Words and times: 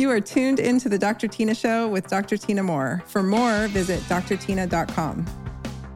You 0.00 0.10
are 0.10 0.18
tuned 0.18 0.60
into 0.60 0.88
the 0.88 0.96
Dr. 0.96 1.28
Tyna 1.28 1.54
Show 1.54 1.86
with 1.86 2.06
Dr. 2.06 2.38
Tyna 2.38 2.64
Moore. 2.64 3.02
For 3.04 3.22
more, 3.22 3.68
visit 3.68 4.00
drtyna.com. 4.04 5.26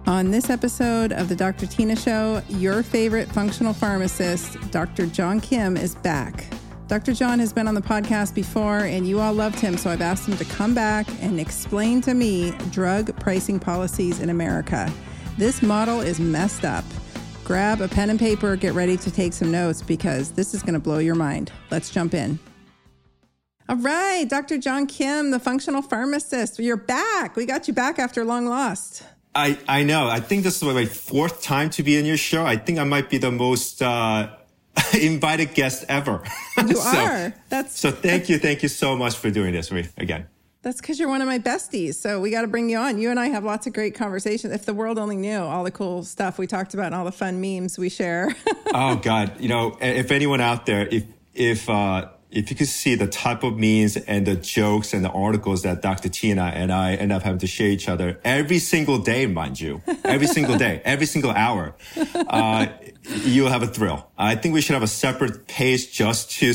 On 0.07 0.31
this 0.31 0.51
episode 0.51 1.11
of 1.11 1.31
the 1.31 1.35
Dr. 1.35 1.65
Tyna 1.65 1.97
Show, 1.97 2.43
your 2.55 2.83
favorite 2.83 3.31
functional 3.31 3.73
pharmacist, 3.73 4.61
Dr. 4.71 5.07
John 5.07 5.41
Kim, 5.41 5.79
is 5.79 5.95
back. 5.95 6.45
Dr. 6.87 7.15
John 7.15 7.39
has 7.39 7.55
been 7.55 7.67
on 7.67 7.75
the 7.75 7.81
podcast 7.81 8.35
before, 8.35 8.81
and 8.81 9.09
you 9.09 9.21
all 9.21 9.33
loved 9.33 9.59
him, 9.59 9.79
so 9.79 9.89
I've 9.89 10.03
asked 10.03 10.29
him 10.29 10.37
to 10.37 10.45
come 10.45 10.75
back 10.75 11.07
and 11.23 11.41
explain 11.41 12.03
to 12.03 12.13
me 12.13 12.51
drug 12.73 13.19
pricing 13.21 13.59
policies 13.59 14.21
in 14.21 14.29
America. 14.29 14.93
This 15.39 15.63
model 15.63 16.03
is 16.03 16.21
messed 16.21 16.67
up. 16.67 16.85
Grab 17.43 17.81
a 17.81 17.89
pen 17.89 18.11
and 18.11 18.21
paper, 18.21 18.55
get 18.55 18.75
ready 18.75 18.99
to 18.99 19.11
take 19.11 19.33
some 19.33 19.51
notes 19.51 19.81
because 19.81 20.33
this 20.33 20.53
is 20.53 20.61
going 20.61 20.75
to 20.75 20.79
blow 20.79 20.99
your 20.99 21.15
mind. 21.15 21.53
Let's 21.71 21.89
jump 21.89 22.13
in. 22.13 22.39
All 23.67 23.77
right, 23.77 24.29
Dr. 24.29 24.59
John 24.59 24.87
Kim, 24.87 25.31
the 25.31 25.39
functional 25.39 25.81
pharmacist, 25.81 26.59
you're 26.59 26.77
back. 26.77 27.35
We 27.35 27.47
got 27.47 27.67
you 27.67 27.73
back 27.73 27.99
after 27.99 28.23
long 28.23 28.47
lost. 28.47 29.03
I, 29.35 29.59
I 29.67 29.85
know. 29.85 30.07
I 30.07 30.21
think 30.21 30.45
this 30.45 30.57
is 30.57 30.63
my 30.63 30.85
fourth 30.85 31.43
time 31.43 31.71
to 31.71 31.83
be 31.83 31.97
in 31.97 32.05
your 32.05 32.19
show. 32.19 32.45
I 32.45 32.57
think 32.57 32.79
I 32.79 32.85
might 32.85 33.09
be 33.09 33.17
the 33.17 33.31
most 33.31 33.81
uh, 33.81 34.29
invited 35.01 35.55
guest 35.55 35.85
ever. 35.89 36.23
You 36.57 36.77
so, 36.77 36.99
are. 36.99 37.35
That's 37.49 37.79
so. 37.79 37.91
Thank 37.91 38.29
you, 38.29 38.39
thank 38.39 38.63
you 38.63 38.69
so 38.69 38.97
much 38.97 39.17
for 39.17 39.29
doing 39.29 39.53
this 39.53 39.73
again. 39.99 40.29
That's 40.63 40.81
because 40.81 41.01
you're 41.01 41.09
one 41.09 41.21
of 41.21 41.27
my 41.27 41.41
besties. 41.41 41.97
So 41.97 42.21
we 42.21 42.31
got 42.31 42.43
to 42.43 42.47
bring 42.47 42.71
you 42.71 42.79
on. 42.79 42.99
You 42.99 43.11
and 43.11 43.19
I 43.19 43.27
have 43.27 43.43
lots 43.43 43.67
of 43.67 43.73
great 43.73 43.97
conversations. 43.97 44.53
If 44.53 44.65
the 44.65 44.73
world 44.73 44.97
only 44.97 45.17
knew 45.17 45.41
all 45.41 45.65
the 45.65 45.73
cool 45.73 46.05
stuff 46.05 46.39
we 46.39 46.47
talked 46.47 46.73
about 46.73 46.87
and 46.87 46.95
all 46.95 47.05
the 47.05 47.13
fun 47.13 47.41
memes 47.41 47.77
we 47.77 47.89
share. 47.89 48.35
oh 48.73 48.97
God, 48.97 49.41
you 49.41 49.49
know, 49.49 49.77
if 49.81 50.13
anyone 50.13 50.41
out 50.41 50.65
there, 50.65 50.87
if 50.87 51.05
if 51.35 51.69
uh, 51.69 52.09
if 52.35 52.51
you 52.51 52.57
could 52.57 52.69
see 52.69 52.97
the 52.97 53.07
type 53.07 53.45
of 53.45 53.57
memes 53.57 53.97
and 53.97 54.27
the 54.27 54.35
jokes 54.35 54.93
and 54.93 55.05
the 55.05 55.11
articles 55.11 55.63
that 55.63 55.81
Dr. 55.81 56.09
Tyna 56.09 56.53
and 56.53 56.73
I 56.73 56.95
end 56.95 57.13
up 57.13 57.23
having 57.23 57.39
to 57.39 57.47
share 57.47 57.69
each 57.69 57.89
other 57.89 58.21
every 58.25 58.59
single 58.59 58.99
day, 58.99 59.27
mind 59.27 59.61
you, 59.61 59.83
every 60.05 60.27
single 60.27 60.59
day, 60.59 60.83
every 60.85 61.07
single 61.07 61.31
hour, 61.31 61.75
uh, 62.15 62.67
you'll 63.25 63.51
have 63.51 63.63
a 63.63 63.69
thrill. 63.69 64.11
I 64.19 64.35
think 64.35 64.53
we 64.53 64.61
should 64.61 64.75
have 64.75 64.83
a 64.83 64.89
separate 64.89 65.47
page 65.47 65.93
just 65.93 66.33
to, 66.33 66.47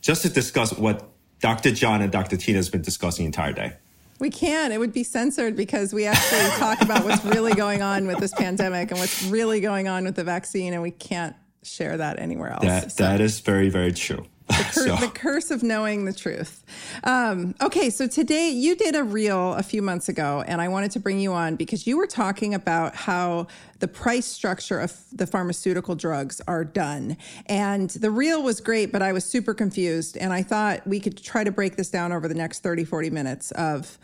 just 0.00 0.22
to 0.22 0.28
discuss 0.30 0.72
what 0.72 1.06
Dr. 1.40 1.72
John 1.72 2.00
and 2.00 2.10
Dr. 2.10 2.36
Tyna 2.36 2.56
has 2.56 2.70
been 2.70 2.82
discussing 2.82 3.24
the 3.24 3.26
entire 3.26 3.52
day. 3.52 3.74
We 4.20 4.30
can. 4.30 4.72
It 4.72 4.80
would 4.80 4.92
be 4.92 5.04
censored 5.04 5.54
because 5.54 5.92
we 5.92 6.06
actually 6.06 6.50
talk 6.58 6.80
about 6.80 7.04
what's 7.04 7.24
really 7.24 7.54
going 7.54 7.82
on 7.82 8.06
with 8.06 8.18
this 8.18 8.32
pandemic 8.32 8.90
and 8.90 8.98
what's 8.98 9.24
really 9.24 9.60
going 9.60 9.88
on 9.88 10.04
with 10.04 10.16
the 10.16 10.24
vaccine, 10.24 10.72
and 10.72 10.82
we 10.82 10.90
can't 10.90 11.36
share 11.62 11.98
that 11.98 12.18
anywhere 12.18 12.50
else. 12.50 12.64
That, 12.64 12.92
so. 12.92 13.02
that 13.04 13.20
is 13.20 13.40
very, 13.40 13.68
very 13.68 13.92
true. 13.92 14.26
The, 14.48 14.54
cur- 14.54 14.70
so. 14.72 14.96
the, 14.96 15.08
curse 15.08 15.50
of 15.50 15.62
knowing 15.62 16.04
the 16.04 16.12
truth. 16.12 16.64
Um, 17.04 17.54
okay, 17.60 17.90
so 17.90 18.06
today 18.06 18.48
you 18.48 18.76
did 18.76 18.96
a 18.96 19.04
reel 19.04 19.54
a 19.54 19.62
few 19.62 19.82
months 19.82 20.08
ago, 20.08 20.42
and 20.46 20.60
I 20.60 20.68
wanted 20.68 20.90
to 20.92 21.00
bring 21.00 21.18
you 21.18 21.32
on 21.32 21.56
because 21.56 21.86
you 21.86 21.96
were 21.96 22.06
talking 22.06 22.54
about 22.54 22.94
how 22.94 23.46
the 23.78 23.88
price 23.88 24.26
structure 24.26 24.80
of 24.80 24.96
the 25.12 25.26
pharmaceutical 25.26 25.94
drugs 25.94 26.40
are 26.48 26.64
done. 26.64 27.16
And 27.46 27.90
the 27.90 28.10
reel 28.10 28.42
was 28.42 28.60
great, 28.60 28.90
but 28.90 29.02
I 29.02 29.12
was 29.12 29.24
super 29.24 29.54
confused. 29.54 30.16
And 30.16 30.32
I 30.32 30.42
thought 30.42 30.86
we 30.86 30.98
could 31.00 31.22
try 31.22 31.44
to 31.44 31.52
break 31.52 31.76
this 31.76 31.90
down 31.90 32.12
over 32.12 32.26
the 32.26 32.34
next 32.34 32.62
30, 32.62 32.84
40 32.84 33.10
minutes 33.10 33.50
of 33.52 33.98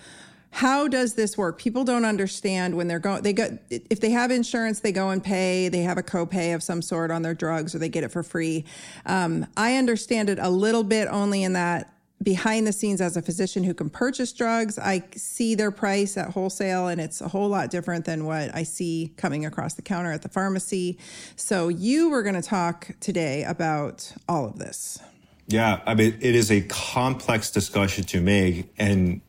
how 0.54 0.86
does 0.86 1.14
this 1.14 1.36
work? 1.36 1.58
People 1.58 1.82
don't 1.82 2.04
understand 2.04 2.76
when 2.76 2.86
they're 2.86 3.00
going, 3.00 3.24
they 3.24 3.32
go, 3.32 3.58
if 3.70 3.98
they 3.98 4.10
have 4.10 4.30
insurance, 4.30 4.78
they 4.78 4.92
go 4.92 5.10
and 5.10 5.22
pay, 5.22 5.68
they 5.68 5.80
have 5.80 5.98
a 5.98 6.02
copay 6.02 6.54
of 6.54 6.62
some 6.62 6.80
sort 6.80 7.10
on 7.10 7.22
their 7.22 7.34
drugs 7.34 7.74
or 7.74 7.80
they 7.80 7.88
get 7.88 8.04
it 8.04 8.12
for 8.12 8.22
free. 8.22 8.64
Um, 9.04 9.46
I 9.56 9.74
understand 9.78 10.30
it 10.30 10.38
a 10.38 10.48
little 10.48 10.84
bit 10.84 11.08
only 11.08 11.42
in 11.42 11.54
that 11.54 11.92
behind 12.22 12.68
the 12.68 12.72
scenes 12.72 13.00
as 13.00 13.16
a 13.16 13.22
physician 13.22 13.64
who 13.64 13.74
can 13.74 13.90
purchase 13.90 14.32
drugs, 14.32 14.78
I 14.78 15.02
see 15.16 15.56
their 15.56 15.72
price 15.72 16.16
at 16.16 16.30
wholesale 16.30 16.86
and 16.86 17.00
it's 17.00 17.20
a 17.20 17.26
whole 17.26 17.48
lot 17.48 17.72
different 17.72 18.04
than 18.04 18.24
what 18.24 18.54
I 18.54 18.62
see 18.62 19.12
coming 19.16 19.44
across 19.44 19.74
the 19.74 19.82
counter 19.82 20.12
at 20.12 20.22
the 20.22 20.28
pharmacy. 20.28 20.98
So 21.34 21.66
you 21.66 22.10
were 22.10 22.22
going 22.22 22.40
to 22.40 22.48
talk 22.48 22.92
today 23.00 23.42
about 23.42 24.12
all 24.28 24.46
of 24.46 24.60
this. 24.60 25.00
Yeah, 25.48 25.80
I 25.84 25.94
mean, 25.96 26.16
it 26.20 26.36
is 26.36 26.52
a 26.52 26.60
complex 26.62 27.50
discussion 27.50 28.04
to 28.04 28.20
make. 28.20 28.72
And 28.78 29.20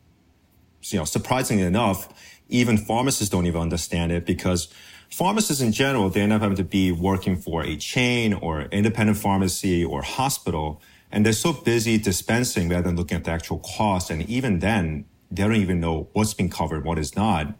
you 0.92 0.98
know, 0.98 1.04
surprisingly 1.04 1.64
enough, 1.64 2.08
even 2.48 2.78
pharmacists 2.78 3.30
don't 3.30 3.46
even 3.46 3.60
understand 3.60 4.12
it 4.12 4.24
because 4.24 4.68
pharmacists 5.10 5.62
in 5.62 5.72
general, 5.72 6.08
they 6.10 6.20
end 6.20 6.32
up 6.32 6.42
having 6.42 6.56
to 6.56 6.64
be 6.64 6.92
working 6.92 7.36
for 7.36 7.62
a 7.62 7.76
chain 7.76 8.34
or 8.34 8.62
independent 8.62 9.18
pharmacy 9.18 9.84
or 9.84 10.02
hospital. 10.02 10.80
And 11.10 11.24
they're 11.24 11.32
so 11.32 11.52
busy 11.52 11.98
dispensing 11.98 12.68
rather 12.68 12.82
than 12.82 12.96
looking 12.96 13.16
at 13.16 13.24
the 13.24 13.30
actual 13.30 13.58
cost. 13.58 14.10
And 14.10 14.28
even 14.28 14.60
then, 14.60 15.06
they 15.30 15.42
don't 15.42 15.56
even 15.56 15.80
know 15.80 16.08
what's 16.12 16.34
being 16.34 16.50
covered, 16.50 16.84
what 16.84 16.98
is 16.98 17.16
not. 17.16 17.54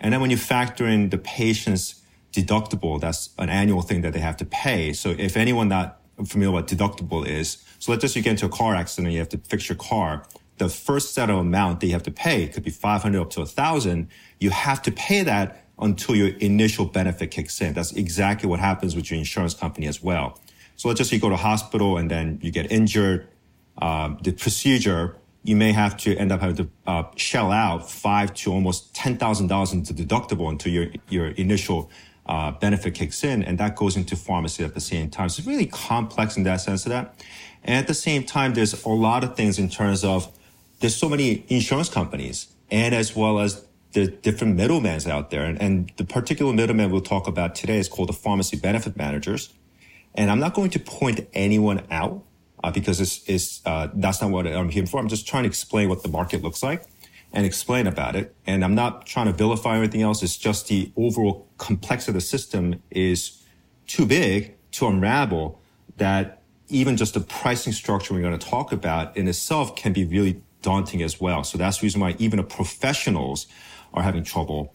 And 0.00 0.12
then 0.12 0.20
when 0.20 0.30
you 0.30 0.36
factor 0.36 0.86
in 0.86 1.10
the 1.10 1.18
patient's 1.18 2.02
deductible, 2.32 3.00
that's 3.00 3.30
an 3.38 3.48
annual 3.48 3.82
thing 3.82 4.00
that 4.02 4.12
they 4.12 4.20
have 4.20 4.36
to 4.38 4.44
pay. 4.44 4.92
So 4.92 5.14
if 5.16 5.36
anyone 5.36 5.68
not 5.68 6.00
familiar 6.26 6.52
with 6.52 6.64
what 6.64 6.78
deductible 6.78 7.26
is, 7.26 7.58
so 7.78 7.92
let's 7.92 8.02
just 8.02 8.14
say 8.14 8.20
you 8.20 8.24
get 8.24 8.30
into 8.30 8.46
a 8.46 8.48
car 8.48 8.74
accident 8.74 9.08
and 9.08 9.12
you 9.12 9.20
have 9.20 9.28
to 9.30 9.38
fix 9.38 9.68
your 9.68 9.76
car 9.76 10.24
the 10.62 10.68
first 10.68 11.12
set 11.12 11.28
of 11.28 11.38
amount 11.38 11.80
that 11.80 11.86
you 11.88 11.92
have 11.92 12.04
to 12.04 12.10
pay 12.10 12.46
could 12.46 12.62
be 12.62 12.70
500 12.70 13.20
up 13.20 13.30
to 13.30 13.40
1000 13.40 14.08
you 14.38 14.50
have 14.50 14.80
to 14.82 14.92
pay 14.92 15.22
that 15.24 15.66
until 15.78 16.14
your 16.14 16.28
initial 16.38 16.84
benefit 16.84 17.32
kicks 17.32 17.60
in 17.60 17.74
that's 17.74 17.92
exactly 17.92 18.48
what 18.48 18.60
happens 18.60 18.94
with 18.94 19.10
your 19.10 19.18
insurance 19.18 19.54
company 19.54 19.88
as 19.88 20.02
well 20.02 20.38
so 20.76 20.88
let's 20.88 20.98
just 20.98 21.10
say 21.10 21.16
you 21.16 21.22
go 21.22 21.28
to 21.28 21.36
hospital 21.36 21.96
and 21.96 22.10
then 22.10 22.38
you 22.42 22.52
get 22.52 22.70
injured 22.70 23.26
um, 23.78 24.18
the 24.22 24.32
procedure 24.32 25.16
you 25.42 25.56
may 25.56 25.72
have 25.72 25.96
to 25.96 26.16
end 26.16 26.30
up 26.30 26.40
having 26.40 26.54
to 26.54 26.68
uh, 26.86 27.02
shell 27.16 27.50
out 27.50 27.90
five 27.90 28.32
to 28.34 28.52
almost 28.52 28.94
ten 28.94 29.16
thousand 29.16 29.48
dollars 29.48 29.72
into 29.72 29.92
deductible 29.92 30.48
until 30.48 30.72
your 30.72 30.86
your 31.08 31.26
initial 31.30 31.90
uh, 32.26 32.52
benefit 32.52 32.94
kicks 32.94 33.24
in, 33.24 33.42
and 33.42 33.58
that 33.58 33.74
goes 33.74 33.96
into 33.96 34.14
pharmacy 34.14 34.62
at 34.62 34.74
the 34.74 34.80
same 34.80 35.10
time. 35.10 35.28
So 35.28 35.40
it's 35.40 35.48
really 35.48 35.66
complex 35.66 36.36
in 36.36 36.44
that 36.44 36.60
sense 36.60 36.86
of 36.86 36.90
that. 36.90 37.20
And 37.64 37.76
at 37.76 37.88
the 37.88 37.94
same 37.94 38.22
time, 38.22 38.54
there's 38.54 38.84
a 38.84 38.88
lot 38.88 39.24
of 39.24 39.36
things 39.36 39.58
in 39.58 39.68
terms 39.68 40.04
of 40.04 40.32
there's 40.82 40.96
so 40.96 41.08
many 41.08 41.44
insurance 41.48 41.88
companies 41.88 42.48
and 42.70 42.94
as 42.94 43.14
well 43.16 43.38
as 43.38 43.64
the 43.92 44.08
different 44.08 44.56
middlemen 44.56 45.00
out 45.08 45.30
there. 45.30 45.44
And, 45.44 45.60
and 45.62 45.92
the 45.96 46.04
particular 46.04 46.52
middleman 46.52 46.90
we'll 46.90 47.00
talk 47.00 47.28
about 47.28 47.54
today 47.54 47.78
is 47.78 47.88
called 47.88 48.08
the 48.08 48.14
pharmacy 48.14 48.56
benefit 48.56 48.96
managers. 48.96 49.54
And 50.14 50.30
I'm 50.30 50.40
not 50.40 50.54
going 50.54 50.70
to 50.70 50.80
point 50.80 51.28
anyone 51.32 51.86
out 51.90 52.24
uh, 52.64 52.72
because 52.72 53.00
it's, 53.00 53.22
it's 53.28 53.62
uh, 53.64 53.88
that's 53.94 54.20
not 54.20 54.30
what 54.30 54.46
I'm 54.46 54.70
here 54.70 54.84
for. 54.86 54.98
I'm 54.98 55.08
just 55.08 55.26
trying 55.26 55.44
to 55.44 55.48
explain 55.48 55.88
what 55.88 56.02
the 56.02 56.08
market 56.08 56.42
looks 56.42 56.62
like 56.62 56.84
and 57.32 57.46
explain 57.46 57.86
about 57.86 58.16
it. 58.16 58.34
And 58.46 58.64
I'm 58.64 58.74
not 58.74 59.06
trying 59.06 59.26
to 59.26 59.32
vilify 59.32 59.78
anything 59.78 60.02
else. 60.02 60.22
It's 60.22 60.36
just 60.36 60.68
the 60.68 60.90
overall 60.96 61.48
complexity 61.58 62.10
of 62.10 62.14
the 62.14 62.20
system 62.20 62.82
is 62.90 63.42
too 63.86 64.04
big 64.04 64.54
to 64.72 64.88
unravel 64.88 65.60
that 65.98 66.42
even 66.68 66.96
just 66.96 67.14
the 67.14 67.20
pricing 67.20 67.72
structure 67.72 68.14
we're 68.14 68.22
going 68.22 68.38
to 68.38 68.46
talk 68.46 68.72
about 68.72 69.16
in 69.16 69.28
itself 69.28 69.76
can 69.76 69.92
be 69.92 70.04
really 70.04 70.42
daunting 70.62 71.02
as 71.02 71.20
well. 71.20 71.44
So 71.44 71.58
that's 71.58 71.78
the 71.78 71.84
reason 71.84 72.00
why 72.00 72.16
even 72.18 72.42
professionals 72.44 73.46
are 73.92 74.02
having 74.02 74.24
trouble. 74.24 74.74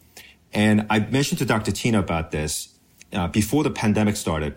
And 0.54 0.86
I 0.90 1.00
mentioned 1.00 1.40
to 1.40 1.46
Dr. 1.46 1.72
Tyna 1.72 2.00
about 2.00 2.32
this 2.32 2.78
uh, 3.14 3.28
before 3.28 3.64
the 3.64 3.72
pandemic 3.72 4.16
started. 4.16 4.56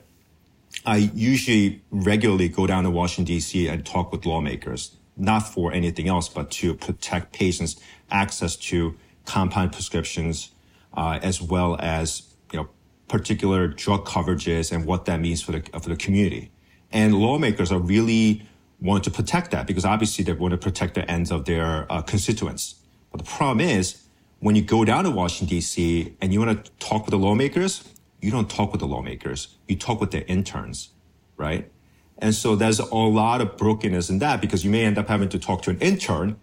I 0.86 1.10
usually 1.14 1.82
regularly 1.90 2.48
go 2.48 2.66
down 2.66 2.84
to 2.84 2.90
Washington 2.90 3.24
D.C. 3.24 3.68
and 3.68 3.84
talk 3.84 4.12
with 4.12 4.24
lawmakers, 4.24 4.96
not 5.16 5.40
for 5.40 5.72
anything 5.72 6.08
else, 6.08 6.28
but 6.28 6.50
to 6.52 6.74
protect 6.74 7.32
patients' 7.32 7.76
access 8.10 8.56
to 8.56 8.96
compound 9.26 9.72
prescriptions, 9.72 10.50
uh, 10.94 11.18
as 11.22 11.42
well 11.42 11.76
as 11.80 12.34
you 12.52 12.60
know 12.60 12.68
particular 13.08 13.66
drug 13.66 14.06
coverages 14.06 14.72
and 14.72 14.86
what 14.86 15.04
that 15.06 15.20
means 15.20 15.42
for 15.42 15.52
the 15.52 15.60
for 15.80 15.88
the 15.88 15.96
community. 15.96 16.50
And 16.92 17.14
lawmakers 17.14 17.70
are 17.72 17.78
really 17.78 18.48
want 18.80 19.04
to 19.04 19.10
protect 19.10 19.50
that 19.50 19.66
because 19.66 19.84
obviously 19.84 20.24
they 20.24 20.32
want 20.32 20.52
to 20.52 20.58
protect 20.58 20.94
the 20.94 21.08
ends 21.10 21.30
of 21.30 21.44
their 21.44 21.90
uh, 21.90 22.02
constituents. 22.02 22.76
But 23.10 23.18
the 23.18 23.30
problem 23.30 23.60
is 23.60 24.02
when 24.40 24.56
you 24.56 24.62
go 24.62 24.84
down 24.84 25.04
to 25.04 25.10
Washington, 25.10 25.48
D.C., 25.48 26.16
and 26.20 26.32
you 26.32 26.40
want 26.40 26.64
to 26.64 26.70
talk 26.78 27.04
with 27.04 27.10
the 27.10 27.18
lawmakers, 27.18 27.86
you 28.20 28.30
don't 28.30 28.48
talk 28.48 28.72
with 28.72 28.80
the 28.80 28.86
lawmakers. 28.86 29.56
You 29.68 29.76
talk 29.76 30.00
with 30.00 30.10
the 30.10 30.26
interns, 30.28 30.90
right? 31.36 31.70
And 32.18 32.34
so 32.34 32.56
there's 32.56 32.78
a 32.78 32.94
lot 32.94 33.40
of 33.40 33.56
brokenness 33.56 34.10
in 34.10 34.18
that 34.18 34.40
because 34.40 34.64
you 34.64 34.70
may 34.70 34.84
end 34.84 34.98
up 34.98 35.08
having 35.08 35.28
to 35.30 35.38
talk 35.38 35.62
to 35.62 35.70
an 35.70 35.78
intern. 35.78 36.36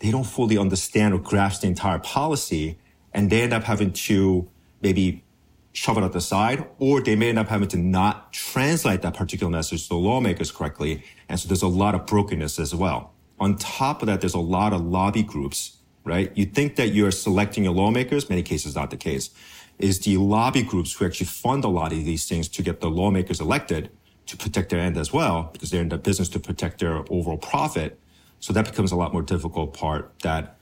They 0.00 0.10
don't 0.10 0.24
fully 0.24 0.58
understand 0.58 1.14
or 1.14 1.18
grasp 1.18 1.62
the 1.62 1.68
entire 1.68 1.98
policy. 1.98 2.78
And 3.12 3.30
they 3.30 3.42
end 3.42 3.52
up 3.52 3.64
having 3.64 3.92
to 3.92 4.48
maybe 4.82 5.24
shove 5.72 5.98
it 5.98 6.02
at 6.02 6.12
the 6.12 6.20
side, 6.20 6.66
or 6.78 7.00
they 7.00 7.14
may 7.14 7.28
end 7.28 7.38
up 7.38 7.48
having 7.48 7.68
to 7.68 7.76
not 7.76 8.32
translate 8.32 9.02
that 9.02 9.14
particular 9.14 9.50
message 9.50 9.84
to 9.84 9.90
the 9.90 9.94
lawmakers 9.94 10.50
correctly. 10.50 11.02
And 11.28 11.38
so 11.38 11.46
there's 11.48 11.62
a 11.62 11.68
lot 11.68 11.94
of 11.94 12.06
brokenness 12.06 12.58
as 12.58 12.74
well. 12.74 13.12
On 13.38 13.56
top 13.56 14.02
of 14.02 14.06
that, 14.06 14.20
there's 14.20 14.34
a 14.34 14.38
lot 14.38 14.72
of 14.72 14.80
lobby 14.82 15.22
groups, 15.22 15.78
right? 16.04 16.30
You 16.36 16.44
think 16.44 16.76
that 16.76 16.88
you're 16.88 17.12
selecting 17.12 17.64
your 17.64 17.72
lawmakers, 17.72 18.28
many 18.28 18.42
cases 18.42 18.74
not 18.74 18.90
the 18.90 18.96
case, 18.96 19.30
is 19.78 20.00
the 20.00 20.16
lobby 20.18 20.62
groups 20.62 20.92
who 20.92 21.06
actually 21.06 21.26
fund 21.26 21.64
a 21.64 21.68
lot 21.68 21.92
of 21.92 22.04
these 22.04 22.26
things 22.26 22.48
to 22.48 22.62
get 22.62 22.80
the 22.80 22.90
lawmakers 22.90 23.40
elected 23.40 23.90
to 24.26 24.36
protect 24.36 24.70
their 24.70 24.80
end 24.80 24.96
as 24.96 25.12
well, 25.12 25.50
because 25.52 25.70
they're 25.70 25.80
in 25.80 25.88
the 25.88 25.98
business 25.98 26.28
to 26.28 26.38
protect 26.38 26.80
their 26.80 27.04
overall 27.10 27.38
profit. 27.38 27.98
So 28.40 28.52
that 28.52 28.66
becomes 28.66 28.92
a 28.92 28.96
lot 28.96 29.12
more 29.12 29.22
difficult 29.22 29.72
part 29.72 30.12
that 30.22 30.56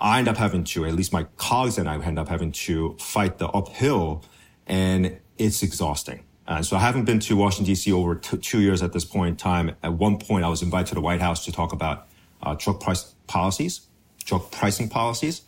I 0.00 0.18
end 0.18 0.28
up 0.28 0.36
having 0.36 0.64
to, 0.64 0.84
at 0.84 0.94
least 0.94 1.12
my 1.12 1.24
colleagues 1.36 1.78
and 1.78 1.88
I 1.88 1.98
end 2.02 2.18
up 2.18 2.28
having 2.28 2.52
to 2.52 2.96
fight 2.98 3.38
the 3.38 3.48
uphill 3.48 4.24
and 4.66 5.18
it's 5.38 5.62
exhausting. 5.62 6.24
Uh, 6.48 6.62
so 6.62 6.76
I 6.76 6.80
haven't 6.80 7.04
been 7.04 7.18
to 7.20 7.36
Washington 7.36 7.66
D.C. 7.66 7.92
over 7.92 8.14
t- 8.14 8.36
two 8.36 8.60
years 8.60 8.82
at 8.82 8.92
this 8.92 9.04
point 9.04 9.30
in 9.30 9.36
time. 9.36 9.74
At 9.82 9.94
one 9.94 10.18
point, 10.18 10.44
I 10.44 10.48
was 10.48 10.62
invited 10.62 10.88
to 10.88 10.94
the 10.94 11.00
White 11.00 11.20
House 11.20 11.44
to 11.44 11.52
talk 11.52 11.72
about 11.72 12.06
uh, 12.42 12.54
drug 12.54 12.80
price 12.80 13.14
policies, 13.26 13.82
drug 14.24 14.50
pricing 14.50 14.88
policies, 14.88 15.42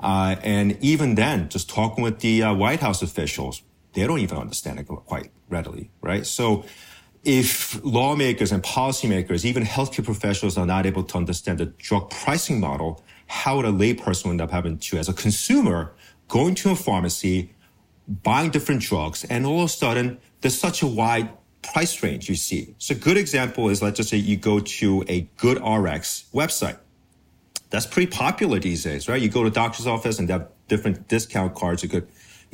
uh, 0.00 0.36
and 0.42 0.78
even 0.80 1.14
then, 1.14 1.48
just 1.50 1.68
talking 1.68 2.02
with 2.02 2.20
the 2.20 2.42
uh, 2.42 2.54
White 2.54 2.80
House 2.80 3.02
officials, 3.02 3.62
they 3.92 4.06
don't 4.06 4.20
even 4.20 4.38
understand 4.38 4.78
it 4.78 4.86
quite 4.86 5.30
readily, 5.48 5.90
right? 6.00 6.26
So. 6.26 6.64
If 7.22 7.78
lawmakers 7.84 8.50
and 8.50 8.62
policymakers, 8.62 9.44
even 9.44 9.62
healthcare 9.62 10.02
professionals 10.02 10.56
are 10.56 10.64
not 10.64 10.86
able 10.86 11.02
to 11.02 11.18
understand 11.18 11.58
the 11.58 11.66
drug 11.66 12.08
pricing 12.08 12.60
model, 12.60 13.04
how 13.26 13.56
would 13.56 13.66
a 13.66 13.70
layperson 13.70 14.30
end 14.30 14.40
up 14.40 14.50
having 14.50 14.78
to, 14.78 14.96
as 14.96 15.06
a 15.06 15.12
consumer, 15.12 15.92
going 16.28 16.54
to 16.54 16.70
a 16.70 16.74
pharmacy, 16.74 17.52
buying 18.10 18.50
different 18.50 18.82
drugs, 18.82 19.24
and 19.24 19.46
all 19.46 19.60
of 19.60 19.66
a 19.66 19.68
sudden 19.68 20.18
there's 20.40 20.58
such 20.58 20.82
a 20.82 20.86
wide 20.86 21.30
price 21.62 22.02
range 22.02 22.28
you 22.28 22.34
see. 22.34 22.74
So 22.78 22.94
a 22.94 22.98
good 22.98 23.16
example 23.16 23.68
is 23.68 23.82
let's 23.82 23.96
just 23.96 24.08
say 24.10 24.16
you 24.16 24.36
go 24.36 24.60
to 24.60 25.04
a 25.08 25.22
GoodRx 25.38 26.30
website. 26.32 26.78
That's 27.70 27.86
pretty 27.86 28.10
popular 28.10 28.58
these 28.58 28.82
days, 28.82 29.08
right? 29.08 29.20
You 29.20 29.28
go 29.28 29.44
to 29.44 29.50
doctor's 29.50 29.86
office 29.86 30.18
and 30.18 30.28
they 30.28 30.32
have 30.32 30.48
different 30.66 31.06
discount 31.08 31.54
cards 31.54 31.82
you 31.82 31.88
could 31.88 32.08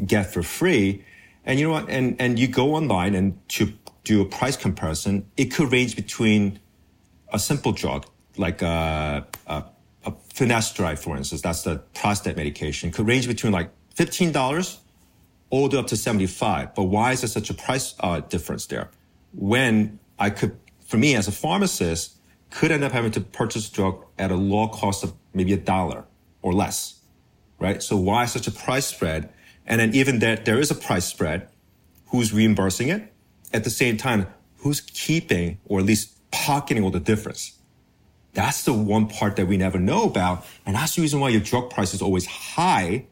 get 0.04 0.32
for 0.32 0.42
free. 0.42 1.04
And 1.44 1.58
you 1.58 1.66
know 1.66 1.72
what? 1.72 1.88
And, 1.88 2.16
and 2.20 2.38
you 2.38 2.48
go 2.48 2.74
online 2.74 3.14
and 3.14 3.38
to 3.50 3.72
do 4.04 4.20
a 4.20 4.26
price 4.26 4.56
comparison, 4.56 5.26
it 5.36 5.46
could 5.46 5.72
range 5.72 5.96
between 5.96 6.58
a 7.32 7.38
simple 7.38 7.72
drug 7.72 8.06
like 8.36 8.60
a, 8.60 9.26
a, 9.46 9.64
a 10.04 10.12
finasteride, 10.12 10.98
for 10.98 11.16
instance, 11.16 11.40
that's 11.40 11.62
the 11.62 11.76
prostate 11.94 12.36
medication, 12.36 12.90
could 12.90 13.06
range 13.06 13.26
between 13.26 13.52
like 13.52 13.70
$15 13.96 14.78
way 15.50 15.78
up 15.78 15.86
to 15.88 15.96
75. 15.96 16.74
But 16.74 16.84
why 16.84 17.12
is 17.12 17.20
there 17.22 17.28
such 17.28 17.50
a 17.50 17.54
price 17.54 17.94
uh, 18.00 18.20
difference 18.20 18.66
there? 18.66 18.90
When 19.32 19.98
I 20.18 20.30
could, 20.30 20.56
for 20.86 20.96
me 20.96 21.14
as 21.14 21.28
a 21.28 21.32
pharmacist, 21.32 22.16
could 22.50 22.70
end 22.70 22.84
up 22.84 22.92
having 22.92 23.10
to 23.12 23.20
purchase 23.20 23.68
drug 23.68 24.04
at 24.18 24.30
a 24.30 24.36
low 24.36 24.68
cost 24.68 25.04
of 25.04 25.12
maybe 25.34 25.52
a 25.52 25.58
dollar 25.58 26.04
or 26.42 26.52
less, 26.52 27.00
right? 27.58 27.82
So 27.82 27.96
why 27.96 28.24
such 28.26 28.46
a 28.46 28.52
price 28.52 28.86
spread? 28.86 29.32
And 29.66 29.80
then 29.80 29.94
even 29.94 30.20
that 30.20 30.44
there 30.44 30.58
is 30.58 30.70
a 30.70 30.74
price 30.74 31.04
spread, 31.04 31.48
who's 32.06 32.32
reimbursing 32.32 32.88
it? 32.88 33.12
At 33.52 33.64
the 33.64 33.70
same 33.70 33.96
time, 33.96 34.26
who's 34.58 34.80
keeping 34.80 35.58
or 35.66 35.80
at 35.80 35.86
least 35.86 36.18
pocketing 36.30 36.82
all 36.84 36.90
the 36.90 37.00
difference? 37.00 37.58
That's 38.32 38.64
the 38.64 38.72
one 38.72 39.08
part 39.08 39.36
that 39.36 39.46
we 39.46 39.56
never 39.56 39.78
know 39.78 40.04
about. 40.04 40.44
And 40.66 40.76
that's 40.76 40.94
the 40.94 41.02
reason 41.02 41.20
why 41.20 41.30
your 41.30 41.40
drug 41.40 41.70
price 41.70 41.94
is 41.94 42.02
always 42.02 42.26
high 42.26 43.06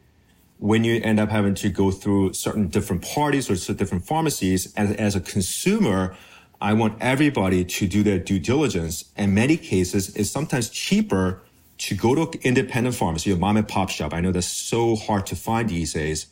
when 0.57 0.83
you 0.83 1.01
end 1.03 1.19
up 1.19 1.29
having 1.29 1.53
to 1.55 1.69
go 1.69 1.91
through 1.91 2.33
certain 2.33 2.67
different 2.67 3.03
parties 3.03 3.49
or 3.49 3.73
different 3.73 4.05
pharmacies, 4.05 4.73
as, 4.75 4.91
as 4.93 5.15
a 5.15 5.21
consumer, 5.21 6.15
I 6.61 6.73
want 6.73 6.97
everybody 7.01 7.65
to 7.65 7.87
do 7.87 8.03
their 8.03 8.19
due 8.19 8.39
diligence. 8.39 9.11
In 9.17 9.33
many 9.33 9.57
cases, 9.57 10.15
it's 10.15 10.31
sometimes 10.31 10.69
cheaper 10.69 11.41
to 11.77 11.95
go 11.95 12.15
to 12.15 12.39
independent 12.47 12.95
pharmacy, 12.95 13.31
a 13.31 13.35
mom 13.35 13.57
and 13.57 13.67
pop 13.67 13.89
shop. 13.89 14.13
I 14.13 14.21
know 14.21 14.31
that's 14.31 14.47
so 14.47 14.95
hard 14.95 15.25
to 15.27 15.35
find 15.35 15.69
these 15.69 15.93
days 15.93 16.27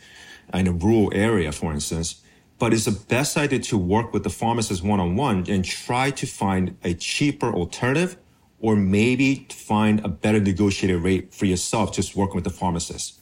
in 0.53 0.67
a 0.67 0.71
rural 0.71 1.11
area, 1.13 1.51
for 1.51 1.73
instance. 1.73 2.21
But 2.59 2.73
it's 2.73 2.85
the 2.85 2.91
best 2.91 3.35
idea 3.35 3.59
to 3.59 3.77
work 3.77 4.13
with 4.13 4.23
the 4.23 4.29
pharmacist 4.29 4.83
one 4.83 5.01
on 5.01 5.17
one 5.17 5.45
and 5.49 5.65
try 5.65 6.11
to 6.11 6.25
find 6.25 6.77
a 6.83 6.93
cheaper 6.93 7.51
alternative 7.51 8.15
or 8.59 8.77
maybe 8.77 9.45
find 9.49 9.99
a 10.05 10.07
better 10.07 10.39
negotiated 10.39 11.01
rate 11.01 11.33
for 11.33 11.45
yourself 11.45 11.93
just 11.93 12.15
working 12.15 12.35
with 12.35 12.45
the 12.45 12.49
pharmacist. 12.49 13.19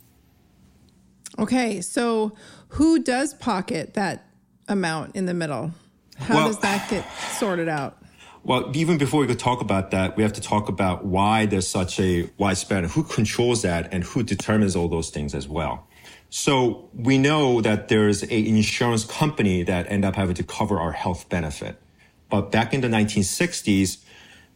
Okay, 1.42 1.82
so 1.82 2.34
who 2.68 3.00
does 3.00 3.34
pocket 3.34 3.96
that 3.96 4.28
amount 4.68 5.16
in 5.16 5.26
the 5.26 5.34
middle? 5.34 5.72
How 6.18 6.36
well, 6.36 6.48
does 6.48 6.60
that 6.60 6.88
get 6.88 7.04
sorted 7.40 7.68
out? 7.68 7.98
Well, 8.44 8.72
even 8.76 9.00
before 9.00 9.22
we 9.22 9.28
could 9.28 9.40
talk 9.40 9.60
about 9.60 9.90
that, 9.90 10.16
we 10.16 10.22
have 10.22 10.34
to 10.34 10.42
talk 10.42 10.70
about 10.70 11.04
why 11.04 11.48
there's 11.48 11.68
such 11.68 12.00
a 12.00 12.30
widespread 12.38 12.86
who 12.86 13.04
controls 13.04 13.64
that 13.64 13.92
and 13.92 14.04
who 14.04 14.22
determines 14.22 14.76
all 14.76 14.88
those 14.88 15.10
things 15.10 15.34
as 15.34 15.48
well. 15.48 15.88
So 16.30 16.90
we 16.94 17.18
know 17.18 17.60
that 17.62 17.88
there's 17.88 18.24
a 18.24 18.48
insurance 18.48 19.04
company 19.04 19.64
that 19.64 19.92
end 19.92 20.06
up 20.06 20.16
having 20.16 20.36
to 20.36 20.44
cover 20.44 20.80
our 20.80 20.92
health 20.92 21.28
benefit. 21.28 21.82
But 22.30 22.52
back 22.52 22.74
in 22.74 22.82
the 22.82 22.88
1960s, 22.88 23.98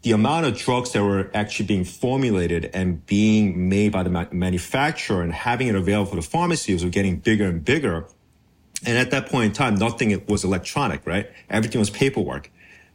the 0.06 0.12
amount 0.12 0.46
of 0.46 0.56
drugs 0.56 0.92
that 0.92 1.04
were 1.04 1.32
actually 1.34 1.66
being 1.66 1.84
formulated 1.84 2.70
and 2.76 3.04
being 3.08 3.68
made 3.68 3.92
by 3.92 4.04
the 4.04 4.10
ma- 4.12 4.28
manufacturer 4.32 5.24
and 5.24 5.34
having 5.34 5.68
it 5.68 5.74
available 5.74 6.12
for 6.12 6.16
the 6.16 6.22
pharmacies 6.22 6.84
were 6.84 6.92
getting 6.92 7.18
bigger 7.18 7.46
and 7.46 7.66
bigger. 7.66 8.06
And 8.86 9.00
at 9.00 9.10
that 9.10 9.30
point 9.30 9.46
in 9.48 9.52
time, 9.54 9.74
nothing 9.74 10.24
was 10.28 10.44
electronic, 10.44 11.08
right? 11.08 11.32
Everything 11.50 11.80
was 11.80 11.90
paperwork. 11.90 12.52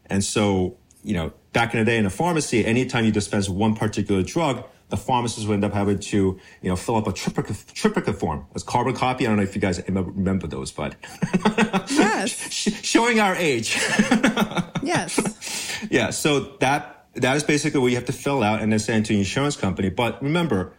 And 0.07 0.23
so, 0.23 0.77
you 1.03 1.15
know, 1.15 1.33
back 1.53 1.75
in 1.75 1.81
the 1.81 1.85
day 1.85 1.99
in 1.99 2.07
a 2.07 2.11
pharmacy, 2.11 2.65
anytime 2.65 3.05
you 3.05 3.11
dispense 3.11 3.49
one 3.49 3.75
particular 3.75 4.23
drug, 4.23 4.63
the 4.91 4.97
pharmacist 4.97 5.49
would 5.49 5.55
end 5.55 5.65
up 5.65 5.73
having 5.73 5.99
to, 5.99 6.39
you 6.63 6.69
know, 6.69 6.77
fill 6.77 6.95
up 6.95 7.09
a 7.09 7.13
triplicate, 7.13 7.65
triplicate 7.75 8.21
form. 8.21 8.47
It's 8.55 8.63
carbon 8.63 8.95
copy. 8.95 9.27
I 9.27 9.31
don't 9.31 9.39
know 9.39 9.43
if 9.43 9.57
you 9.57 9.61
guys 9.61 9.83
remember 9.89 10.47
those, 10.47 10.71
but 10.71 10.95
yes, 11.91 12.53
showing 12.85 13.19
our 13.19 13.35
age. 13.35 13.77
yes. 14.85 15.89
Yeah. 15.91 16.11
So 16.11 16.57
that 16.59 17.00
that 17.15 17.37
is 17.37 17.43
basically 17.43 17.81
what 17.81 17.89
you 17.89 17.97
have 17.97 18.07
to 18.07 18.13
fill 18.13 18.43
out 18.43 18.63
and 18.63 18.73
then 18.73 18.79
send 18.79 19.07
to 19.07 19.13
the 19.13 19.19
insurance 19.19 19.57
company. 19.57 19.89
But 19.91 20.23
remember, 20.23 20.73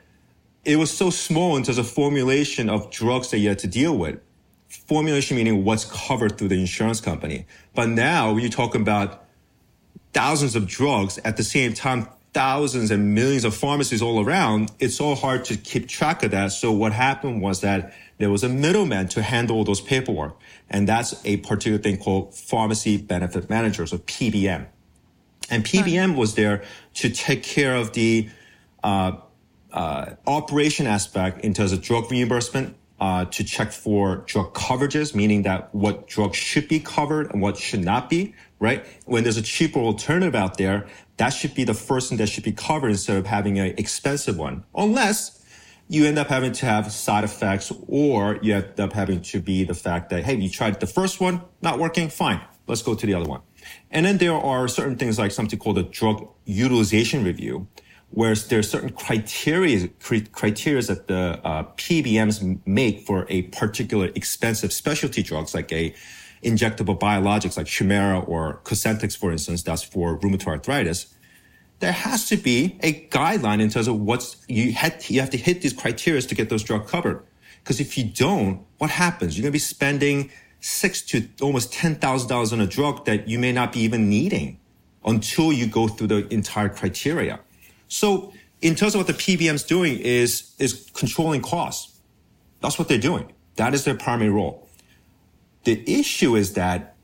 it 0.63 0.77
was 0.77 0.91
so 0.95 1.09
small 1.09 1.57
in 1.57 1.63
terms 1.63 1.77
of 1.77 1.89
formulation 1.89 2.69
of 2.69 2.91
drugs 2.91 3.31
that 3.31 3.39
you 3.39 3.49
had 3.49 3.59
to 3.59 3.67
deal 3.67 3.97
with. 3.97 4.19
Formulation 4.69 5.35
meaning 5.35 5.65
what's 5.65 5.85
covered 5.85 6.37
through 6.37 6.47
the 6.47 6.59
insurance 6.59 7.01
company. 7.01 7.45
But 7.75 7.89
now 7.89 8.33
when 8.33 8.43
you 8.43 8.49
talk 8.49 8.75
about 8.75 9.25
thousands 10.13 10.55
of 10.55 10.67
drugs 10.67 11.19
at 11.25 11.35
the 11.37 11.43
same 11.43 11.73
time, 11.73 12.07
thousands 12.33 12.91
and 12.91 13.13
millions 13.13 13.43
of 13.43 13.53
pharmacies 13.53 14.01
all 14.01 14.23
around, 14.23 14.71
it's 14.79 14.95
so 14.95 15.15
hard 15.15 15.43
to 15.45 15.57
keep 15.57 15.89
track 15.89 16.23
of 16.23 16.31
that. 16.31 16.53
So 16.53 16.71
what 16.71 16.93
happened 16.93 17.41
was 17.41 17.61
that 17.61 17.93
there 18.19 18.29
was 18.29 18.43
a 18.43 18.49
middleman 18.49 19.09
to 19.09 19.21
handle 19.21 19.57
all 19.57 19.63
those 19.63 19.81
paperwork. 19.81 20.37
And 20.69 20.87
that's 20.87 21.19
a 21.25 21.37
particular 21.37 21.79
thing 21.79 21.97
called 21.97 22.33
pharmacy 22.33 22.97
benefit 22.97 23.49
managers 23.49 23.91
or 23.91 23.97
PBM. 23.97 24.67
And 25.51 25.63
PBM 25.63 26.15
was 26.15 26.35
there 26.35 26.63
to 26.95 27.09
take 27.09 27.43
care 27.43 27.75
of 27.75 27.93
the 27.93 28.29
uh, 28.83 29.17
uh, 29.71 30.11
operation 30.25 30.87
aspect 30.87 31.41
in 31.41 31.53
terms 31.53 31.71
of 31.71 31.81
drug 31.81 32.09
reimbursement, 32.11 32.75
uh, 33.01 33.25
to 33.25 33.43
check 33.43 33.71
for 33.71 34.17
drug 34.27 34.53
coverages, 34.53 35.15
meaning 35.15 35.41
that 35.41 35.73
what 35.73 36.07
drugs 36.07 36.37
should 36.37 36.67
be 36.67 36.79
covered 36.79 37.31
and 37.31 37.41
what 37.41 37.57
should 37.57 37.83
not 37.83 38.11
be, 38.11 38.35
right? 38.59 38.85
When 39.05 39.23
there's 39.23 39.37
a 39.37 39.41
cheaper 39.41 39.79
alternative 39.79 40.35
out 40.35 40.59
there, 40.59 40.87
that 41.17 41.29
should 41.29 41.55
be 41.55 41.63
the 41.63 41.73
first 41.73 42.09
thing 42.09 42.19
that 42.19 42.27
should 42.27 42.43
be 42.43 42.51
covered 42.51 42.89
instead 42.89 43.17
of 43.17 43.25
having 43.25 43.57
an 43.57 43.73
expensive 43.77 44.37
one. 44.37 44.63
Unless 44.75 45.43
you 45.87 46.05
end 46.05 46.19
up 46.19 46.27
having 46.27 46.51
to 46.51 46.65
have 46.67 46.91
side 46.91 47.23
effects 47.23 47.71
or 47.87 48.37
you 48.43 48.53
end 48.53 48.79
up 48.79 48.93
having 48.93 49.21
to 49.23 49.41
be 49.41 49.63
the 49.63 49.73
fact 49.73 50.11
that, 50.11 50.23
hey, 50.23 50.35
you 50.35 50.49
tried 50.49 50.79
the 50.79 50.87
first 50.87 51.19
one, 51.19 51.41
not 51.63 51.79
working, 51.79 52.07
fine. 52.07 52.39
Let's 52.67 52.83
go 52.83 52.93
to 52.93 53.05
the 53.05 53.15
other 53.15 53.27
one. 53.27 53.41
And 53.89 54.05
then 54.05 54.17
there 54.17 54.33
are 54.33 54.67
certain 54.67 54.97
things 54.97 55.17
like 55.19 55.31
something 55.31 55.59
called 55.59 55.77
a 55.77 55.83
drug 55.83 56.27
utilization 56.45 57.23
review, 57.23 57.67
where 58.11 58.35
there 58.35 58.59
are 58.59 58.63
certain 58.63 58.91
criteria, 58.91 59.87
criteria 60.31 60.81
that 60.83 61.07
the 61.07 61.39
uh, 61.43 61.63
PBMs 61.75 62.59
make 62.65 63.05
for 63.05 63.25
a 63.29 63.43
particular 63.43 64.09
expensive 64.15 64.73
specialty 64.73 65.23
drugs, 65.23 65.53
like 65.53 65.71
a 65.71 65.93
injectable 66.43 66.99
biologics 66.99 67.57
like 67.57 67.67
Humira 67.67 68.27
or 68.27 68.61
Cosentyx, 68.63 69.17
for 69.17 69.31
instance, 69.31 69.63
that's 69.63 69.83
for 69.83 70.17
rheumatoid 70.19 70.47
arthritis. 70.47 71.13
There 71.79 71.91
has 71.91 72.27
to 72.27 72.37
be 72.37 72.77
a 72.81 73.07
guideline 73.07 73.61
in 73.61 73.69
terms 73.69 73.87
of 73.87 73.99
what's 73.99 74.37
you 74.47 74.71
had. 74.73 75.03
You 75.09 75.19
have 75.19 75.31
to 75.31 75.37
hit 75.37 75.61
these 75.61 75.73
criteria 75.73 76.21
to 76.21 76.35
get 76.35 76.49
those 76.49 76.63
drugs 76.63 76.89
covered. 76.89 77.23
Because 77.63 77.79
if 77.79 77.97
you 77.97 78.05
don't, 78.05 78.65
what 78.77 78.89
happens? 78.89 79.37
You're 79.37 79.43
going 79.43 79.51
to 79.51 79.55
be 79.55 79.59
spending 79.59 80.31
six 80.61 81.01
to 81.01 81.27
almost 81.41 81.73
$10,000 81.73 82.53
on 82.53 82.61
a 82.61 82.67
drug 82.67 83.05
that 83.05 83.27
you 83.27 83.37
may 83.37 83.51
not 83.51 83.73
be 83.73 83.81
even 83.81 84.09
needing 84.09 84.59
until 85.03 85.51
you 85.51 85.67
go 85.67 85.87
through 85.87 86.07
the 86.07 86.33
entire 86.33 86.69
criteria. 86.69 87.39
So 87.87 88.31
in 88.61 88.75
terms 88.75 88.95
of 88.95 88.99
what 88.99 89.07
the 89.07 89.13
PBM's 89.13 89.63
doing 89.63 89.97
is, 89.97 90.53
is 90.59 90.89
controlling 90.93 91.41
costs. 91.41 91.99
That's 92.61 92.77
what 92.77 92.87
they're 92.87 92.99
doing. 92.99 93.33
That 93.55 93.73
is 93.73 93.83
their 93.83 93.95
primary 93.95 94.29
role. 94.29 94.69
The 95.63 95.83
issue 95.91 96.35
is 96.35 96.53
that 96.53 96.95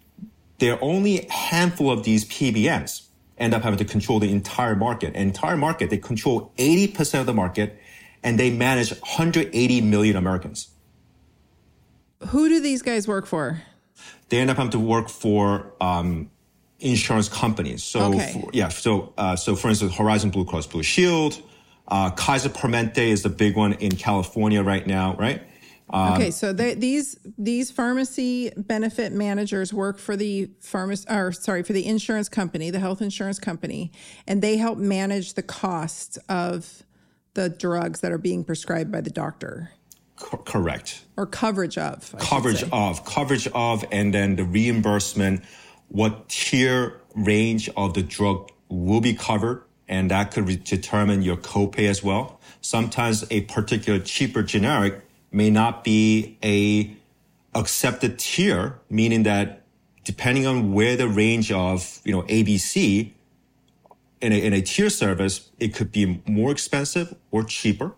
there 0.59 0.73
are 0.73 0.83
only 0.83 1.25
a 1.25 1.31
handful 1.31 1.91
of 1.91 2.03
these 2.03 2.25
PBMs 2.25 3.07
end 3.37 3.53
up 3.53 3.63
having 3.63 3.77
to 3.77 3.85
control 3.85 4.19
the 4.19 4.31
entire 4.31 4.75
market. 4.75 5.13
And 5.15 5.29
entire 5.29 5.57
market, 5.57 5.89
they 5.89 5.97
control 5.97 6.51
80% 6.57 7.19
of 7.19 7.25
the 7.25 7.33
market 7.33 7.79
and 8.23 8.39
they 8.39 8.49
manage 8.49 8.91
180 8.91 9.81
million 9.81 10.15
Americans. 10.15 10.69
Who 12.29 12.49
do 12.49 12.59
these 12.59 12.81
guys 12.81 13.07
work 13.07 13.25
for? 13.25 13.61
They 14.29 14.39
end 14.39 14.49
up 14.49 14.57
having 14.57 14.71
to 14.71 14.79
work 14.79 15.09
for 15.09 15.73
um, 15.79 16.29
insurance 16.79 17.29
companies. 17.29 17.83
So 17.83 18.13
Okay. 18.13 18.33
for- 18.33 18.49
yeah, 18.53 18.69
so 18.69 19.13
uh, 19.17 19.35
so 19.35 19.55
for 19.55 19.69
instance, 19.69 19.95
Horizon 19.95 20.29
Blue 20.31 20.45
Cross 20.45 20.67
Blue 20.67 20.83
Shield, 20.83 21.41
uh, 21.87 22.11
Kaiser 22.11 22.49
Permanente 22.49 22.97
is 23.07 23.23
the 23.23 23.29
big 23.29 23.55
one 23.55 23.73
in 23.73 23.91
California 23.95 24.61
right 24.63 24.85
now, 24.85 25.15
right? 25.15 25.41
Um, 25.89 26.13
Okay, 26.15 26.31
so 26.31 26.51
they, 26.51 26.73
these 26.73 27.17
these 27.37 27.71
pharmacy 27.71 28.51
benefit 28.57 29.13
managers 29.13 29.73
work 29.73 29.97
for 29.99 30.17
the 30.17 30.49
pharmacy, 30.59 31.05
or 31.09 31.31
sorry, 31.31 31.63
for 31.63 31.71
the 31.73 31.85
insurance 31.85 32.27
company, 32.27 32.69
the 32.71 32.79
health 32.79 33.01
insurance 33.01 33.39
company, 33.39 33.91
and 34.27 34.41
they 34.41 34.57
help 34.57 34.77
manage 34.77 35.35
the 35.35 35.43
cost 35.43 36.17
of 36.27 36.83
the 37.35 37.47
drugs 37.47 38.01
that 38.01 38.11
are 38.11 38.17
being 38.17 38.43
prescribed 38.43 38.91
by 38.91 38.99
the 38.99 39.11
doctor 39.11 39.69
Co- 40.17 40.37
correct. 40.37 41.03
or 41.15 41.25
coverage 41.25 41.77
of 41.77 42.13
I 42.15 42.19
coverage 42.19 42.63
of 42.71 43.05
coverage 43.05 43.47
of 43.53 43.85
and 43.91 44.13
then 44.13 44.35
the 44.35 44.43
reimbursement 44.43 45.43
what 45.89 46.27
tier 46.27 46.99
range 47.15 47.69
of 47.77 47.93
the 47.93 48.03
drug 48.03 48.49
will 48.67 48.99
be 48.99 49.13
covered 49.13 49.63
and 49.87 50.11
that 50.11 50.31
could 50.31 50.47
re- 50.47 50.57
determine 50.57 51.21
your 51.21 51.37
copay 51.37 51.87
as 51.87 52.03
well. 52.03 52.39
Sometimes 52.61 53.23
a 53.31 53.41
particular 53.41 53.99
cheaper 53.99 54.43
generic 54.43 55.01
may 55.31 55.49
not 55.49 55.83
be 55.83 56.37
a 56.43 56.95
accepted 57.57 58.19
tier 58.19 58.79
meaning 58.89 59.23
that 59.23 59.63
depending 60.03 60.45
on 60.45 60.73
where 60.73 60.95
the 60.95 61.07
range 61.07 61.51
of 61.51 61.99
you 62.03 62.11
know 62.11 62.23
abc 62.23 63.11
in 64.21 64.31
a, 64.31 64.35
in 64.35 64.53
a 64.53 64.61
tier 64.61 64.89
service 64.89 65.49
it 65.59 65.73
could 65.73 65.91
be 65.91 66.21
more 66.27 66.51
expensive 66.51 67.15
or 67.31 67.43
cheaper 67.43 67.93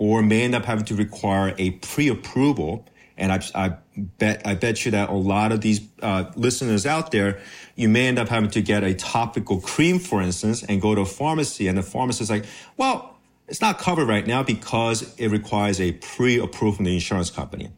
or 0.00 0.22
may 0.22 0.42
end 0.42 0.54
up 0.54 0.64
having 0.64 0.86
to 0.86 0.94
require 0.94 1.54
a 1.58 1.72
pre-approval. 1.72 2.86
And 3.18 3.30
I, 3.30 3.42
I 3.54 3.76
bet 3.96 4.40
I 4.46 4.54
bet 4.54 4.86
you 4.86 4.90
that 4.92 5.10
a 5.10 5.14
lot 5.14 5.52
of 5.52 5.60
these 5.60 5.82
uh, 6.00 6.24
listeners 6.36 6.86
out 6.86 7.12
there, 7.12 7.38
you 7.76 7.90
may 7.90 8.08
end 8.08 8.18
up 8.18 8.28
having 8.28 8.48
to 8.52 8.62
get 8.62 8.82
a 8.82 8.94
topical 8.94 9.60
cream, 9.60 9.98
for 9.98 10.22
instance, 10.22 10.62
and 10.62 10.80
go 10.80 10.94
to 10.94 11.02
a 11.02 11.06
pharmacy, 11.06 11.68
and 11.68 11.76
the 11.76 11.82
pharmacist 11.82 12.22
is 12.22 12.30
like, 12.30 12.46
"Well, 12.78 13.18
it's 13.46 13.60
not 13.60 13.78
covered 13.78 14.08
right 14.08 14.26
now 14.26 14.42
because 14.42 15.14
it 15.18 15.28
requires 15.28 15.82
a 15.82 15.92
pre-approval 15.92 16.76
from 16.76 16.86
the 16.86 16.94
insurance 16.94 17.30
company." 17.30 17.68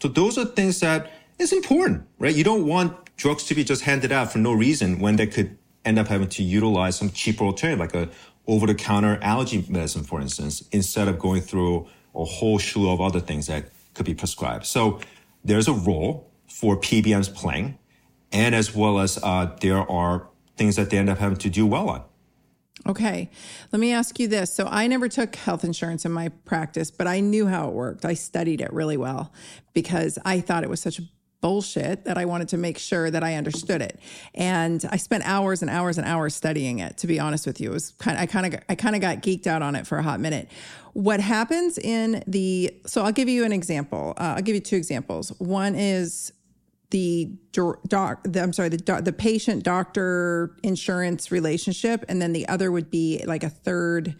So 0.00 0.08
those 0.08 0.38
are 0.38 0.46
things 0.46 0.80
that 0.80 1.12
is 1.38 1.52
important, 1.52 2.06
right? 2.18 2.34
You 2.34 2.44
don't 2.44 2.66
want 2.66 2.96
drugs 3.18 3.44
to 3.44 3.54
be 3.54 3.64
just 3.64 3.82
handed 3.82 4.12
out 4.12 4.32
for 4.32 4.38
no 4.38 4.54
reason 4.54 4.98
when 4.98 5.16
they 5.16 5.26
could 5.26 5.58
end 5.84 5.98
up 5.98 6.08
having 6.08 6.28
to 6.28 6.42
utilize 6.42 6.96
some 6.96 7.10
cheaper 7.10 7.44
alternative, 7.44 7.80
like 7.80 7.94
a 7.94 8.08
over-the-counter 8.46 9.18
allergy 9.22 9.64
medicine, 9.68 10.04
for 10.04 10.20
instance, 10.20 10.62
instead 10.72 11.08
of 11.08 11.18
going 11.18 11.42
through 11.42 11.86
a 12.14 12.24
whole 12.24 12.58
slew 12.58 12.90
of 12.90 13.00
other 13.00 13.20
things 13.20 13.46
that 13.46 13.70
could 13.94 14.06
be 14.06 14.14
prescribed. 14.14 14.66
So 14.66 15.00
there's 15.44 15.68
a 15.68 15.72
role 15.72 16.30
for 16.48 16.76
PBMs 16.76 17.32
playing, 17.34 17.78
and 18.32 18.54
as 18.54 18.74
well 18.74 18.98
as 18.98 19.18
uh, 19.22 19.56
there 19.60 19.90
are 19.90 20.28
things 20.56 20.76
that 20.76 20.90
they 20.90 20.98
end 20.98 21.10
up 21.10 21.18
having 21.18 21.38
to 21.38 21.50
do 21.50 21.66
well 21.66 21.90
on. 21.90 22.02
Okay. 22.86 23.30
Let 23.72 23.80
me 23.80 23.92
ask 23.92 24.18
you 24.20 24.28
this. 24.28 24.54
So 24.54 24.66
I 24.70 24.86
never 24.86 25.08
took 25.08 25.34
health 25.34 25.64
insurance 25.64 26.04
in 26.04 26.12
my 26.12 26.28
practice, 26.28 26.90
but 26.90 27.06
I 27.06 27.20
knew 27.20 27.46
how 27.46 27.68
it 27.68 27.74
worked. 27.74 28.04
I 28.04 28.14
studied 28.14 28.60
it 28.60 28.72
really 28.72 28.96
well 28.96 29.32
because 29.74 30.18
I 30.24 30.40
thought 30.40 30.62
it 30.62 30.70
was 30.70 30.80
such 30.80 31.00
bullshit 31.40 32.04
that 32.04 32.18
I 32.18 32.24
wanted 32.24 32.48
to 32.48 32.56
make 32.56 32.78
sure 32.78 33.10
that 33.10 33.22
I 33.22 33.34
understood 33.34 33.82
it. 33.82 34.00
And 34.34 34.84
I 34.90 34.96
spent 34.96 35.24
hours 35.26 35.62
and 35.62 35.70
hours 35.70 35.98
and 35.98 36.06
hours 36.06 36.34
studying 36.34 36.78
it, 36.78 36.96
to 36.98 37.06
be 37.06 37.20
honest 37.20 37.46
with 37.46 37.60
you. 37.60 37.70
It 37.70 37.74
was 37.74 37.90
kind 37.92 38.16
of, 38.16 38.22
I 38.22 38.26
kind 38.26 38.54
of 38.54 38.60
I 38.68 38.74
kind 38.74 38.94
of 38.94 39.00
got 39.00 39.18
geeked 39.18 39.46
out 39.46 39.62
on 39.62 39.76
it 39.76 39.86
for 39.86 39.98
a 39.98 40.02
hot 40.02 40.20
minute. 40.20 40.48
What 40.92 41.20
happens 41.20 41.78
in 41.78 42.24
the 42.26 42.74
so 42.86 43.02
I'll 43.02 43.12
give 43.12 43.28
you 43.28 43.44
an 43.44 43.52
example. 43.52 44.14
Uh, 44.16 44.34
I'll 44.36 44.42
give 44.42 44.54
you 44.54 44.60
two 44.60 44.76
examples. 44.76 45.28
One 45.38 45.74
is 45.74 46.32
the 46.90 47.30
doc, 47.52 48.22
the, 48.24 48.42
I'm 48.42 48.52
sorry, 48.52 48.68
the 48.68 49.02
the 49.02 49.12
patient 49.12 49.62
doctor 49.62 50.56
insurance 50.62 51.30
relationship, 51.30 52.04
and 52.08 52.22
then 52.22 52.32
the 52.32 52.48
other 52.48 52.72
would 52.72 52.90
be 52.90 53.22
like 53.26 53.42
a 53.42 53.50
third 53.50 54.16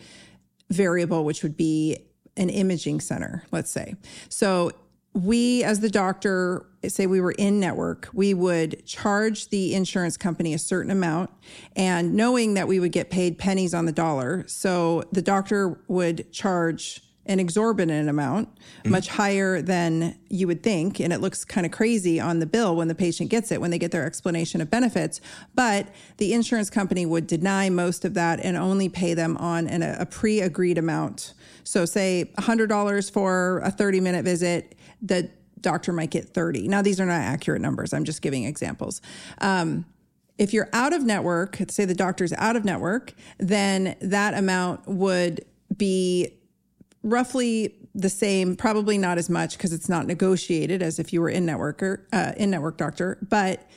variable, 0.68 1.24
which 1.24 1.42
would 1.42 1.56
be 1.56 1.96
an 2.36 2.50
imaging 2.50 3.00
center. 3.00 3.44
Let's 3.50 3.70
say 3.70 3.94
so. 4.28 4.72
We, 5.16 5.64
as 5.64 5.80
the 5.80 5.88
doctor, 5.88 6.66
say 6.86 7.06
we 7.06 7.22
were 7.22 7.32
in 7.32 7.58
network, 7.58 8.10
we 8.12 8.34
would 8.34 8.84
charge 8.84 9.48
the 9.48 9.74
insurance 9.74 10.18
company 10.18 10.52
a 10.52 10.58
certain 10.58 10.90
amount, 10.90 11.30
and 11.74 12.14
knowing 12.14 12.52
that 12.54 12.68
we 12.68 12.78
would 12.80 12.92
get 12.92 13.08
paid 13.08 13.38
pennies 13.38 13.72
on 13.72 13.86
the 13.86 13.92
dollar, 13.92 14.44
so 14.46 15.04
the 15.12 15.22
doctor 15.22 15.80
would 15.88 16.30
charge 16.32 17.00
an 17.28 17.40
exorbitant 17.40 18.08
amount, 18.08 18.48
mm. 18.84 18.90
much 18.90 19.08
higher 19.08 19.60
than 19.60 20.16
you 20.28 20.46
would 20.46 20.62
think. 20.62 21.00
And 21.00 21.12
it 21.12 21.20
looks 21.20 21.44
kind 21.44 21.66
of 21.66 21.72
crazy 21.72 22.20
on 22.20 22.38
the 22.38 22.46
bill 22.46 22.76
when 22.76 22.88
the 22.88 22.94
patient 22.94 23.30
gets 23.30 23.50
it, 23.50 23.60
when 23.60 23.70
they 23.70 23.78
get 23.78 23.90
their 23.90 24.06
explanation 24.06 24.60
of 24.60 24.70
benefits. 24.70 25.20
But 25.54 25.88
the 26.18 26.32
insurance 26.32 26.70
company 26.70 27.04
would 27.04 27.26
deny 27.26 27.68
most 27.68 28.04
of 28.04 28.14
that 28.14 28.40
and 28.40 28.56
only 28.56 28.88
pay 28.88 29.14
them 29.14 29.36
on 29.38 29.66
an, 29.66 29.82
a 29.82 30.06
pre 30.06 30.40
agreed 30.40 30.78
amount. 30.78 31.34
So, 31.66 31.84
say 31.84 32.30
$100 32.38 33.10
for 33.10 33.60
a 33.64 33.70
30 33.70 34.00
minute 34.00 34.24
visit, 34.24 34.76
the 35.02 35.30
doctor 35.60 35.92
might 35.92 36.10
get 36.10 36.28
30. 36.28 36.68
Now, 36.68 36.80
these 36.80 37.00
are 37.00 37.06
not 37.06 37.20
accurate 37.20 37.60
numbers. 37.60 37.92
I'm 37.92 38.04
just 38.04 38.22
giving 38.22 38.44
examples. 38.44 39.02
Um, 39.40 39.84
if 40.38 40.52
you're 40.52 40.68
out 40.72 40.92
of 40.92 41.02
network, 41.02 41.58
say 41.68 41.84
the 41.84 41.94
doctor's 41.94 42.32
out 42.34 42.56
of 42.56 42.64
network, 42.64 43.14
then 43.38 43.96
that 44.00 44.34
amount 44.34 44.86
would 44.86 45.44
be 45.76 46.38
roughly 47.02 47.74
the 47.94 48.10
same, 48.10 48.54
probably 48.54 48.98
not 48.98 49.18
as 49.18 49.30
much 49.30 49.56
because 49.56 49.72
it's 49.72 49.88
not 49.88 50.06
negotiated 50.06 50.82
as 50.82 50.98
if 50.98 51.12
you 51.12 51.20
were 51.20 51.30
in 51.30 51.46
networker, 51.46 52.02
uh, 52.12 52.32
in 52.36 52.50
network 52.50 52.76
doctor, 52.76 53.18
but 53.28 53.68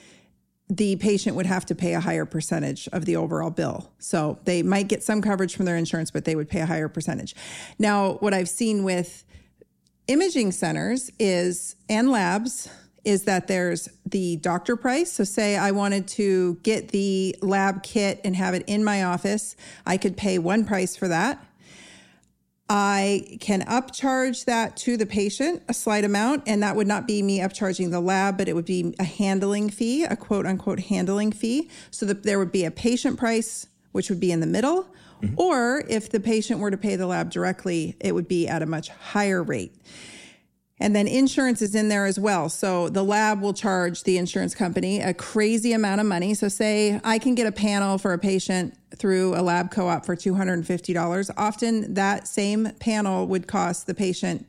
the 0.70 0.96
patient 0.98 1.36
would 1.36 1.48
have 1.48 1.66
to 1.66 1.76
pay 1.76 1.96
a 1.96 2.00
higher 2.00 2.26
percentage 2.26 2.88
of 2.94 3.06
the 3.06 3.16
overall 3.16 3.50
bill. 3.50 3.92
So 3.98 4.38
they 4.46 4.62
might 4.62 4.88
get 4.88 5.04
some 5.04 5.22
coverage 5.22 5.56
from 5.56 5.66
their 5.66 5.78
insurance, 5.78 6.12
but 6.12 6.26
they 6.26 6.36
would 6.36 6.48
pay 6.48 6.62
a 6.62 6.66
higher 6.66 6.88
percentage. 6.88 7.36
Now, 7.80 8.14
what 8.14 8.34
I've 8.34 8.50
seen 8.50 8.84
with 8.84 9.26
imaging 10.08 10.52
centers 10.52 11.12
is 11.20 11.76
and 11.90 12.12
labs 12.12 12.70
is 13.04 13.24
that 13.24 13.48
there's 13.48 13.90
the 14.06 14.36
doctor 14.38 14.76
price. 14.76 15.12
So 15.12 15.24
say 15.24 15.58
I 15.58 15.72
wanted 15.72 16.08
to 16.10 16.56
get 16.64 16.90
the 16.90 17.36
lab 17.42 17.82
kit 17.82 18.22
and 18.24 18.36
have 18.36 18.54
it 18.54 18.64
in 18.68 18.84
my 18.84 19.04
office, 19.04 19.56
I 19.86 19.98
could 19.98 20.18
pay 20.18 20.38
one 20.38 20.66
price 20.66 20.96
for 20.96 21.08
that. 21.08 21.44
I 22.70 23.38
can 23.40 23.62
upcharge 23.64 24.46
that 24.46 24.78
to 24.78 24.96
the 24.96 25.08
patient 25.08 25.64
a 25.68 25.74
slight 25.74 26.04
amount, 26.04 26.44
and 26.46 26.62
that 26.62 26.76
would 26.76 26.86
not 26.86 27.08
be 27.08 27.24
me 27.24 27.40
upcharging 27.40 27.90
the 27.90 28.00
lab, 28.00 28.38
but 28.38 28.48
it 28.48 28.54
would 28.54 28.66
be 28.66 28.94
a 29.00 29.04
handling 29.04 29.72
fee, 29.72 30.04
a 30.04 30.16
quote 30.16 30.46
unquote 30.46 30.82
handling 30.82 31.32
fee. 31.32 31.70
So 31.90 32.06
that 32.06 32.24
there 32.24 32.38
would 32.38 32.52
be 32.52 32.66
a 32.66 32.72
patient 32.72 33.18
price, 33.18 33.66
which 33.92 34.10
would 34.10 34.20
be 34.20 34.32
in 34.32 34.40
the 34.40 34.48
middle, 34.48 34.88
mm-hmm. 35.22 35.34
or 35.38 35.84
if 35.90 36.12
the 36.12 36.20
patient 36.20 36.60
were 36.60 36.70
to 36.70 36.78
pay 36.78 36.96
the 36.96 37.08
lab 37.08 37.32
directly, 37.32 37.96
it 38.00 38.14
would 38.14 38.28
be 38.28 38.48
at 38.48 38.62
a 38.62 38.68
much 38.68 38.90
higher 38.90 39.42
rate. 39.42 39.74
And 40.79 40.95
then 40.95 41.07
insurance 41.07 41.62
is 41.62 41.75
in 41.75 41.89
there 41.89 42.05
as 42.05 42.19
well. 42.19 42.50
So 42.50 42.89
the 42.89 43.03
lab 43.03 43.41
will 43.41 43.53
charge 43.53 44.03
the 44.03 44.17
insurance 44.17 44.55
company 44.55 45.01
a 45.01 45.13
crazy 45.13 45.74
amount 45.74 46.01
of 46.01 46.07
money. 46.07 46.33
So, 46.33 46.48
say 46.48 47.00
I 47.03 47.19
can 47.19 47.36
get 47.36 47.48
a 47.48 47.51
panel 47.51 47.98
for 47.98 48.13
a 48.13 48.17
patient 48.17 48.75
through 48.95 49.36
a 49.36 49.41
lab 49.41 49.71
co 49.71 49.88
op 49.88 50.05
for 50.05 50.15
$250. 50.15 51.29
Often 51.38 51.93
that 51.93 52.27
same 52.27 52.71
panel 52.79 53.27
would 53.27 53.48
cost 53.48 53.88
the 53.88 53.93
patient 53.93 54.45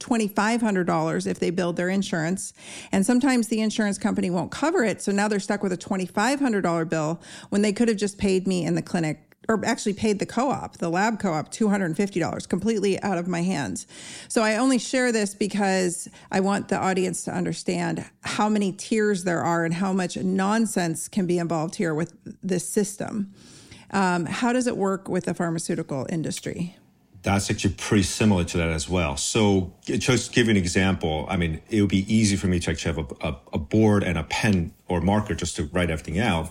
$2,500 0.00 1.26
if 1.26 1.38
they 1.38 1.50
build 1.50 1.76
their 1.76 1.88
insurance. 1.88 2.52
And 2.92 3.06
sometimes 3.06 3.48
the 3.48 3.60
insurance 3.60 3.96
company 3.98 4.28
won't 4.28 4.50
cover 4.50 4.84
it. 4.84 5.00
So 5.00 5.12
now 5.12 5.28
they're 5.28 5.40
stuck 5.40 5.62
with 5.62 5.72
a 5.72 5.78
$2,500 5.78 6.88
bill 6.88 7.20
when 7.50 7.62
they 7.62 7.72
could 7.72 7.88
have 7.88 7.96
just 7.96 8.18
paid 8.18 8.46
me 8.46 8.64
in 8.64 8.74
the 8.74 8.82
clinic 8.82 9.33
or 9.48 9.64
actually 9.64 9.94
paid 9.94 10.18
the 10.18 10.26
co-op, 10.26 10.78
the 10.78 10.88
lab 10.88 11.18
co-op, 11.18 11.52
$250 11.52 12.48
completely 12.48 13.00
out 13.02 13.18
of 13.18 13.28
my 13.28 13.42
hands. 13.42 13.86
So 14.28 14.42
I 14.42 14.56
only 14.56 14.78
share 14.78 15.12
this 15.12 15.34
because 15.34 16.08
I 16.30 16.40
want 16.40 16.68
the 16.68 16.78
audience 16.78 17.24
to 17.24 17.34
understand 17.34 18.04
how 18.22 18.48
many 18.48 18.72
tiers 18.72 19.24
there 19.24 19.42
are 19.42 19.64
and 19.64 19.74
how 19.74 19.92
much 19.92 20.16
nonsense 20.16 21.08
can 21.08 21.26
be 21.26 21.38
involved 21.38 21.76
here 21.76 21.94
with 21.94 22.14
this 22.42 22.68
system. 22.68 23.32
Um, 23.90 24.26
how 24.26 24.52
does 24.52 24.66
it 24.66 24.76
work 24.76 25.08
with 25.08 25.24
the 25.24 25.34
pharmaceutical 25.34 26.06
industry? 26.10 26.76
That's 27.22 27.50
actually 27.50 27.74
pretty 27.74 28.02
similar 28.02 28.44
to 28.44 28.58
that 28.58 28.68
as 28.68 28.86
well. 28.86 29.16
So 29.16 29.72
just 29.82 30.26
to 30.26 30.32
give 30.34 30.46
you 30.46 30.50
an 30.50 30.56
example, 30.58 31.24
I 31.28 31.38
mean, 31.38 31.62
it 31.70 31.80
would 31.80 31.90
be 31.90 32.12
easy 32.12 32.36
for 32.36 32.48
me 32.48 32.60
to 32.60 32.70
actually 32.70 32.94
have 32.94 33.10
a, 33.22 33.28
a, 33.28 33.36
a 33.54 33.58
board 33.58 34.02
and 34.02 34.18
a 34.18 34.24
pen 34.24 34.74
or 34.88 35.00
marker 35.00 35.34
just 35.34 35.56
to 35.56 35.64
write 35.72 35.90
everything 35.90 36.18
out. 36.18 36.50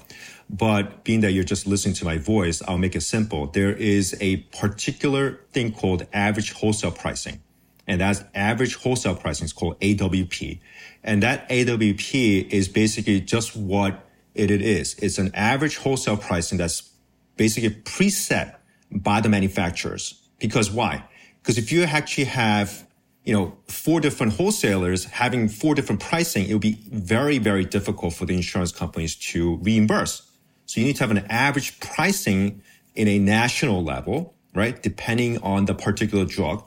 But 0.53 1.03
being 1.03 1.21
that 1.21 1.31
you're 1.31 1.43
just 1.43 1.65
listening 1.65 1.95
to 1.95 2.05
my 2.05 2.19
voice, 2.19 2.61
I'll 2.67 2.77
make 2.77 2.95
it 2.95 3.01
simple. 3.01 3.47
There 3.47 3.71
is 3.71 4.15
a 4.21 4.37
particular 4.61 5.41
thing 5.51 5.73
called 5.73 6.05
average 6.13 6.51
wholesale 6.51 6.91
pricing. 6.91 7.41
And 7.87 7.99
that's 7.99 8.23
average 8.35 8.75
wholesale 8.75 9.15
pricing 9.15 9.45
is 9.45 9.51
called 9.51 9.79
AWP. 9.79 10.59
And 11.03 11.23
that 11.23 11.49
AWP 11.49 12.49
is 12.49 12.67
basically 12.67 13.19
just 13.19 13.55
what 13.55 14.07
it 14.35 14.51
is. 14.51 14.93
It's 14.99 15.17
an 15.17 15.31
average 15.33 15.77
wholesale 15.77 16.17
pricing 16.17 16.59
that's 16.59 16.87
basically 17.35 17.71
preset 17.71 18.57
by 18.91 19.21
the 19.21 19.29
manufacturers. 19.29 20.21
Because 20.37 20.69
why? 20.69 21.03
Because 21.41 21.57
if 21.57 21.71
you 21.71 21.81
actually 21.81 22.25
have, 22.25 22.87
you 23.23 23.33
know, 23.33 23.57
four 23.67 23.99
different 23.99 24.33
wholesalers 24.33 25.05
having 25.05 25.49
four 25.49 25.73
different 25.73 25.99
pricing, 25.99 26.47
it 26.47 26.53
would 26.53 26.61
be 26.61 26.77
very, 26.91 27.39
very 27.39 27.65
difficult 27.65 28.13
for 28.13 28.27
the 28.27 28.35
insurance 28.35 28.71
companies 28.71 29.15
to 29.15 29.55
reimburse 29.57 30.29
So 30.65 30.79
you 30.79 30.87
need 30.87 30.95
to 30.97 31.03
have 31.03 31.11
an 31.11 31.25
average 31.29 31.79
pricing 31.79 32.61
in 32.95 33.07
a 33.07 33.19
national 33.19 33.83
level, 33.83 34.35
right? 34.53 34.81
Depending 34.81 35.37
on 35.41 35.65
the 35.65 35.73
particular 35.73 36.25
drug. 36.25 36.63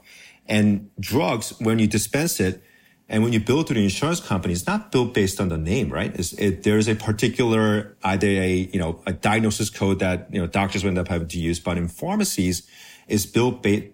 And 0.47 0.91
drugs, 1.01 1.55
when 1.61 1.79
you 1.79 1.87
dispense 1.87 2.41
it, 2.41 2.63
and 3.09 3.23
when 3.23 3.33
you 3.33 3.39
bill 3.39 3.63
to 3.63 3.73
the 3.73 3.83
insurance 3.83 4.21
company, 4.21 4.53
it's 4.53 4.67
not 4.67 4.91
billed 4.91 5.15
based 5.15 5.41
on 5.41 5.49
the 5.49 5.57
name, 5.57 5.93
right? 5.93 6.13
It, 6.39 6.65
there's 6.65 6.89
a 6.89 6.97
particular, 6.97 7.97
either 8.03 8.27
a, 8.27 8.69
you 8.73 8.81
know, 8.81 9.01
a 9.07 9.13
diagnosis 9.13 9.71
code 9.71 10.01
that, 10.01 10.29
you 10.33 10.41
know, 10.41 10.47
doctors 10.49 10.85
end 10.85 10.99
up 10.99 11.07
having 11.07 11.29
to 11.29 11.39
use, 11.39 11.61
but 11.61 11.79
in 11.79 11.87
pharmacies, 11.87 12.69
it's 13.07 13.25
billed, 13.25 13.63
ba- 13.63 13.91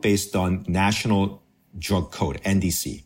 based 0.00 0.34
on 0.34 0.64
national 0.66 1.42
drug 1.78 2.10
code, 2.10 2.40
NDC. 2.42 3.04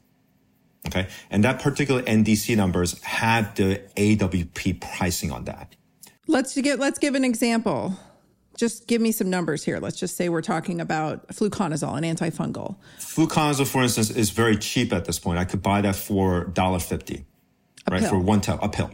Okay. 0.87 1.09
And 1.31 1.43
that 1.45 1.61
particular 1.61 2.03
NDC 2.03 2.57
numbers 2.57 3.03
have 3.03 3.55
the 3.57 3.83
AWP 3.97 4.81
pricing 4.81 5.33
on 5.33 5.45
that. 5.45 5.75
Let's 6.29 6.57
get, 6.61 6.79
let's 6.79 6.99
give 6.99 7.15
an 7.17 7.25
example 7.25 7.99
just 8.59 8.89
give 8.89 9.01
me 9.01 9.13
some 9.13 9.31
numbers 9.31 9.63
here. 9.63 9.79
Let's 9.79 9.99
just 9.99 10.17
say 10.17 10.29
we're 10.29 10.43
talking 10.43 10.81
about 10.81 11.29
fluconazole, 11.29 11.97
an 11.97 12.03
antifungal. 12.05 12.77
Fluconazole, 12.99 13.67
for 13.67 13.83
instance, 13.83 14.11
is 14.11 14.31
very 14.31 14.57
cheap 14.57 14.93
at 14.93 15.05
this 15.05 15.19
point. 15.19 15.39
I 15.39 15.45
could 15.45 15.63
buy 15.63 15.81
that 15.81 15.95
for 15.95 16.47
dollar 16.47 16.79
$1.50, 16.79 17.25
right? 17.89 18.01
pill. 18.01 18.11
For 18.11 18.19
one 18.19 18.41
tab, 18.41 18.59
a 18.61 18.69
pill. 18.69 18.91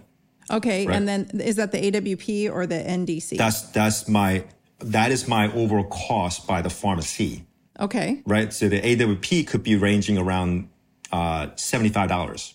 Okay, 0.51 0.87
Right. 0.87 0.95
and 0.95 1.09
then 1.09 1.41
is 1.41 1.57
that 1.57 1.73
the 1.73 1.79
AWP 1.91 2.53
or 2.53 2.67
the 2.67 2.75
NDC? 2.75 3.39
That's, 3.39 3.63
that's 3.63 4.07
my, 4.07 4.45
that 4.81 5.11
is 5.11 5.27
my 5.27 5.51
overall 5.55 5.85
cost 5.85 6.47
by 6.47 6.61
the 6.61 6.69
pharmacy, 6.69 7.47
okay, 7.81 8.23
right? 8.27 8.53
So 8.53 8.69
the 8.69 8.83
AWP 8.83 9.47
could 9.47 9.63
be 9.63 9.77
ranging 9.77 10.19
around, 10.19 10.69
uh, 11.11 11.47
$75 11.57 12.53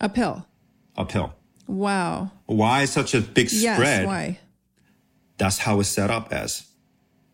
a 0.00 0.08
pill. 0.08 0.44
a 0.96 1.04
pill. 1.04 1.32
Wow. 1.68 2.32
Why 2.46 2.84
such 2.86 3.14
a 3.14 3.20
big 3.20 3.52
Yes. 3.52 3.76
spread? 3.76 4.06
Why? 4.06 4.38
That's 5.36 5.58
how 5.58 5.78
it's 5.80 5.88
set 5.88 6.10
up 6.10 6.32
as, 6.32 6.66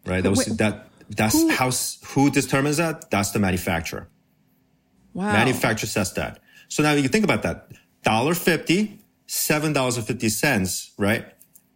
right? 0.05 0.23
That 0.23 0.31
was, 0.31 0.47
Wait, 0.47 0.59
that, 0.59 0.89
that's 1.09 1.35
who- 1.35 1.49
how, 1.51 1.71
who 2.09 2.31
determines 2.31 2.77
that? 2.77 3.11
That's 3.11 3.31
the 3.31 3.39
manufacturer. 3.39 4.09
Wow. 5.15 5.33
Manufacturer 5.33 5.87
says 5.89 6.13
that. 6.15 6.41
So 6.69 6.83
now 6.83 6.93
you 6.93 7.09
think 7.09 7.25
about 7.25 7.43
that. 7.45 7.69
Dollar 8.03 8.35
fifty, 8.35 8.99
seven 9.27 9.73
dollars 9.73 9.97
and 9.97 10.07
fifty 10.07 10.29
cents, 10.29 10.91
right? 10.99 11.25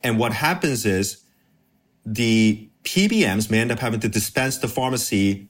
And 0.02 0.18
what 0.18 0.32
happens 0.34 0.84
is 0.84 1.22
the 2.04 2.68
PBMs 2.84 3.50
may 3.50 3.60
end 3.60 3.70
up 3.70 3.78
having 3.78 4.00
to 4.00 4.08
dispense 4.08 4.58
the 4.58 4.68
pharmacy 4.68 5.48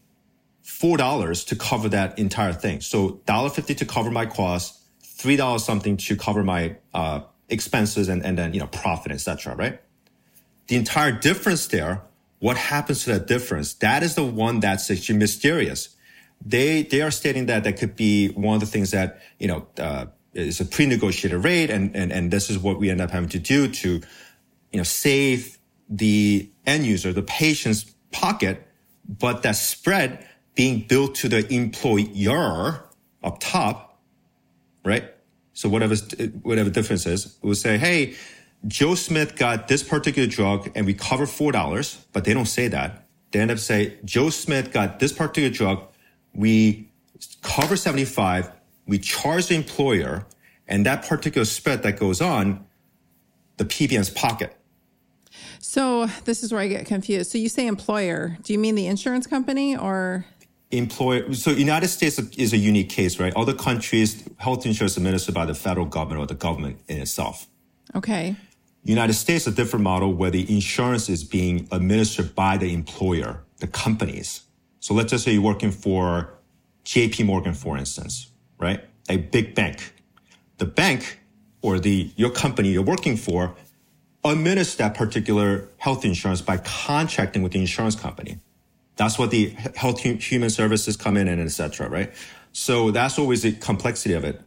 four 0.62 0.96
dollars 0.98 1.44
to 1.44 1.56
cover 1.56 1.88
that 1.88 2.18
entire 2.18 2.52
thing. 2.52 2.80
So 2.82 3.20
dollar 3.26 3.48
fifty 3.50 3.74
to 3.76 3.86
cover 3.86 4.10
my 4.10 4.26
costs, 4.26 4.78
three 5.18 5.36
dollars 5.36 5.64
something 5.64 5.96
to 5.98 6.16
cover 6.16 6.42
my 6.42 6.76
uh, 6.94 7.20
expenses 7.48 8.08
and, 8.08 8.24
and 8.24 8.38
then 8.38 8.54
you 8.54 8.60
know 8.60 8.68
profit, 8.68 9.12
etc. 9.12 9.54
Right? 9.54 9.80
The 10.68 10.76
entire 10.76 11.12
difference 11.12 11.66
there, 11.66 12.02
what 12.38 12.56
happens 12.56 13.04
to 13.04 13.12
that 13.12 13.26
difference? 13.26 13.74
That 13.74 14.02
is 14.02 14.14
the 14.14 14.24
one 14.24 14.60
that's 14.60 14.90
actually 14.90 15.18
mysterious 15.18 15.96
they 16.44 16.82
they 16.82 17.02
are 17.02 17.10
stating 17.10 17.46
that 17.46 17.64
that 17.64 17.78
could 17.78 17.96
be 17.96 18.28
one 18.28 18.54
of 18.54 18.60
the 18.60 18.66
things 18.66 18.90
that 18.92 19.20
you 19.38 19.48
know 19.48 19.66
uh, 19.78 20.06
is 20.34 20.60
a 20.60 20.64
pre-negotiated 20.64 21.42
rate, 21.42 21.70
and 21.70 21.94
and 21.96 22.12
and 22.12 22.30
this 22.30 22.50
is 22.50 22.58
what 22.58 22.78
we 22.78 22.90
end 22.90 23.00
up 23.00 23.10
having 23.10 23.28
to 23.30 23.38
do 23.38 23.68
to 23.68 24.00
you 24.72 24.76
know 24.76 24.82
save 24.82 25.58
the 25.88 26.50
end 26.66 26.84
user, 26.84 27.12
the 27.12 27.22
patient's 27.22 27.84
pocket, 28.12 28.66
but 29.08 29.42
that 29.42 29.56
spread 29.56 30.26
being 30.54 30.80
built 30.80 31.14
to 31.14 31.28
the 31.28 31.52
employer 31.52 32.84
up 33.22 33.38
top, 33.40 33.87
right? 34.84 35.12
So 35.52 35.68
whatever 35.68 35.96
whatever 36.42 36.70
difference 36.70 37.06
is, 37.06 37.36
we'll 37.42 37.54
say, 37.54 37.78
hey, 37.78 38.14
Joe 38.66 38.94
Smith 38.94 39.36
got 39.36 39.68
this 39.68 39.82
particular 39.82 40.28
drug 40.28 40.70
and 40.74 40.86
we 40.86 40.94
cover 40.94 41.26
four 41.26 41.52
dollars, 41.52 42.04
but 42.12 42.24
they 42.24 42.34
don't 42.34 42.46
say 42.46 42.68
that. 42.68 43.06
They 43.30 43.40
end 43.40 43.50
up 43.50 43.58
say 43.58 43.98
Joe 44.04 44.30
Smith 44.30 44.72
got 44.72 44.98
this 44.98 45.12
particular 45.12 45.50
drug, 45.50 45.82
we 46.34 46.90
cover 47.42 47.76
seventy 47.76 48.04
five, 48.04 48.50
we 48.86 48.98
charge 48.98 49.48
the 49.48 49.54
employer, 49.54 50.26
and 50.66 50.86
that 50.86 51.06
particular 51.06 51.44
spread 51.44 51.82
that 51.82 51.98
goes 51.98 52.20
on, 52.20 52.64
the 53.56 53.64
PBM's 53.64 54.10
pocket. 54.10 54.54
So 55.60 56.06
this 56.24 56.42
is 56.42 56.52
where 56.52 56.62
I 56.62 56.68
get 56.68 56.86
confused. 56.86 57.30
So 57.30 57.38
you 57.38 57.48
say 57.48 57.66
employer. 57.66 58.38
Do 58.42 58.52
you 58.52 58.58
mean 58.58 58.74
the 58.74 58.86
insurance 58.86 59.26
company 59.26 59.76
or? 59.76 60.24
Employer 60.70 61.32
so 61.32 61.50
united 61.50 61.88
states 61.88 62.18
is 62.18 62.52
a 62.52 62.56
unique 62.56 62.90
case 62.90 63.18
right? 63.18 63.34
Other 63.34 63.54
countries 63.54 64.22
health 64.36 64.66
insurance 64.66 64.92
is 64.92 64.98
administered 64.98 65.34
by 65.34 65.46
the 65.46 65.54
federal 65.54 65.86
government 65.86 66.20
or 66.20 66.26
the 66.26 66.34
government 66.34 66.80
in 66.88 66.98
itself. 66.98 67.46
Okay. 67.94 68.36
united 68.84 69.14
states 69.14 69.46
a 69.46 69.50
different 69.50 69.82
model 69.82 70.12
where 70.12 70.30
the 70.30 70.44
insurance 70.54 71.08
is 71.08 71.24
being 71.24 71.68
administered 71.72 72.34
by 72.34 72.56
the 72.56 72.72
employer 72.74 73.42
the 73.58 73.66
companies. 73.66 74.42
So 74.80 74.94
let's 74.94 75.10
just 75.10 75.24
say 75.24 75.32
you're 75.32 75.42
working 75.42 75.72
for 75.72 76.34
jp 76.84 77.24
morgan 77.24 77.54
for 77.54 77.76
instance 77.78 78.30
right? 78.58 78.84
A 79.08 79.16
big 79.16 79.54
bank. 79.54 79.94
The 80.58 80.66
bank 80.66 81.20
or 81.62 81.78
the 81.78 82.10
your 82.16 82.30
company 82.30 82.70
you're 82.70 82.82
working 82.82 83.16
for 83.16 83.54
administers 84.24 84.76
that 84.76 84.94
particular 84.94 85.68
health 85.78 86.04
insurance 86.04 86.40
by 86.42 86.58
contracting 86.58 87.42
with 87.42 87.52
the 87.52 87.60
insurance 87.60 87.94
company 87.94 88.38
that's 88.98 89.18
what 89.18 89.30
the 89.30 89.50
health 89.76 90.00
human 90.00 90.50
services 90.50 90.96
come 90.96 91.16
in 91.16 91.28
and 91.28 91.40
et 91.40 91.48
cetera, 91.48 91.88
right? 91.88 92.12
So 92.52 92.90
that's 92.90 93.16
always 93.18 93.42
the 93.42 93.52
complexity 93.52 94.14
of 94.14 94.24
it. 94.24 94.40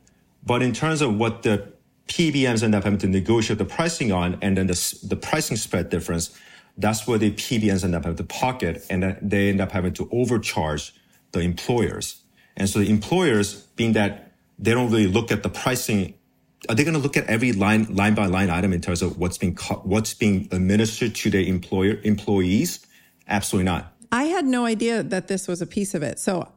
But 0.46 0.62
in 0.62 0.74
terms 0.74 1.02
of 1.02 1.16
what 1.16 1.44
the 1.44 1.72
PBMs 2.08 2.62
end 2.62 2.76
up 2.76 2.84
having 2.84 3.00
to 3.00 3.08
negotiate 3.08 3.58
the 3.60 3.66
pricing 3.66 4.12
on 4.12 4.38
and 4.42 4.58
then 4.58 4.68
the, 4.68 5.00
the 5.04 5.16
pricing 5.16 5.56
spread 5.56 5.90
difference, 5.90 6.38
that's 6.78 7.08
where 7.08 7.18
the 7.18 7.32
PBMs 7.32 7.86
end 7.86 7.96
up 7.96 8.04
having 8.04 8.18
to 8.18 8.26
pocket 8.26 8.86
and 8.90 9.18
they 9.22 9.50
end 9.50 9.62
up 9.62 9.72
having 9.72 9.94
to 9.94 10.10
overcharge 10.12 10.94
the 11.32 11.40
employers. 11.40 12.22
And 12.58 12.68
so 12.68 12.80
the 12.80 12.90
employers, 12.90 13.62
being 13.78 13.94
that 13.94 14.34
they 14.60 14.72
don't 14.72 14.92
really 14.92 15.08
look 15.08 15.32
at 15.32 15.44
the 15.44 15.50
pricing, 15.50 16.14
are 16.68 16.76
they 16.76 16.84
going 16.84 16.96
to 16.96 17.00
look 17.00 17.16
at 17.16 17.26
every 17.28 17.54
line, 17.54 17.86
line 17.96 18.16
by 18.16 18.26
line 18.26 18.50
item 18.50 18.74
in 18.74 18.82
terms 18.82 19.02
of 19.02 19.18
what's 19.18 19.38
being, 19.38 19.56
co- 19.56 19.82
what's 19.86 20.14
being 20.14 20.50
administered 20.52 21.16
to 21.16 21.30
their 21.30 21.42
employer, 21.42 22.02
employees? 22.04 22.86
Absolutely 23.30 23.66
not. 23.66 23.94
I 24.12 24.26
had 24.26 24.46
no 24.46 24.66
idea 24.66 25.04
that 25.04 25.28
this 25.28 25.48
was 25.48 25.62
a 25.62 25.68
piece 25.68 25.94
of 25.94 26.04
it. 26.04 26.20
So 26.20 26.52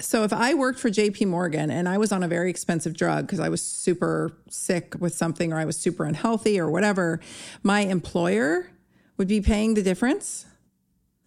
so 0.00 0.24
if 0.24 0.32
I 0.32 0.54
worked 0.54 0.78
for 0.78 0.88
JP 0.88 1.26
Morgan 1.26 1.70
and 1.70 1.88
I 1.88 1.98
was 1.98 2.12
on 2.12 2.22
a 2.22 2.28
very 2.28 2.50
expensive 2.50 2.96
drug 2.96 3.26
because 3.26 3.40
I 3.40 3.48
was 3.48 3.60
super 3.60 4.32
sick 4.48 4.94
with 4.98 5.14
something 5.14 5.52
or 5.52 5.58
I 5.58 5.64
was 5.64 5.76
super 5.76 6.04
unhealthy 6.04 6.58
or 6.58 6.70
whatever, 6.70 7.20
my 7.62 7.80
employer 7.80 8.70
would 9.18 9.28
be 9.28 9.40
paying 9.40 9.74
the 9.74 9.82
difference. 9.82 10.46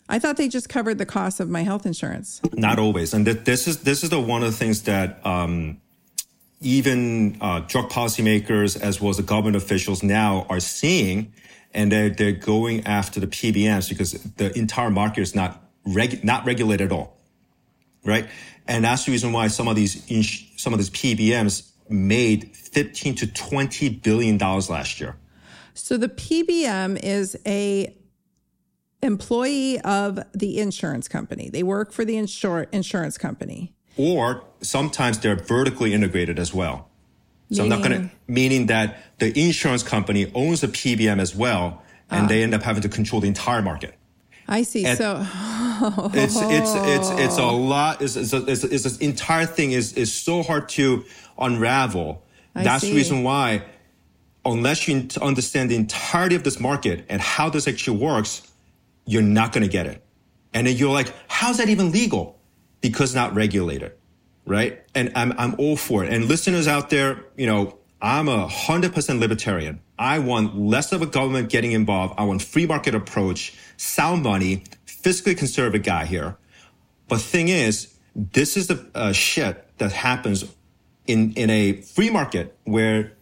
I 0.08 0.18
thought 0.18 0.38
they 0.38 0.48
just 0.48 0.70
covered 0.70 0.98
the 0.98 1.06
cost 1.06 1.40
of 1.40 1.50
my 1.50 1.62
health 1.62 1.86
insurance. 1.86 2.42
Not 2.54 2.80
always, 2.80 3.14
and 3.14 3.26
th- 3.26 3.44
this 3.44 3.68
is 3.68 3.84
this 3.84 4.04
is 4.04 4.10
the 4.10 4.20
one 4.20 4.42
of 4.42 4.50
the 4.50 4.58
things 4.58 4.84
that 4.84 5.24
um, 5.24 5.80
even 6.62 7.38
uh, 7.40 7.60
drug 7.60 7.92
policymakers 7.92 8.80
as 8.80 9.00
well 9.00 9.12
as 9.12 9.18
the 9.18 9.24
government 9.24 9.56
officials 9.56 10.02
now 10.02 10.48
are 10.50 10.60
seeing, 10.60 11.32
and 11.76 11.92
they're 11.92 12.10
they're 12.10 12.32
going 12.32 12.88
after 12.88 13.20
the 13.20 13.28
PBMs 13.28 13.88
because 13.88 14.14
the 14.14 14.58
entire 14.58 14.90
market 14.90 15.22
is 15.22 15.36
not 15.36 15.69
reg- 15.86 16.24
not 16.24 16.46
regulated 16.46 16.88
at 16.88 16.92
all, 16.92 17.18
right? 18.06 18.28
And 18.68 18.84
that's 18.84 19.06
the 19.06 19.12
reason 19.12 19.32
why 19.32 19.48
some 19.48 19.68
of 19.68 19.76
these 19.76 20.02
some 20.58 20.74
of 20.74 20.80
these 20.80 20.90
PBMs 20.92 21.70
made 21.90 22.56
fifteen 22.56 23.16
to 23.16 23.28
twenty 23.28 23.90
billion 23.90 24.38
dollars 24.38 24.70
last 24.70 25.00
year. 25.02 25.16
So 25.74 25.98
the 25.98 26.10
PBM 26.10 27.00
is 27.02 27.38
a 27.46 27.96
employee 29.02 29.80
of 29.82 30.20
the 30.34 30.60
insurance 30.60 31.08
company. 31.08 31.50
They 31.50 31.64
work 31.64 31.92
for 31.94 32.04
the 32.06 32.16
insur- 32.16 32.68
insurance 32.72 33.18
company. 33.18 33.74
or 33.98 34.44
sometimes 34.62 35.20
they're 35.20 35.36
vertically 35.36 35.94
integrated 35.94 36.38
as 36.40 36.54
well. 36.54 36.90
So 37.52 37.64
I'm 37.64 37.70
not 37.70 37.80
going 37.80 37.92
to, 37.92 37.98
Meaning? 38.00 38.12
meaning 38.28 38.66
that 38.68 38.98
the 39.20 39.38
insurance 39.38 39.84
company 39.84 40.32
owns 40.36 40.62
the 40.62 40.68
PBM 40.68 41.20
as 41.20 41.36
well, 41.36 41.82
and 42.12 42.26
Ah. 42.26 42.28
they 42.28 42.44
end 42.44 42.54
up 42.54 42.62
having 42.62 42.82
to 42.84 42.90
control 42.90 43.20
the 43.22 43.28
entire 43.28 43.62
market. 43.62 43.96
I 44.48 44.62
see. 44.64 44.86
so 44.96 45.26
It's, 46.14 46.36
it's, 46.36 46.74
it's, 46.76 47.10
it's 47.20 47.38
a 47.38 47.42
oh. 47.44 47.58
lot, 47.58 48.02
it's, 48.02 48.16
it's, 48.16 48.34
it's, 48.34 48.64
it's 48.64 48.84
this 48.84 48.98
entire 48.98 49.46
thing 49.46 49.72
is, 49.72 49.94
is 49.94 50.14
so 50.14 50.44
hard 50.44 50.70
to 50.70 51.06
unravel. 51.38 52.24
I 52.56 52.64
That's 52.64 52.82
see. 52.82 52.92
the 52.92 52.98
reason 52.98 53.24
why, 53.24 53.64
unless 54.46 54.88
you 54.88 55.08
understand 55.22 55.72
the 55.72 55.76
entirety 55.76 56.36
of 56.36 56.44
this 56.44 56.60
market 56.60 57.06
and 57.10 57.22
how 57.22 57.50
this 57.50 57.68
actually 57.68 57.98
works, 57.98 58.42
you're 59.06 59.22
not 59.22 59.52
going 59.54 59.64
to 59.64 59.70
get 59.70 59.86
it. 59.86 60.04
And 60.54 60.68
then 60.68 60.76
you're 60.76 60.94
like, 60.94 61.14
how's 61.28 61.58
that 61.58 61.70
even 61.70 61.92
legal? 61.92 62.40
Because 62.82 63.14
not 63.14 63.36
regulated, 63.36 63.94
right? 64.46 64.82
And 64.96 65.12
I'm, 65.16 65.34
I'm 65.38 65.56
all 65.60 65.78
for 65.78 66.04
it. 66.04 66.12
And 66.12 66.26
listeners 66.26 66.68
out 66.68 66.90
there, 66.90 67.26
you 67.38 67.46
know, 67.46 67.78
I'm 68.02 68.30
a 68.30 68.48
hundred 68.48 68.94
percent 68.94 69.20
libertarian. 69.20 69.82
I 69.98 70.20
want 70.20 70.58
less 70.58 70.94
of 70.94 71.02
a 71.02 71.06
government 71.06 71.50
getting 71.50 71.74
involved. 71.74 72.16
I 72.18 72.24
want 72.24 72.42
free 72.42 72.66
market 72.66 72.96
approach, 72.96 73.54
sound 73.76 74.24
money, 74.24 74.64
fiscally 75.02 75.38
conservative 75.38 75.84
guy 75.84 76.06
here. 76.06 76.38
But 77.08 77.22
thing 77.22 77.48
is, 77.48 77.94
this 78.16 78.58
is 78.58 78.68
the 78.68 78.86
uh, 78.94 79.12
shit 79.14 79.66
that 79.78 79.92
happens 79.92 80.46
in, 81.08 81.34
in 81.34 81.50
a 81.50 81.74
free 81.82 82.10
market 82.10 82.58
where 82.66 83.14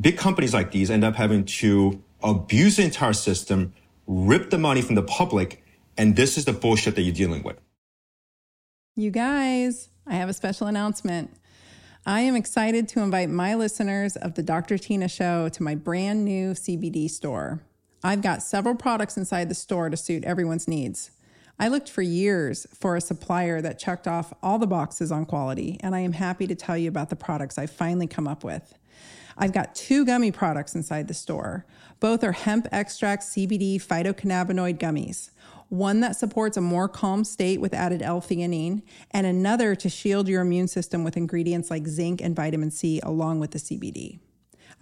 big 0.00 0.16
companies 0.16 0.54
like 0.54 0.70
these 0.70 0.90
end 0.90 1.04
up 1.04 1.16
having 1.16 1.44
to 1.44 2.02
abuse 2.22 2.76
the 2.76 2.84
entire 2.84 3.12
system, 3.12 3.72
rip 4.06 4.50
the 4.50 4.58
money 4.58 4.82
from 4.82 4.94
the 4.94 5.02
public, 5.02 5.64
and 5.96 6.16
this 6.16 6.38
is 6.38 6.44
the 6.44 6.52
bullshit 6.52 6.94
that 6.94 7.02
you're 7.02 7.14
dealing 7.14 7.42
with. 7.42 7.56
You 8.94 9.10
guys, 9.10 9.88
I 10.06 10.14
have 10.14 10.28
a 10.28 10.32
special 10.32 10.66
announcement. 10.66 11.30
I 12.04 12.20
am 12.22 12.34
excited 12.34 12.88
to 12.88 13.00
invite 13.00 13.30
my 13.30 13.54
listeners 13.54 14.16
of 14.16 14.34
the 14.34 14.42
Dr. 14.42 14.76
Tyna 14.76 15.10
Show 15.10 15.48
to 15.50 15.62
my 15.62 15.74
brand 15.74 16.24
new 16.24 16.50
CBD 16.50 17.08
store. 17.08 17.62
I've 18.04 18.22
got 18.22 18.42
several 18.42 18.74
products 18.74 19.16
inside 19.16 19.48
the 19.48 19.54
store 19.54 19.88
to 19.88 19.96
suit 19.96 20.24
everyone's 20.24 20.66
needs. 20.66 21.10
I 21.58 21.68
looked 21.68 21.88
for 21.88 22.02
years 22.02 22.66
for 22.74 22.96
a 22.96 23.00
supplier 23.00 23.60
that 23.60 23.78
checked 23.78 24.08
off 24.08 24.32
all 24.42 24.58
the 24.58 24.66
boxes 24.66 25.12
on 25.12 25.26
quality, 25.26 25.78
and 25.80 25.94
I 25.94 26.00
am 26.00 26.12
happy 26.12 26.46
to 26.46 26.54
tell 26.54 26.76
you 26.76 26.88
about 26.88 27.10
the 27.10 27.16
products 27.16 27.58
I've 27.58 27.70
finally 27.70 28.06
come 28.06 28.26
up 28.26 28.42
with. 28.42 28.74
I've 29.38 29.52
got 29.52 29.74
two 29.74 30.04
gummy 30.04 30.32
products 30.32 30.74
inside 30.74 31.08
the 31.08 31.14
store. 31.14 31.64
Both 32.00 32.24
are 32.24 32.32
hemp 32.32 32.66
extract 32.72 33.22
CBD 33.22 33.76
phytocannabinoid 33.76 34.78
gummies 34.78 35.30
one 35.72 36.00
that 36.00 36.14
supports 36.14 36.58
a 36.58 36.60
more 36.60 36.86
calm 36.86 37.24
state 37.24 37.58
with 37.58 37.72
added 37.72 38.02
L-theanine, 38.02 38.82
and 39.10 39.26
another 39.26 39.74
to 39.74 39.88
shield 39.88 40.28
your 40.28 40.42
immune 40.42 40.68
system 40.68 41.02
with 41.02 41.16
ingredients 41.16 41.70
like 41.70 41.86
zinc 41.86 42.20
and 42.20 42.36
vitamin 42.36 42.70
C 42.70 43.00
along 43.02 43.40
with 43.40 43.52
the 43.52 43.58
CBD. 43.58 44.18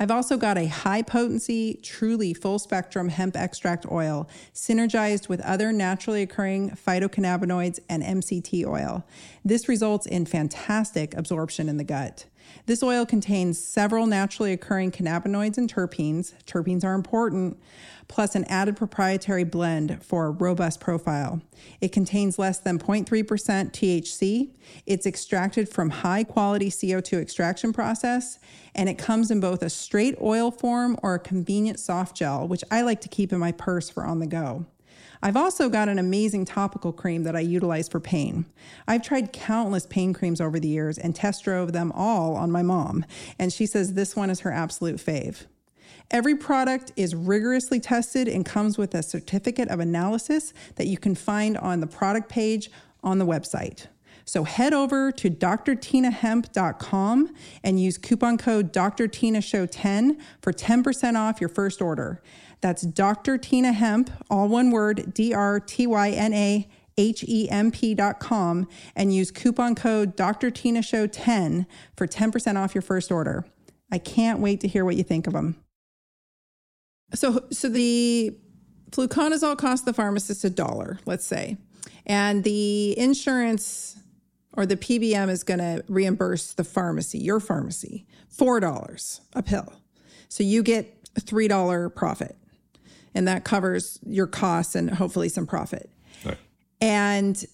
I've 0.02 0.10
also 0.10 0.38
got 0.38 0.56
a 0.56 0.64
high 0.64 1.02
potency, 1.02 1.78
truly 1.82 2.32
full 2.32 2.58
spectrum 2.58 3.10
hemp 3.10 3.36
extract 3.36 3.84
oil 3.92 4.30
synergized 4.54 5.28
with 5.28 5.42
other 5.42 5.72
naturally 5.72 6.22
occurring 6.22 6.70
phytocannabinoids 6.70 7.80
and 7.86 8.02
MCT 8.02 8.64
oil. 8.66 9.04
This 9.44 9.68
results 9.68 10.06
in 10.06 10.24
fantastic 10.24 11.14
absorption 11.14 11.68
in 11.68 11.76
the 11.76 11.84
gut. 11.84 12.24
This 12.66 12.82
oil 12.82 13.06
contains 13.06 13.62
several 13.62 14.06
naturally 14.06 14.52
occurring 14.52 14.92
cannabinoids 14.92 15.58
and 15.58 15.72
terpenes. 15.72 16.34
Terpenes 16.44 16.84
are 16.84 16.94
important, 16.94 17.58
plus 18.08 18.34
an 18.34 18.44
added 18.44 18.76
proprietary 18.76 19.44
blend 19.44 20.02
for 20.04 20.26
a 20.26 20.30
robust 20.30 20.80
profile. 20.80 21.40
It 21.80 21.92
contains 21.92 22.38
less 22.38 22.58
than 22.58 22.78
0.3% 22.78 23.06
THC. 23.06 24.50
It's 24.86 25.06
extracted 25.06 25.68
from 25.68 25.90
high 25.90 26.24
quality 26.24 26.70
CO2 26.70 27.20
extraction 27.20 27.72
process, 27.72 28.38
and 28.74 28.88
it 28.88 28.98
comes 28.98 29.30
in 29.30 29.40
both 29.40 29.62
a 29.62 29.70
straight 29.70 30.16
oil 30.20 30.50
form 30.50 30.96
or 31.02 31.14
a 31.14 31.18
convenient 31.18 31.80
soft 31.80 32.16
gel, 32.16 32.46
which 32.46 32.64
I 32.70 32.82
like 32.82 33.00
to 33.02 33.08
keep 33.08 33.32
in 33.32 33.38
my 33.38 33.52
purse 33.52 33.90
for 33.90 34.04
on 34.04 34.18
the 34.18 34.26
go. 34.26 34.66
I've 35.22 35.36
also 35.36 35.68
got 35.68 35.88
an 35.88 35.98
amazing 35.98 36.46
topical 36.46 36.92
cream 36.92 37.24
that 37.24 37.36
I 37.36 37.40
utilize 37.40 37.88
for 37.88 38.00
pain. 38.00 38.46
I've 38.88 39.02
tried 39.02 39.32
countless 39.32 39.86
pain 39.86 40.14
creams 40.14 40.40
over 40.40 40.58
the 40.58 40.68
years 40.68 40.96
and 40.96 41.14
test 41.14 41.44
drove 41.44 41.72
them 41.72 41.92
all 41.92 42.36
on 42.36 42.50
my 42.50 42.62
mom, 42.62 43.04
and 43.38 43.52
she 43.52 43.66
says 43.66 43.92
this 43.92 44.16
one 44.16 44.30
is 44.30 44.40
her 44.40 44.52
absolute 44.52 44.96
fave. 44.96 45.44
Every 46.10 46.34
product 46.34 46.92
is 46.96 47.14
rigorously 47.14 47.78
tested 47.78 48.28
and 48.28 48.44
comes 48.44 48.76
with 48.76 48.94
a 48.94 49.02
certificate 49.02 49.68
of 49.68 49.78
analysis 49.78 50.52
that 50.76 50.86
you 50.86 50.98
can 50.98 51.14
find 51.14 51.56
on 51.58 51.80
the 51.80 51.86
product 51.86 52.28
page 52.28 52.70
on 53.02 53.18
the 53.18 53.26
website. 53.26 53.86
So 54.24 54.44
head 54.44 54.72
over 54.72 55.12
to 55.12 55.30
drtynahemp.com 55.30 57.34
and 57.64 57.80
use 57.80 57.98
coupon 57.98 58.38
code 58.38 58.72
drtynashow10 58.72 60.20
for 60.40 60.52
10% 60.52 61.16
off 61.16 61.40
your 61.40 61.48
first 61.48 61.82
order. 61.82 62.22
That's 62.60 62.82
Dr. 62.82 63.38
Tyna 63.38 63.72
Hemp, 63.72 64.10
all 64.30 64.48
one 64.48 64.70
word, 64.70 65.14
D 65.14 65.32
R 65.32 65.60
T 65.60 65.86
Y 65.86 66.10
N 66.10 66.34
A 66.34 66.68
H 66.98 67.24
E 67.26 67.48
M 67.48 67.70
P 67.70 67.94
dot 67.94 68.20
com, 68.20 68.68
and 68.94 69.14
use 69.14 69.30
coupon 69.30 69.74
code 69.74 70.16
Dr. 70.16 70.50
Tyna 70.50 70.84
Show 70.84 71.06
10 71.06 71.66
for 71.96 72.06
10% 72.06 72.56
off 72.56 72.74
your 72.74 72.82
first 72.82 73.10
order. 73.10 73.46
I 73.90 73.98
can't 73.98 74.40
wait 74.40 74.60
to 74.60 74.68
hear 74.68 74.84
what 74.84 74.96
you 74.96 75.02
think 75.02 75.26
of 75.26 75.32
them. 75.32 75.56
So, 77.14 77.46
so 77.50 77.68
the 77.68 78.36
fluconazole 78.90 79.58
costs 79.58 79.84
the 79.84 79.92
pharmacist 79.92 80.44
a 80.44 80.50
dollar, 80.50 81.00
let's 81.06 81.24
say, 81.24 81.56
and 82.06 82.44
the 82.44 82.96
insurance 82.98 83.96
or 84.52 84.66
the 84.66 84.76
PBM 84.76 85.28
is 85.28 85.42
going 85.42 85.58
to 85.58 85.84
reimburse 85.88 86.52
the 86.52 86.64
pharmacy, 86.64 87.18
your 87.18 87.40
pharmacy, 87.40 88.06
$4 88.36 89.20
a 89.34 89.42
pill. 89.42 89.72
So 90.28 90.42
you 90.42 90.62
get 90.62 90.92
a 91.16 91.20
$3 91.20 91.94
profit 91.94 92.36
and 93.14 93.26
that 93.28 93.44
covers 93.44 93.98
your 94.06 94.26
costs 94.26 94.74
and 94.74 94.90
hopefully 94.90 95.28
some 95.28 95.46
profit. 95.46 95.90
Right. 96.24 96.38
And 96.80 97.44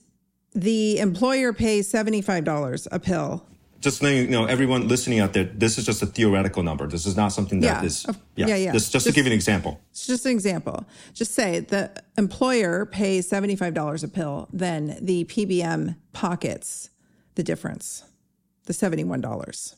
the 0.54 0.98
employer 0.98 1.52
pays 1.52 1.90
$75 1.92 2.88
a 2.90 2.98
pill. 2.98 3.46
Just 3.80 4.02
letting 4.02 4.22
you 4.22 4.28
know, 4.28 4.46
everyone 4.46 4.88
listening 4.88 5.20
out 5.20 5.32
there, 5.34 5.44
this 5.44 5.78
is 5.78 5.84
just 5.84 6.02
a 6.02 6.06
theoretical 6.06 6.62
number. 6.62 6.86
This 6.86 7.06
is 7.06 7.16
not 7.16 7.28
something 7.28 7.60
that 7.60 7.82
yeah. 7.82 7.86
is. 7.86 8.06
Yeah, 8.34 8.46
yeah. 8.46 8.56
yeah. 8.56 8.72
Just, 8.72 8.92
just, 8.92 8.92
just, 8.92 9.06
to 9.06 9.12
give 9.12 9.26
you 9.26 9.32
an 9.32 9.36
example. 9.36 9.80
It's 9.90 10.06
just 10.06 10.24
an 10.24 10.32
example. 10.32 10.84
Just 11.12 11.34
say 11.34 11.60
the 11.60 11.90
employer 12.16 12.86
pays 12.86 13.30
$75 13.30 14.02
a 14.02 14.08
pill, 14.08 14.48
then 14.52 14.98
the 15.00 15.24
PBM 15.24 15.96
pockets 16.12 16.90
the 17.36 17.42
difference, 17.42 18.02
the 18.64 18.72
$71. 18.72 19.74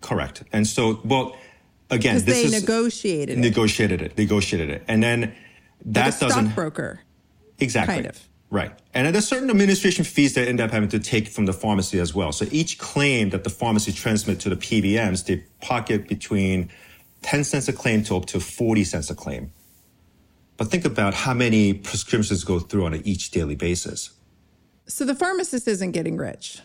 Correct. 0.00 0.44
And 0.52 0.66
so, 0.66 1.00
well, 1.04 1.36
again, 1.90 2.14
this 2.16 2.24
they 2.24 2.44
is 2.44 2.60
negotiated 2.60 3.38
negotiated 3.38 4.02
it. 4.02 4.12
it, 4.12 4.18
negotiated 4.18 4.70
it, 4.70 4.84
and 4.88 5.02
then 5.02 5.34
that 5.84 6.10
like 6.10 6.20
doesn't 6.20 6.54
broker 6.54 7.00
exactly 7.58 7.94
kind 7.94 8.06
of 8.06 8.28
right. 8.50 8.72
And 8.94 9.12
there's 9.14 9.26
certain 9.26 9.50
administration 9.50 10.04
fees 10.04 10.34
that 10.34 10.48
end 10.48 10.60
up 10.60 10.70
having 10.70 10.88
to 10.90 10.98
take 10.98 11.28
from 11.28 11.46
the 11.46 11.52
pharmacy 11.52 11.98
as 11.98 12.14
well. 12.14 12.30
So 12.32 12.46
each 12.50 12.78
claim 12.78 13.30
that 13.30 13.44
the 13.44 13.50
pharmacy 13.50 13.92
transmit 13.92 14.40
to 14.40 14.48
the 14.48 14.56
PBMs, 14.56 15.26
they 15.26 15.44
pocket 15.60 16.06
between 16.06 16.70
10 17.22 17.42
cents 17.42 17.68
a 17.68 17.72
claim 17.72 18.04
to 18.04 18.16
up 18.16 18.26
to 18.26 18.38
40 18.38 18.84
cents 18.84 19.10
a 19.10 19.14
claim. 19.14 19.52
But 20.56 20.68
think 20.68 20.84
about 20.84 21.14
how 21.14 21.34
many 21.34 21.74
prescriptions 21.74 22.44
go 22.44 22.60
through 22.60 22.86
on 22.86 22.94
each 22.94 23.30
daily 23.32 23.56
basis. 23.56 24.10
So 24.86 25.04
the 25.04 25.14
pharmacist 25.14 25.66
isn't 25.66 25.92
getting 25.92 26.16
rich. 26.16 26.60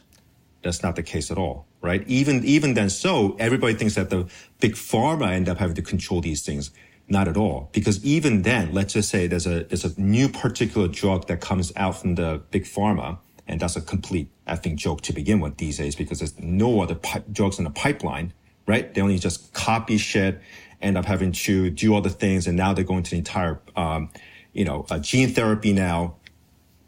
That's 0.61 0.83
not 0.83 0.95
the 0.95 1.03
case 1.03 1.31
at 1.31 1.37
all, 1.37 1.65
right? 1.81 2.03
Even 2.07 2.43
even 2.45 2.73
then, 2.73 2.89
so 2.89 3.35
everybody 3.39 3.73
thinks 3.73 3.95
that 3.95 4.09
the 4.09 4.27
big 4.59 4.73
pharma 4.73 5.31
end 5.31 5.49
up 5.49 5.57
having 5.57 5.75
to 5.75 5.81
control 5.81 6.21
these 6.21 6.41
things. 6.41 6.71
Not 7.11 7.27
at 7.27 7.37
all, 7.37 7.69
because 7.71 8.05
even 8.05 8.43
then, 8.43 8.71
let's 8.71 8.93
just 8.93 9.09
say 9.09 9.25
there's 9.25 9.47
a 9.47 9.63
there's 9.63 9.83
a 9.83 9.99
new 9.99 10.29
particular 10.29 10.87
drug 10.87 11.25
that 11.25 11.41
comes 11.41 11.73
out 11.75 11.99
from 11.99 12.13
the 12.13 12.39
big 12.51 12.65
pharma, 12.65 13.17
and 13.47 13.59
that's 13.59 13.75
a 13.75 13.81
complete 13.81 14.29
effing 14.47 14.75
joke 14.75 15.01
to 15.01 15.13
begin 15.13 15.39
with 15.39 15.57
these 15.57 15.79
days, 15.79 15.95
because 15.95 16.19
there's 16.19 16.37
no 16.37 16.81
other 16.81 16.93
pi- 16.93 17.23
drugs 17.31 17.57
in 17.57 17.63
the 17.63 17.71
pipeline, 17.71 18.31
right? 18.67 18.93
They 18.93 19.01
only 19.01 19.17
just 19.17 19.53
copy 19.53 19.97
shit, 19.97 20.39
end 20.83 20.99
up 20.99 21.05
having 21.05 21.31
to 21.31 21.71
do 21.71 21.95
all 21.95 22.01
the 22.01 22.11
things, 22.11 22.45
and 22.45 22.55
now 22.55 22.73
they're 22.73 22.83
going 22.83 23.01
to 23.01 23.09
the 23.09 23.17
entire, 23.17 23.59
um, 23.75 24.11
you 24.53 24.63
know, 24.63 24.85
uh, 24.91 24.99
gene 24.99 25.29
therapy 25.29 25.73
now, 25.73 26.17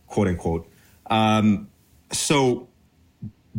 quote 0.06 0.28
unquote. 0.28 0.70
Um, 1.08 1.68
so 2.12 2.68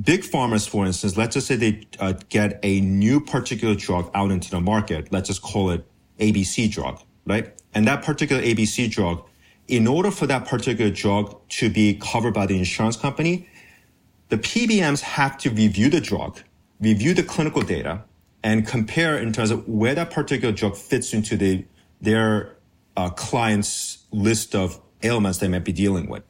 big 0.00 0.22
pharmas, 0.22 0.68
for 0.68 0.86
instance, 0.86 1.16
let's 1.16 1.34
just 1.34 1.46
say 1.46 1.56
they 1.56 1.86
uh, 1.98 2.14
get 2.28 2.58
a 2.62 2.80
new 2.80 3.20
particular 3.20 3.74
drug 3.74 4.10
out 4.14 4.30
into 4.30 4.50
the 4.50 4.60
market. 4.60 5.12
Let's 5.12 5.28
just 5.28 5.42
call 5.42 5.70
it 5.70 5.84
ABC 6.18 6.70
drug, 6.70 7.00
right? 7.26 7.52
And 7.74 7.86
that 7.86 8.02
particular 8.02 8.42
ABC 8.42 8.90
drug, 8.90 9.24
in 9.68 9.86
order 9.86 10.10
for 10.10 10.26
that 10.26 10.46
particular 10.46 10.90
drug 10.90 11.36
to 11.50 11.70
be 11.70 11.94
covered 11.94 12.34
by 12.34 12.46
the 12.46 12.58
insurance 12.58 12.96
company, 12.96 13.48
the 14.28 14.38
PBMs 14.38 15.00
have 15.00 15.36
to 15.38 15.50
review 15.50 15.90
the 15.90 16.00
drug, 16.00 16.40
review 16.80 17.14
the 17.14 17.22
clinical 17.22 17.62
data, 17.62 18.02
and 18.42 18.66
compare 18.66 19.18
in 19.18 19.32
terms 19.32 19.50
of 19.50 19.68
where 19.68 19.94
that 19.94 20.10
particular 20.10 20.52
drug 20.52 20.76
fits 20.76 21.12
into 21.12 21.36
the, 21.36 21.64
their 22.00 22.56
uh, 22.96 23.10
client's 23.10 24.04
list 24.10 24.54
of 24.54 24.80
ailments 25.02 25.38
they 25.38 25.48
might 25.48 25.64
be 25.64 25.72
dealing 25.72 26.08
with. 26.08 26.22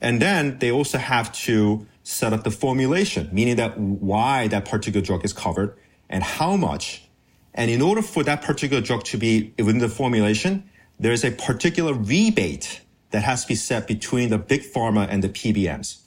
And 0.00 0.22
then 0.22 0.58
they 0.58 0.70
also 0.70 0.98
have 0.98 1.32
to 1.32 1.86
set 2.10 2.32
up 2.32 2.42
the 2.42 2.50
formulation, 2.50 3.28
meaning 3.32 3.56
that 3.56 3.78
why 3.78 4.48
that 4.48 4.64
particular 4.64 5.04
drug 5.04 5.24
is 5.24 5.32
covered 5.32 5.76
and 6.08 6.22
how 6.22 6.56
much. 6.56 7.08
And 7.54 7.70
in 7.70 7.80
order 7.80 8.02
for 8.02 8.24
that 8.24 8.42
particular 8.42 8.82
drug 8.82 9.04
to 9.04 9.16
be 9.16 9.54
within 9.58 9.78
the 9.78 9.88
formulation, 9.88 10.68
there 10.98 11.12
is 11.12 11.24
a 11.24 11.30
particular 11.30 11.94
rebate 11.94 12.80
that 13.10 13.22
has 13.22 13.42
to 13.42 13.48
be 13.48 13.54
set 13.54 13.86
between 13.86 14.30
the 14.30 14.38
big 14.38 14.62
pharma 14.62 15.06
and 15.08 15.22
the 15.22 15.28
PBMs. 15.28 16.00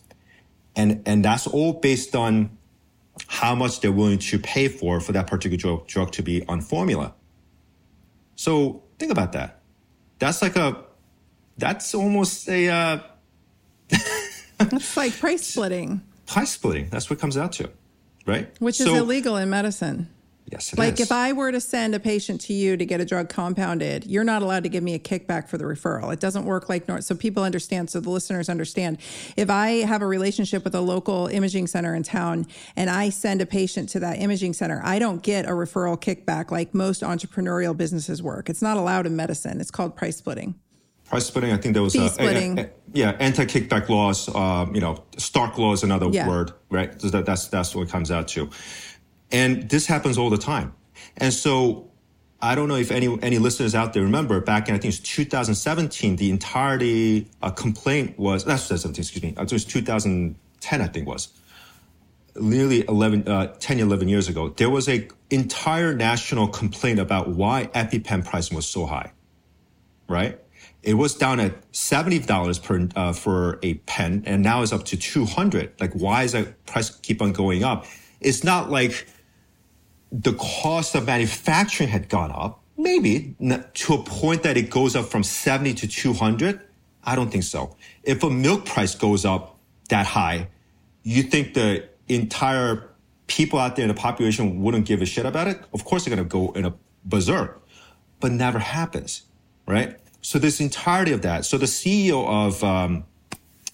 And, 0.76 1.04
and 1.06 1.24
that's 1.24 1.48
all 1.48 1.74
based 1.74 2.16
on 2.16 2.58
how 3.28 3.56
much 3.56 3.80
they're 3.80 3.92
willing 3.92 4.20
to 4.20 4.40
pay 4.40 4.68
for 4.68 5.00
for 5.00 5.12
that 5.14 5.28
particular 5.28 5.58
drug, 5.58 5.88
drug 5.88 6.12
to 6.14 6.24
be 6.24 6.46
on 6.48 6.62
formula. 6.62 7.14
So 8.36 8.84
think 9.00 9.12
about 9.12 9.32
that. 9.34 9.62
That's 10.20 10.42
like 10.42 10.56
a, 10.56 10.84
that's 11.58 11.94
almost 11.94 12.50
a, 12.50 12.70
uh, 12.70 13.00
it's 14.78 14.98
like 14.98 15.18
price 15.20 15.46
splitting. 15.46 16.02
Price 16.26 16.52
splitting. 16.52 16.90
That's 16.90 17.10
what 17.10 17.20
it 17.20 17.22
comes 17.22 17.38
out 17.38 17.54
to, 17.54 17.70
right? 18.26 18.50
Which 18.60 18.76
so, 18.76 18.94
is 18.94 19.00
illegal 19.00 19.38
in 19.38 19.50
medicine. 19.50 20.10
Yes, 20.52 20.74
it 20.74 20.80
like 20.80 20.96
is. 20.96 21.02
if 21.02 21.12
I 21.12 21.34
were 21.34 21.52
to 21.52 21.62
send 21.62 21.96
a 21.96 22.00
patient 22.00 22.42
to 22.42 22.54
you 22.54 22.76
to 22.76 22.86
get 22.86 23.00
a 23.00 23.06
drug 23.06 23.30
compounded, 23.30 24.06
you're 24.06 24.24
not 24.24 24.42
allowed 24.42 24.64
to 24.64 24.70
give 24.70 24.84
me 24.84 24.94
a 24.94 25.00
kickback 25.00 25.48
for 25.48 25.58
the 25.58 25.64
referral. 25.64 26.12
It 26.14 26.20
doesn't 26.20 26.46
work 26.46 26.70
like 26.70 26.88
nor- 26.88 27.02
so 27.02 27.16
people 27.16 27.44
understand, 27.44 27.90
so 27.90 28.00
the 28.00 28.10
listeners 28.10 28.50
understand. 28.50 28.98
If 29.38 29.50
I 29.50 29.82
have 29.82 30.02
a 30.02 30.06
relationship 30.06 30.64
with 30.64 30.76
a 30.76 30.82
local 30.82 31.28
imaging 31.28 31.68
center 31.68 31.96
in 31.96 32.04
town 32.04 32.46
and 32.76 32.90
I 32.90 33.10
send 33.10 33.42
a 33.42 33.46
patient 33.46 33.90
to 33.90 34.00
that 34.02 34.20
imaging 34.20 34.54
center, 34.54 34.82
I 34.84 35.00
don't 35.00 35.24
get 35.24 35.46
a 35.46 35.52
referral 35.52 36.00
kickback 36.00 36.52
like 36.52 36.74
most 36.74 37.02
entrepreneurial 37.02 37.76
businesses 37.76 38.22
work. 38.22 38.50
It's 38.50 38.62
not 38.62 38.78
allowed 38.78 39.06
in 39.06 39.16
medicine. 39.16 39.62
It's 39.62 39.72
called 39.72 39.96
price 39.96 40.18
splitting. 40.18 40.56
Price 41.14 41.26
splitting. 41.28 41.52
I 41.54 41.58
think 41.58 41.74
there 41.74 41.84
was 41.84 41.94
Fee 41.94 42.06
a, 42.06 42.10
splitting. 42.10 42.60
a- 42.60 42.64
a- 42.64 42.70
yeah, 42.94 43.12
anti-kickback 43.20 43.90
laws. 43.90 44.28
Um, 44.34 44.76
you 44.76 44.82
know, 44.82 45.04
Stark 45.18 45.58
law 45.58 45.74
is 45.74 45.84
another 45.84 46.08
Yeah. 46.12 46.28
word, 46.28 46.52
right? 46.70 47.00
So 47.02 47.10
that, 47.10 47.26
that's 47.26 47.48
that's 47.48 47.74
what 47.76 47.84
it 47.88 47.90
comes 47.90 48.12
out 48.12 48.28
to. 48.30 48.50
And 49.32 49.70
this 49.70 49.88
happens 49.88 50.18
all 50.18 50.30
the 50.30 50.38
time. 50.38 50.74
And 51.18 51.34
so 51.34 51.90
I 52.42 52.56
don't 52.56 52.68
know 52.68 52.76
if 52.76 52.92
any 52.92 53.08
any 53.22 53.38
listeners 53.40 53.74
out 53.74 53.94
there 53.94 54.04
remember 54.04 54.40
back 54.42 54.68
in 54.70 54.76
I 54.76 54.78
think 54.78 54.94
it's 54.94 55.00
2017, 55.00 56.18
the 56.18 56.30
entirety 56.30 57.28
uh, 57.42 57.50
complaint 57.52 58.20
was 58.20 58.44
that's 58.46 58.68
2017, 58.68 59.02
excuse 59.02 59.24
me, 59.24 59.34
it 59.42 59.52
was 59.52 59.66
2010 59.66 60.82
I 60.82 60.88
think 60.88 61.08
was 61.08 61.30
nearly 62.36 62.84
11, 62.88 63.28
uh, 63.28 63.48
10, 63.60 63.80
11 63.80 64.10
years 64.10 64.28
ago. 64.28 64.50
There 64.50 64.70
was 64.70 64.90
a 64.90 65.08
entire 65.30 65.94
national 65.96 66.48
complaint 66.48 67.00
about 67.00 67.30
why 67.30 67.70
EpiPen 67.76 68.26
pricing 68.26 68.56
was 68.56 68.66
so 68.68 68.86
high, 68.88 69.12
right? 70.10 70.40
It 70.84 70.96
was 70.96 71.16
down 71.16 71.40
at 71.40 71.54
seventy 71.72 72.20
dollars 72.20 72.60
per 72.60 72.88
uh, 72.96 73.14
for 73.14 73.58
a 73.64 73.76
pen, 73.76 74.24
and 74.26 74.44
now 74.44 74.62
it's 74.62 74.74
up 74.74 74.84
to 74.86 74.98
two 74.98 75.26
hundred. 75.26 75.72
Like, 75.80 75.94
why 75.94 76.24
is 76.24 76.34
that 76.34 76.66
price 76.66 76.90
keep 76.90 77.22
on 77.22 77.32
going 77.32 77.64
up? 77.64 77.86
It's 78.20 78.44
not 78.44 78.70
like 78.70 79.08
the 80.12 80.34
cost 80.34 80.94
of 80.96 81.06
manufacturing 81.06 81.90
had 81.90 82.10
gone 82.10 82.32
up. 82.32 82.62
Maybe 82.78 83.36
to 83.76 83.94
a 83.94 84.04
point 84.04 84.44
that 84.44 84.58
it 84.58 84.70
goes 84.70 84.96
up 84.96 85.06
from 85.06 85.24
seventy 85.24 85.74
to 85.76 85.88
two 85.88 86.14
hundred. 86.14 86.60
I 87.04 87.16
don't 87.16 87.32
think 87.32 87.44
so. 87.44 87.76
If 88.04 88.24
a 88.24 88.30
milk 88.30 88.66
price 88.66 88.96
goes 88.96 89.26
up 89.26 89.58
that 89.90 90.06
high, 90.06 90.50
you 91.04 91.24
think 91.24 91.54
the 91.54 91.88
entire 92.08 92.90
people 93.28 93.60
out 93.60 93.76
there 93.76 93.84
in 93.84 93.90
the 93.90 94.00
population 94.00 94.62
wouldn't 94.62 94.86
give 94.86 95.02
a 95.02 95.06
shit 95.06 95.26
about 95.26 95.48
it? 95.48 95.62
Of 95.74 95.86
course, 95.86 96.06
they're 96.06 96.16
to 96.16 96.24
go 96.24 96.52
in 96.52 96.66
a 96.66 96.74
berserk, 97.06 97.62
but 98.20 98.32
never 98.32 98.60
happens, 98.60 99.24
right? 99.66 99.98
So 100.24 100.40
this 100.40 100.60
entirety 100.62 101.12
of 101.12 101.22
that. 101.24 101.46
So 101.46 101.58
the 101.58 101.66
CEO 101.66 102.26
of 102.26 102.64
um, 102.64 103.04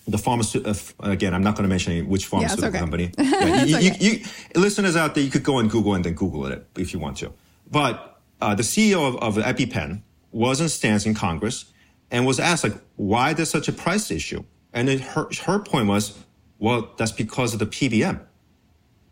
the 0.08 0.18
pharmaceutical, 0.18 0.74
again, 1.00 1.36
I'm 1.36 1.44
not 1.44 1.56
going 1.56 1.64
to 1.64 1.70
mention 1.70 2.10
which 2.10 2.26
pharmaceutical 2.26 2.70
okay. 2.70 2.80
company. 2.80 3.12
Yeah, 3.18 3.64
you, 3.64 3.78
you, 3.78 3.92
you, 4.00 4.26
listeners 4.56 4.96
out 4.96 5.14
there, 5.16 5.24
you 5.24 5.30
could 5.30 5.44
go 5.44 5.60
and 5.60 5.70
Google 5.70 5.94
and 5.94 6.04
then 6.04 6.14
Google 6.14 6.48
it 6.48 6.68
if 6.76 6.92
you 6.92 7.00
want 7.00 7.18
to. 7.18 7.32
But 7.70 8.20
uh, 8.42 8.56
the 8.56 8.64
CEO 8.64 9.08
of, 9.08 9.38
of 9.38 9.44
EpiPen 9.44 10.02
was 10.32 10.60
in 10.60 10.70
stance 10.70 11.06
in 11.06 11.14
Congress 11.14 11.66
and 12.10 12.26
was 12.26 12.40
asked, 12.40 12.64
like, 12.64 12.76
why 12.96 13.34
there's 13.34 13.52
such 13.52 13.68
a 13.68 13.72
price 13.72 14.10
issue? 14.10 14.44
And 14.74 14.88
then 14.88 15.00
her, 15.00 15.28
her 15.46 15.60
point 15.60 15.88
was, 15.88 16.18
well, 16.58 16.94
that's 16.98 17.12
because 17.12 17.54
of 17.54 17.60
the 17.60 17.68
PBM. 17.68 18.20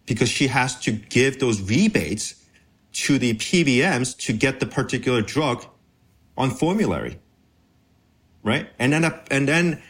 Because 0.07 0.29
she 0.29 0.47
has 0.47 0.79
to 0.81 0.91
give 0.91 1.39
those 1.39 1.61
rebates 1.61 2.43
to 2.93 3.19
the 3.19 3.35
PBMs 3.35 4.17
to 4.25 4.33
get 4.33 4.59
the 4.59 4.65
particular 4.65 5.21
drug 5.21 5.65
on 6.35 6.49
formulary. 6.49 7.19
Right? 8.47 8.69
And 8.79 8.93
then, 8.93 9.13
and 9.29 9.45
then 9.45 9.81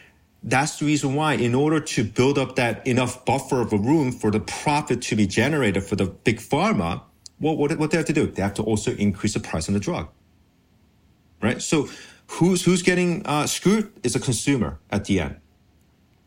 that's 0.42 0.80
the 0.80 0.86
reason 0.86 1.14
why, 1.14 1.34
in 1.34 1.54
order 1.54 1.78
to 1.78 2.02
build 2.02 2.38
up 2.38 2.56
that 2.56 2.84
enough 2.86 3.24
buffer 3.24 3.60
of 3.60 3.72
a 3.72 3.78
room 3.78 4.10
for 4.10 4.32
the 4.32 4.40
profit 4.40 5.00
to 5.02 5.16
be 5.16 5.28
generated 5.28 5.84
for 5.84 5.94
the 5.94 6.06
big 6.06 6.38
pharma, 6.38 7.02
well, 7.38 7.56
what, 7.56 7.78
what 7.78 7.92
they 7.92 7.96
have 7.98 8.06
to 8.06 8.12
do? 8.12 8.26
They 8.26 8.42
have 8.42 8.54
to 8.54 8.64
also 8.64 8.90
increase 8.96 9.34
the 9.34 9.40
price 9.40 9.68
on 9.68 9.74
the 9.74 9.80
drug. 9.80 10.08
Right? 11.40 11.62
So 11.62 11.88
who's, 12.26 12.64
who's 12.64 12.82
getting 12.82 13.24
uh, 13.26 13.46
screwed 13.46 13.92
is 14.02 14.16
a 14.16 14.20
consumer 14.20 14.80
at 14.90 15.04
the 15.04 15.20
end. 15.20 15.36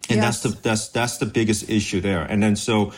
And 0.10 0.22
Yes. 0.22 0.42
that's 0.42 0.56
the, 0.56 0.62
that's, 0.62 0.88
that's 0.88 1.18
the 1.18 1.26
biggest 1.26 1.70
issue 1.70 2.00
there. 2.00 2.24
And 2.24 2.42
then 2.42 2.56
so, 2.56 2.94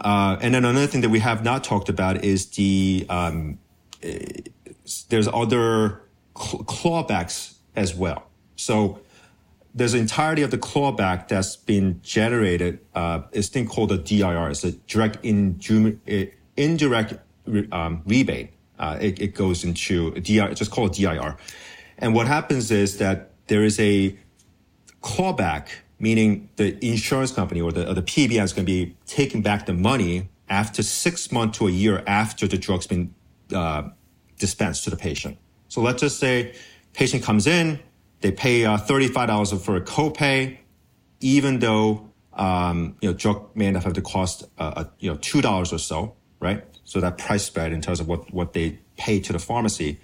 uh, 0.00 0.36
and 0.40 0.54
then 0.54 0.64
another 0.64 0.86
thing 0.86 1.00
that 1.00 1.10
we 1.10 1.18
have 1.18 1.42
not 1.42 1.64
talked 1.64 1.88
about 1.88 2.24
is 2.24 2.46
the, 2.50 3.06
um, 3.08 3.58
eh, 4.04 4.18
there's 5.08 5.26
other 5.26 6.02
cl- 6.36 6.62
clawbacks 6.62 7.56
as 7.74 7.92
well. 7.96 8.27
So 8.58 9.00
there's 9.74 9.94
an 9.94 10.00
entirety 10.00 10.42
of 10.42 10.50
the 10.50 10.58
clawback 10.58 11.28
that's 11.28 11.56
been 11.56 12.00
generated. 12.02 12.80
Uh, 12.94 13.22
is 13.32 13.48
thing 13.48 13.66
called 13.66 13.92
a 13.92 13.98
DIR. 13.98 14.50
It's 14.50 14.64
a 14.64 14.72
direct 14.72 15.22
inju- 15.22 15.98
eh, 16.06 16.26
indirect 16.56 17.14
um, 17.72 18.02
rebate. 18.04 18.50
Uh, 18.78 18.98
it, 19.00 19.20
it 19.20 19.34
goes 19.34 19.64
into 19.64 20.12
a 20.16 20.20
DIR. 20.20 20.50
It's 20.50 20.58
just 20.58 20.70
called 20.70 20.94
DIR. 20.94 21.36
And 21.98 22.14
what 22.14 22.26
happens 22.26 22.70
is 22.70 22.98
that 22.98 23.30
there 23.46 23.64
is 23.64 23.78
a 23.78 24.18
clawback, 25.02 25.68
meaning 26.00 26.48
the 26.56 26.84
insurance 26.84 27.32
company 27.32 27.60
or 27.60 27.72
the, 27.72 27.88
or 27.88 27.94
the 27.94 28.02
PBM 28.02 28.42
is 28.42 28.52
going 28.52 28.66
to 28.66 28.72
be 28.72 28.96
taking 29.06 29.42
back 29.42 29.66
the 29.66 29.72
money 29.72 30.28
after 30.48 30.82
six 30.82 31.30
months 31.30 31.58
to 31.58 31.68
a 31.68 31.70
year 31.70 32.02
after 32.06 32.48
the 32.48 32.58
drug's 32.58 32.86
been 32.86 33.14
uh, 33.54 33.82
dispensed 34.38 34.84
to 34.84 34.90
the 34.90 34.96
patient. 34.96 35.38
So 35.68 35.80
let's 35.80 36.00
just 36.00 36.18
say 36.18 36.54
patient 36.92 37.22
comes 37.22 37.46
in, 37.46 37.78
they 38.20 38.32
pay 38.32 38.64
uh, 38.64 38.76
$35 38.78 39.60
for 39.60 39.76
a 39.76 39.80
copay, 39.80 40.58
even 41.20 41.58
though 41.60 42.08
um, 42.34 42.96
you 43.00 43.10
know 43.10 43.16
drug 43.16 43.50
may 43.54 43.66
end 43.66 43.76
up 43.76 43.82
having 43.82 43.94
to 43.94 44.02
cost 44.02 44.44
uh, 44.58 44.72
uh, 44.76 44.84
you 44.98 45.10
know 45.10 45.16
two 45.16 45.40
dollars 45.40 45.72
or 45.72 45.78
so, 45.78 46.14
right? 46.40 46.64
So 46.84 47.00
that 47.00 47.18
price 47.18 47.44
spread 47.44 47.72
in 47.72 47.80
terms 47.80 48.00
of 48.00 48.08
what 48.08 48.32
what 48.32 48.52
they 48.52 48.78
pay 48.96 49.20
to 49.20 49.32
the 49.32 49.38
pharmacy. 49.38 50.00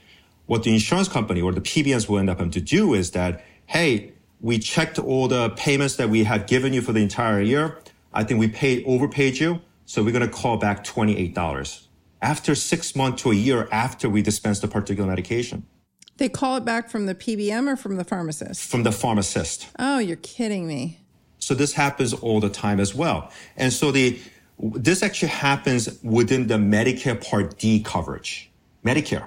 What 0.46 0.62
the 0.62 0.72
insurance 0.72 1.08
company 1.08 1.40
or 1.40 1.52
the 1.52 1.60
PBMs 1.60 2.08
will 2.08 2.18
end 2.18 2.28
up 2.28 2.36
having 2.38 2.50
to 2.52 2.60
do 2.60 2.92
is 2.92 3.12
that, 3.12 3.42
hey, 3.66 4.12
we 4.42 4.58
checked 4.58 4.98
all 4.98 5.26
the 5.26 5.50
payments 5.50 5.96
that 5.96 6.10
we 6.10 6.24
had 6.24 6.46
given 6.46 6.74
you 6.74 6.82
for 6.82 6.92
the 6.92 7.00
entire 7.00 7.40
year. 7.40 7.78
I 8.12 8.24
think 8.24 8.38
we 8.38 8.48
paid 8.48 8.84
overpaid 8.86 9.38
you, 9.38 9.62
so 9.86 10.02
we're 10.02 10.12
going 10.12 10.28
to 10.28 10.32
call 10.32 10.56
back 10.56 10.84
twenty 10.84 11.16
eight 11.16 11.34
dollars 11.34 11.88
after 12.20 12.54
six 12.54 12.96
months 12.96 13.22
to 13.22 13.30
a 13.30 13.34
year 13.34 13.68
after 13.70 14.08
we 14.08 14.22
dispensed 14.22 14.62
the 14.62 14.68
particular 14.68 15.08
medication 15.08 15.66
They 16.16 16.28
call 16.28 16.56
it 16.56 16.64
back 16.64 16.90
from 16.90 17.06
the 17.06 17.14
PBM 17.14 17.66
or 17.68 17.76
from 17.76 17.96
the 17.96 18.04
pharmacist? 18.04 18.70
from 18.70 18.84
the 18.84 18.92
pharmacist. 18.92 19.68
Oh, 19.78 19.98
you're 19.98 20.16
kidding 20.16 20.66
me. 20.66 21.00
So 21.38 21.54
this 21.54 21.72
happens 21.74 22.14
all 22.14 22.40
the 22.40 22.48
time 22.48 22.80
as 22.80 22.94
well. 22.94 23.30
And 23.56 23.72
so 23.72 23.90
the 23.90 24.18
this 24.58 25.02
actually 25.02 25.28
happens 25.28 26.00
within 26.02 26.46
the 26.46 26.54
Medicare 26.54 27.20
Part 27.28 27.58
D 27.58 27.80
coverage, 27.82 28.50
Medicare. 28.84 29.26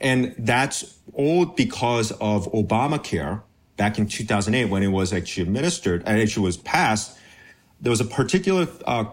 And 0.00 0.34
that's 0.38 0.98
all 1.12 1.44
because 1.44 2.10
of 2.12 2.50
Obamacare 2.52 3.42
back 3.76 3.98
in 3.98 4.06
2008 4.06 4.70
when 4.70 4.82
it 4.82 4.88
was 4.88 5.12
actually 5.12 5.42
administered 5.42 6.02
and 6.06 6.20
actually 6.20 6.44
was 6.44 6.56
passed. 6.56 7.18
There 7.80 7.90
was 7.90 8.00
a 8.00 8.04
particular 8.06 8.66
uh, 8.86 9.04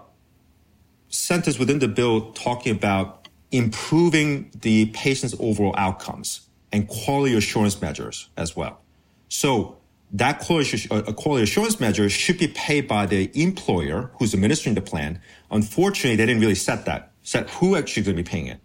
sentence 1.10 1.60
within 1.60 1.80
the 1.80 1.88
bill 1.88 2.32
talking 2.32 2.74
about 2.74 3.28
improving 3.52 4.50
the 4.62 4.86
patient's 4.88 5.36
overall 5.40 5.76
outcomes 5.78 6.48
and 6.72 6.88
quality 6.88 7.36
assurance 7.36 7.82
measures 7.82 8.30
as 8.38 8.56
well. 8.56 8.82
So 9.30 9.78
that 10.14 10.40
quality, 10.40 10.88
uh, 10.90 11.02
quality 11.14 11.44
assurance 11.44 11.80
measure 11.80 12.10
should 12.10 12.38
be 12.38 12.50
paid 12.50 12.88
by 12.88 13.06
the 13.06 13.32
employer 13.34 14.12
who's 14.20 14.34
administering 14.34 14.76
the 14.76 14.82
plan. 14.82 15.22
Unfortunately, 15.50 16.16
they 16.16 16.26
didn't 16.26 16.42
really 16.42 16.56
set 16.56 16.86
that, 16.86 17.12
set 17.24 17.50
who 17.50 17.76
actually 17.76 18.04
going 18.04 18.18
to 18.18 18.24
be 18.24 18.30
paying 18.30 18.48
it. 18.48 18.60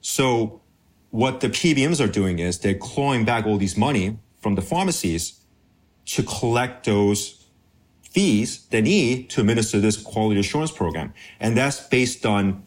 So 0.00 0.60
what 1.10 1.40
the 1.40 1.48
PBMs 1.48 2.02
are 2.02 2.10
doing 2.10 2.38
is 2.38 2.58
they're 2.58 2.74
clawing 2.74 3.24
back 3.24 3.46
all 3.46 3.58
these 3.58 3.76
money 3.76 4.18
from 4.40 4.54
the 4.54 4.62
pharmacies 4.62 5.40
to 6.06 6.22
collect 6.22 6.86
those 6.86 7.40
fees 8.10 8.66
they 8.70 8.80
need 8.80 9.30
to 9.30 9.40
administer 9.40 9.80
this 9.80 9.96
quality 9.96 10.40
assurance 10.40 10.72
program. 10.72 11.14
And 11.38 11.56
that's 11.56 11.80
based 11.88 12.26
on, 12.26 12.66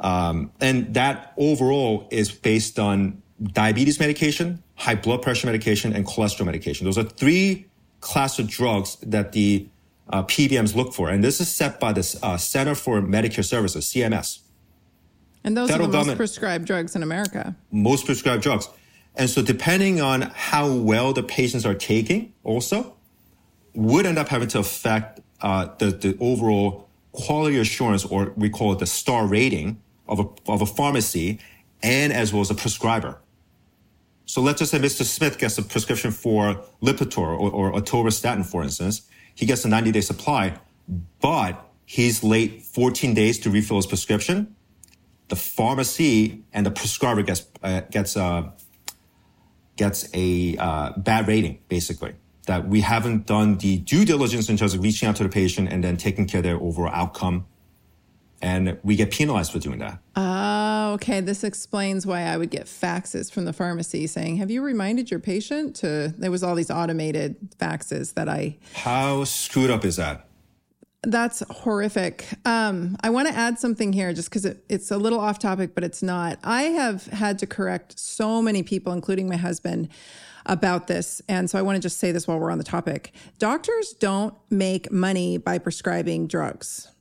um, 0.00 0.50
and 0.60 0.94
that 0.94 1.34
overall 1.36 2.08
is 2.10 2.32
based 2.32 2.78
on 2.78 3.22
diabetes 3.42 3.98
medication, 3.98 4.62
high 4.76 4.94
blood 4.94 5.22
pressure 5.22 5.46
medication, 5.46 5.92
and 5.94 6.06
cholesterol 6.06 6.46
medication. 6.46 6.84
Those 6.84 6.98
are 6.98 7.04
three 7.04 7.66
class 8.00 8.38
of 8.38 8.48
drugs 8.48 8.96
that 9.02 9.32
the 9.32 9.66
uh, 10.08 10.22
PBMs 10.24 10.74
look 10.74 10.92
for. 10.92 11.08
And 11.08 11.22
this 11.22 11.40
is 11.40 11.48
set 11.48 11.80
by 11.80 11.92
the 11.92 12.18
uh, 12.22 12.36
Center 12.36 12.74
for 12.74 13.00
Medicare 13.00 13.44
Services, 13.44 13.86
CMS, 13.86 14.40
And 15.44 15.56
those 15.56 15.70
Federal 15.70 15.88
are 15.88 15.92
the 15.92 16.04
most 16.04 16.16
prescribed 16.16 16.66
drugs 16.66 16.94
in 16.94 17.02
America. 17.02 17.56
most 17.70 18.06
prescribed 18.06 18.42
drugs. 18.42 18.68
And 19.14 19.28
so 19.28 19.42
depending 19.42 20.00
on 20.00 20.22
how 20.34 20.72
well 20.72 21.12
the 21.12 21.22
patients 21.22 21.66
are 21.66 21.74
taking 21.74 22.32
also 22.44 22.96
would 23.74 24.06
end 24.06 24.18
up 24.18 24.28
having 24.28 24.48
to 24.48 24.58
affect 24.58 25.20
uh, 25.40 25.68
the, 25.78 25.86
the 25.90 26.16
overall 26.20 26.88
quality 27.12 27.58
assurance, 27.58 28.04
or 28.04 28.32
we 28.36 28.48
call 28.48 28.72
it 28.72 28.78
the 28.78 28.86
star 28.86 29.26
rating 29.26 29.80
of 30.08 30.20
a, 30.20 30.50
of 30.50 30.62
a 30.62 30.66
pharmacy 30.66 31.38
and 31.82 32.12
as 32.12 32.32
well 32.32 32.40
as 32.40 32.50
a 32.50 32.54
prescriber. 32.54 33.18
So 34.32 34.40
let's 34.40 34.60
just 34.60 34.70
say 34.70 34.78
Mr. 34.78 35.04
Smith 35.04 35.36
gets 35.36 35.58
a 35.58 35.62
prescription 35.62 36.10
for 36.10 36.64
Lipitor 36.80 37.18
or, 37.18 37.50
or 37.50 37.72
atorvastatin, 37.74 38.46
for 38.46 38.62
instance. 38.62 39.02
He 39.34 39.44
gets 39.44 39.62
a 39.66 39.68
90 39.68 39.92
day 39.92 40.00
supply, 40.00 40.58
but 41.20 41.62
he's 41.84 42.24
late 42.24 42.62
14 42.62 43.12
days 43.12 43.38
to 43.40 43.50
refill 43.50 43.76
his 43.76 43.86
prescription. 43.86 44.56
the 45.28 45.36
pharmacy 45.36 46.44
and 46.54 46.64
the 46.64 46.70
prescriber 46.70 47.22
gets 47.22 47.44
uh, 47.62 47.82
gets 47.90 48.16
uh, 48.16 48.50
gets 49.76 50.08
a 50.14 50.56
uh, 50.56 50.92
bad 50.96 51.28
rating, 51.28 51.58
basically. 51.68 52.14
That 52.46 52.66
we 52.66 52.80
haven't 52.80 53.26
done 53.26 53.58
the 53.58 53.76
due 53.76 54.06
diligence 54.06 54.48
in 54.48 54.56
terms 54.56 54.72
of 54.72 54.82
reaching 54.82 55.10
out 55.10 55.16
to 55.16 55.24
the 55.24 55.28
patient 55.28 55.68
and 55.70 55.84
then 55.84 55.98
taking 55.98 56.26
care 56.26 56.38
of 56.38 56.44
their 56.44 56.56
overall 56.56 56.94
outcome, 56.94 57.44
and 58.42 58.76
we 58.82 58.96
get 58.96 59.10
penalized 59.12 59.52
for 59.52 59.60
doing 59.60 59.78
that. 59.78 59.98
Oh, 60.16 60.92
okay. 60.94 61.20
This 61.20 61.44
explains 61.44 62.06
why 62.06 62.22
I 62.22 62.36
would 62.36 62.50
get 62.50 62.66
faxes 62.66 63.32
from 63.32 63.44
the 63.44 63.52
pharmacy 63.52 64.06
saying, 64.06 64.36
"Have 64.36 64.50
you 64.50 64.62
reminded 64.62 65.10
your 65.10 65.20
patient 65.20 65.76
to?" 65.76 66.12
There 66.18 66.30
was 66.30 66.42
all 66.42 66.54
these 66.54 66.70
automated 66.70 67.36
faxes 67.58 68.14
that 68.14 68.28
I. 68.28 68.58
How 68.74 69.24
screwed 69.24 69.70
up 69.70 69.84
is 69.84 69.96
that? 69.96 70.28
That's 71.04 71.42
horrific. 71.50 72.26
Um, 72.44 72.96
I 73.02 73.10
want 73.10 73.26
to 73.26 73.34
add 73.34 73.58
something 73.58 73.92
here 73.92 74.12
just 74.12 74.30
because 74.30 74.44
it, 74.44 74.64
it's 74.68 74.90
a 74.92 74.96
little 74.96 75.18
off 75.18 75.38
topic, 75.38 75.74
but 75.74 75.82
it's 75.82 76.02
not. 76.02 76.38
I 76.44 76.64
have 76.64 77.06
had 77.06 77.40
to 77.40 77.46
correct 77.46 77.98
so 77.98 78.40
many 78.40 78.62
people, 78.62 78.92
including 78.92 79.28
my 79.28 79.36
husband, 79.36 79.88
about 80.46 80.86
this. 80.86 81.20
And 81.28 81.50
so 81.50 81.58
I 81.58 81.62
want 81.62 81.76
to 81.76 81.80
just 81.82 81.98
say 81.98 82.12
this 82.12 82.28
while 82.28 82.38
we're 82.38 82.52
on 82.52 82.58
the 82.58 82.64
topic. 82.64 83.12
Doctors 83.40 83.94
don't 83.98 84.34
make 84.48 84.92
money 84.92 85.38
by 85.38 85.58
prescribing 85.58 86.28
drugs. 86.28 86.91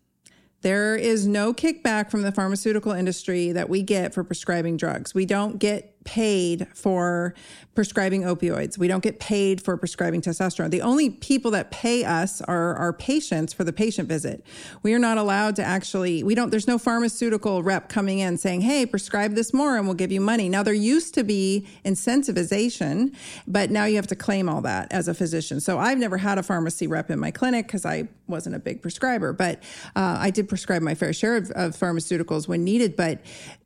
There 0.61 0.95
is 0.95 1.25
no 1.27 1.53
kickback 1.53 2.11
from 2.11 2.21
the 2.21 2.31
pharmaceutical 2.31 2.91
industry 2.91 3.51
that 3.51 3.69
we 3.69 3.81
get 3.81 4.13
for 4.13 4.23
prescribing 4.23 4.77
drugs. 4.77 5.13
We 5.13 5.25
don't 5.25 5.57
get 5.57 6.00
paid 6.03 6.67
for 6.73 7.33
prescribing 7.73 8.23
opioids. 8.23 8.77
We 8.77 8.87
don't 8.87 9.03
get 9.03 9.19
paid 9.19 9.61
for 9.61 9.77
prescribing 9.77 10.21
testosterone. 10.21 10.71
The 10.71 10.81
only 10.81 11.09
people 11.09 11.51
that 11.51 11.71
pay 11.71 12.03
us 12.03 12.41
are 12.41 12.75
our 12.75 12.91
patients 12.91 13.53
for 13.53 13.63
the 13.63 13.71
patient 13.71 14.09
visit. 14.09 14.45
We 14.83 14.93
are 14.93 14.99
not 14.99 15.17
allowed 15.17 15.55
to 15.57 15.63
actually, 15.63 16.23
we 16.23 16.35
don't, 16.35 16.49
there's 16.49 16.67
no 16.67 16.77
pharmaceutical 16.77 17.63
rep 17.63 17.87
coming 17.87 18.19
in 18.19 18.37
saying, 18.37 18.61
hey, 18.61 18.85
prescribe 18.85 19.35
this 19.35 19.53
more 19.53 19.77
and 19.77 19.85
we'll 19.85 19.95
give 19.95 20.11
you 20.11 20.21
money. 20.21 20.49
Now, 20.49 20.63
there 20.63 20.73
used 20.73 21.13
to 21.13 21.23
be 21.23 21.67
incentivization, 21.85 23.15
but 23.47 23.71
now 23.71 23.85
you 23.85 23.95
have 23.95 24.07
to 24.07 24.15
claim 24.15 24.49
all 24.49 24.61
that 24.61 24.91
as 24.91 25.07
a 25.07 25.13
physician. 25.13 25.59
So 25.61 25.79
I've 25.79 25.97
never 25.97 26.17
had 26.17 26.37
a 26.37 26.43
pharmacy 26.43 26.87
rep 26.87 27.09
in 27.09 27.19
my 27.19 27.31
clinic 27.31 27.67
because 27.67 27.85
I 27.85 28.07
wasn't 28.27 28.55
a 28.55 28.59
big 28.59 28.81
prescriber, 28.81 29.33
but 29.33 29.61
uh, 29.95 30.17
I 30.19 30.29
did 30.29 30.49
prescribe 30.49 30.81
my 30.81 30.95
fair 30.95 31.13
share 31.13 31.37
of, 31.37 31.51
of 31.51 31.75
pharmaceuticals 31.75 32.47
when 32.47 32.63
needed. 32.63 32.95
But 32.95 33.21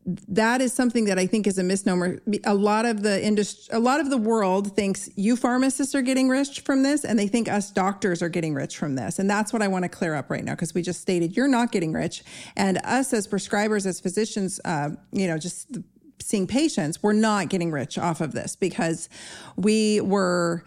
that 0.06 0.62
is 0.62 0.72
something 0.72 1.06
that 1.06 1.18
I 1.18 1.26
think 1.26 1.48
is 1.48 1.58
a 1.58 1.64
misnomer. 1.64 2.20
A 2.44 2.54
lot 2.54 2.86
of 2.86 3.02
the 3.02 3.24
industry, 3.24 3.76
a 3.76 3.80
lot 3.80 4.00
of 4.00 4.12
the 4.12 4.18
world 4.18 4.76
thinks 4.76 5.10
you 5.16 5.36
pharmacists 5.36 5.96
are 5.96 6.04
getting 6.04 6.30
rich 6.30 6.62
from 6.62 6.84
this, 6.84 7.04
and 7.04 7.18
they 7.18 7.28
think 7.28 7.50
us 7.50 7.72
doctors 7.72 8.22
are 8.22 8.30
getting 8.30 8.54
rich 8.54 8.78
from 8.78 8.96
this. 8.96 9.18
And 9.18 9.28
that's 9.28 9.52
what 9.52 9.64
I 9.64 9.68
want 9.68 9.84
to 9.84 9.90
clear 9.90 10.14
up 10.14 10.30
right 10.30 10.44
now 10.44 10.54
because 10.54 10.76
we 10.76 10.84
just 10.84 11.02
stated 11.02 11.36
you're 11.36 11.48
not 11.48 11.72
getting 11.72 11.92
rich, 11.92 12.24
and 12.56 12.78
us 12.84 13.14
as 13.14 13.28
prescribers, 13.28 13.88
as 13.88 14.00
physicians, 14.00 14.60
uh, 14.64 14.92
you 15.12 15.28
know, 15.28 15.40
just 15.40 15.76
seeing 16.22 16.46
patients, 16.46 17.02
we're 17.02 17.14
not 17.14 17.50
getting 17.50 17.72
rich 17.72 17.98
off 17.98 18.22
of 18.22 18.32
this 18.32 18.56
because 18.56 19.10
we 19.56 20.02
were. 20.02 20.64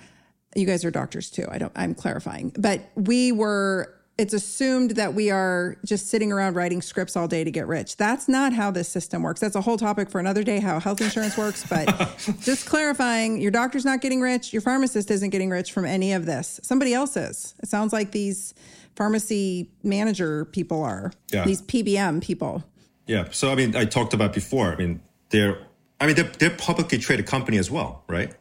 You 0.56 0.66
guys 0.66 0.84
are 0.84 0.90
doctors 0.90 1.30
too. 1.30 1.46
I 1.48 1.58
don't. 1.58 1.72
I'm 1.76 1.94
clarifying, 1.94 2.52
but 2.58 2.90
we 2.96 3.30
were 3.30 3.97
it's 4.18 4.34
assumed 4.34 4.92
that 4.92 5.14
we 5.14 5.30
are 5.30 5.76
just 5.84 6.08
sitting 6.08 6.32
around 6.32 6.56
writing 6.56 6.82
scripts 6.82 7.16
all 7.16 7.28
day 7.28 7.44
to 7.44 7.50
get 7.52 7.68
rich. 7.68 7.96
That's 7.96 8.28
not 8.28 8.52
how 8.52 8.72
this 8.72 8.88
system 8.88 9.22
works. 9.22 9.38
That's 9.38 9.54
a 9.54 9.60
whole 9.60 9.76
topic 9.76 10.10
for 10.10 10.18
another 10.18 10.42
day, 10.42 10.58
how 10.58 10.80
health 10.80 11.00
insurance 11.00 11.38
works. 11.38 11.64
But 11.68 11.86
just 12.40 12.66
clarifying 12.66 13.40
your 13.40 13.52
doctor's 13.52 13.84
not 13.84 14.00
getting 14.00 14.20
rich, 14.20 14.52
your 14.52 14.60
pharmacist 14.60 15.12
isn't 15.12 15.30
getting 15.30 15.50
rich 15.50 15.70
from 15.70 15.84
any 15.84 16.12
of 16.12 16.26
this. 16.26 16.58
Somebody 16.64 16.94
else 16.94 17.16
is. 17.16 17.54
It 17.62 17.68
sounds 17.68 17.92
like 17.92 18.10
these 18.10 18.54
pharmacy 18.96 19.70
manager 19.84 20.46
people 20.46 20.82
are, 20.82 21.12
yeah. 21.32 21.44
these 21.44 21.62
PBM 21.62 22.20
people. 22.20 22.64
Yeah. 23.06 23.28
So, 23.30 23.52
I 23.52 23.54
mean, 23.54 23.76
I 23.76 23.84
talked 23.84 24.14
about 24.14 24.32
before. 24.32 24.72
I 24.72 24.76
mean, 24.76 25.00
they're, 25.30 25.58
I 26.00 26.06
mean, 26.06 26.16
they're, 26.16 26.24
they're 26.24 26.50
publicly 26.50 26.98
traded 26.98 27.26
company 27.26 27.56
as 27.56 27.70
well, 27.70 28.02
right? 28.08 28.34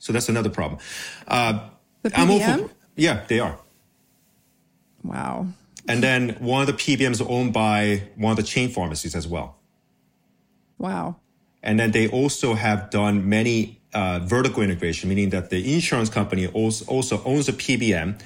So 0.00 0.12
that's 0.12 0.28
another 0.28 0.50
problem. 0.50 0.80
Uh, 1.28 1.68
the 2.02 2.10
PBM? 2.10 2.68
yeah, 2.96 3.24
they 3.28 3.38
are. 3.38 3.58
Wow. 5.04 5.46
And 5.86 6.02
then 6.02 6.30
one 6.40 6.62
of 6.62 6.66
the 6.66 6.72
PBMs 6.72 7.24
owned 7.28 7.52
by 7.52 8.04
one 8.16 8.30
of 8.30 8.36
the 8.36 8.42
chain 8.42 8.70
pharmacies 8.70 9.14
as 9.14 9.28
well. 9.28 9.56
Wow. 10.78 11.16
And 11.62 11.78
then 11.78 11.92
they 11.92 12.08
also 12.08 12.54
have 12.54 12.90
done 12.90 13.28
many 13.28 13.80
uh, 13.92 14.20
vertical 14.20 14.62
integration, 14.62 15.08
meaning 15.08 15.30
that 15.30 15.50
the 15.50 15.74
insurance 15.74 16.08
company 16.08 16.46
also, 16.48 16.84
also 16.86 17.22
owns 17.24 17.48
a 17.48 17.52
PBM. 17.52 18.20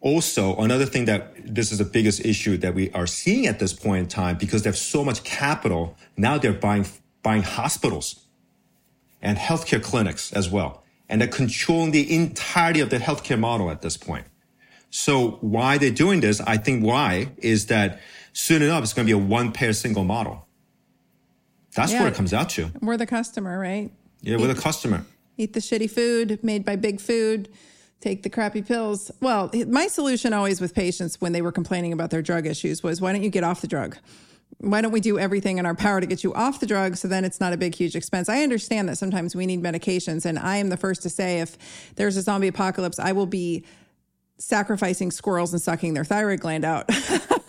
Also, 0.00 0.56
another 0.56 0.86
thing 0.86 1.04
that 1.04 1.54
this 1.54 1.70
is 1.72 1.78
the 1.78 1.84
biggest 1.84 2.24
issue 2.24 2.56
that 2.56 2.74
we 2.74 2.90
are 2.92 3.06
seeing 3.06 3.46
at 3.46 3.58
this 3.58 3.72
point 3.72 4.00
in 4.00 4.08
time 4.08 4.36
because 4.38 4.62
they 4.62 4.68
have 4.68 4.78
so 4.78 5.04
much 5.04 5.22
capital. 5.24 5.96
Now 6.16 6.38
they're 6.38 6.52
buying 6.52 6.86
buying 7.22 7.42
hospitals 7.42 8.24
and 9.20 9.36
healthcare 9.36 9.82
clinics 9.82 10.32
as 10.32 10.48
well, 10.48 10.82
and 11.08 11.20
they're 11.20 11.28
controlling 11.28 11.90
the 11.90 12.14
entirety 12.14 12.80
of 12.80 12.88
the 12.88 12.96
healthcare 12.96 13.38
model 13.38 13.70
at 13.70 13.82
this 13.82 13.98
point. 13.98 14.24
So 14.90 15.38
why 15.40 15.78
they're 15.78 15.90
doing 15.90 16.20
this, 16.20 16.40
I 16.40 16.56
think 16.56 16.84
why 16.84 17.28
is 17.38 17.66
that 17.66 18.00
soon 18.32 18.62
enough 18.62 18.82
it's 18.82 18.92
going 18.92 19.06
to 19.06 19.14
be 19.16 19.18
a 19.18 19.24
one 19.24 19.52
pair 19.52 19.72
single 19.72 20.04
model. 20.04 20.46
That's 21.74 21.92
yeah. 21.92 22.02
what 22.02 22.12
it 22.12 22.16
comes 22.16 22.34
out 22.34 22.50
to. 22.50 22.70
We're 22.80 22.96
the 22.96 23.06
customer, 23.06 23.58
right? 23.58 23.90
Yeah, 24.22 24.34
eat, 24.34 24.40
we're 24.40 24.52
the 24.52 24.60
customer. 24.60 25.04
Eat 25.36 25.52
the 25.52 25.60
shitty 25.60 25.90
food 25.90 26.42
made 26.42 26.64
by 26.64 26.76
big 26.76 27.00
food. 27.00 27.48
Take 28.00 28.22
the 28.22 28.30
crappy 28.30 28.62
pills. 28.62 29.10
Well, 29.20 29.50
my 29.68 29.86
solution 29.86 30.32
always 30.32 30.60
with 30.60 30.74
patients 30.74 31.20
when 31.20 31.32
they 31.32 31.42
were 31.42 31.52
complaining 31.52 31.92
about 31.92 32.10
their 32.10 32.22
drug 32.22 32.46
issues 32.46 32.82
was, 32.82 33.00
why 33.00 33.12
don't 33.12 33.22
you 33.22 33.30
get 33.30 33.44
off 33.44 33.60
the 33.60 33.68
drug? 33.68 33.96
why 34.58 34.82
don't 34.82 34.92
we 34.92 35.00
do 35.00 35.18
everything 35.18 35.58
in 35.58 35.64
our 35.64 35.74
power 35.74 36.00
to 36.00 36.06
get 36.06 36.22
you 36.22 36.34
off 36.34 36.60
the 36.60 36.66
drug 36.66 36.96
so 36.96 37.08
then 37.08 37.24
it's 37.24 37.40
not 37.40 37.52
a 37.52 37.56
big 37.56 37.74
huge 37.74 37.96
expense 37.96 38.28
i 38.28 38.42
understand 38.42 38.88
that 38.88 38.96
sometimes 38.96 39.34
we 39.34 39.46
need 39.46 39.62
medications 39.62 40.26
and 40.26 40.38
i 40.38 40.56
am 40.56 40.68
the 40.68 40.76
first 40.76 41.02
to 41.02 41.08
say 41.08 41.40
if 41.40 41.56
there's 41.96 42.16
a 42.16 42.22
zombie 42.22 42.48
apocalypse 42.48 42.98
i 42.98 43.12
will 43.12 43.26
be 43.26 43.64
sacrificing 44.40 45.10
squirrels 45.10 45.52
and 45.52 45.62
sucking 45.62 45.94
their 45.94 46.04
thyroid 46.04 46.40
gland 46.40 46.64
out 46.64 46.88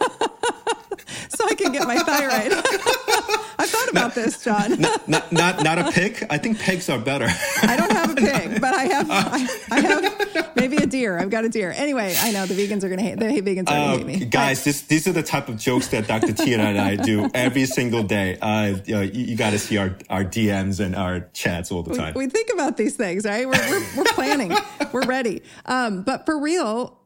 can 1.62 1.72
get 1.72 1.88
my 1.88 1.98
thyroid. 1.98 2.54
I 3.62 3.68
thought 3.68 3.90
about 3.90 4.02
not, 4.02 4.16
this, 4.16 4.44
John. 4.44 4.72
not, 4.82 5.08
not, 5.08 5.32
not, 5.32 5.64
not 5.64 5.78
a 5.78 5.92
pig. 5.92 6.26
I 6.32 6.40
think 6.40 6.60
pigs 6.60 6.90
are 6.90 6.98
better. 6.98 7.28
I 7.62 7.78
don't 7.78 7.92
have 7.92 8.12
a 8.12 8.16
pig, 8.16 8.60
but 8.60 8.74
I 8.74 8.84
have 8.86 9.08
I, 9.12 9.48
I, 9.70 9.80
have 9.82 10.56
maybe 10.56 10.78
a 10.78 10.88
deer. 10.88 11.20
I've 11.20 11.30
got 11.30 11.46
a 11.46 11.50
deer. 11.50 11.72
Anyway, 11.76 12.16
I 12.18 12.32
know 12.32 12.48
the 12.48 12.56
vegans 12.56 12.84
are 12.84 12.90
going 12.90 12.98
to 12.98 13.04
hate 13.04 13.20
the 13.20 13.26
vegans 13.26 13.70
are 13.70 13.74
uh, 13.74 13.96
going 13.98 14.08
to 14.08 14.12
hate 14.14 14.22
me. 14.22 14.26
Guys, 14.26 14.64
this, 14.64 14.82
these 14.82 15.08
are 15.08 15.12
the 15.12 15.22
type 15.22 15.48
of 15.48 15.58
jokes 15.58 15.90
that 15.90 16.08
Dr. 16.08 16.34
Tyna 16.34 16.60
and 16.60 16.80
I 16.80 16.96
do 16.96 17.30
every 17.36 17.66
single 17.66 18.02
day. 18.02 18.38
Uh, 18.40 18.80
you, 18.86 18.96
know, 18.96 19.02
you, 19.02 19.26
you 19.26 19.38
got 19.38 19.52
to 19.52 19.60
see 19.60 19.78
our, 19.78 19.96
our 20.10 20.24
DMs 20.24 20.80
and 20.80 20.96
our 20.96 21.30
chats 21.34 21.72
all 21.72 21.84
the 21.84 21.96
time. 21.96 22.16
We, 22.16 22.26
we 22.26 22.32
think 22.32 22.50
about 22.52 22.78
these 22.78 22.96
things, 22.96 23.26
right? 23.26 23.48
We're, 23.48 23.70
we're, 23.70 23.98
we're 23.98 24.14
planning. 24.14 24.54
we're 24.92 25.06
ready. 25.06 25.44
Um, 25.68 26.02
but 26.02 26.26
for 26.26 26.40
real, 26.40 27.00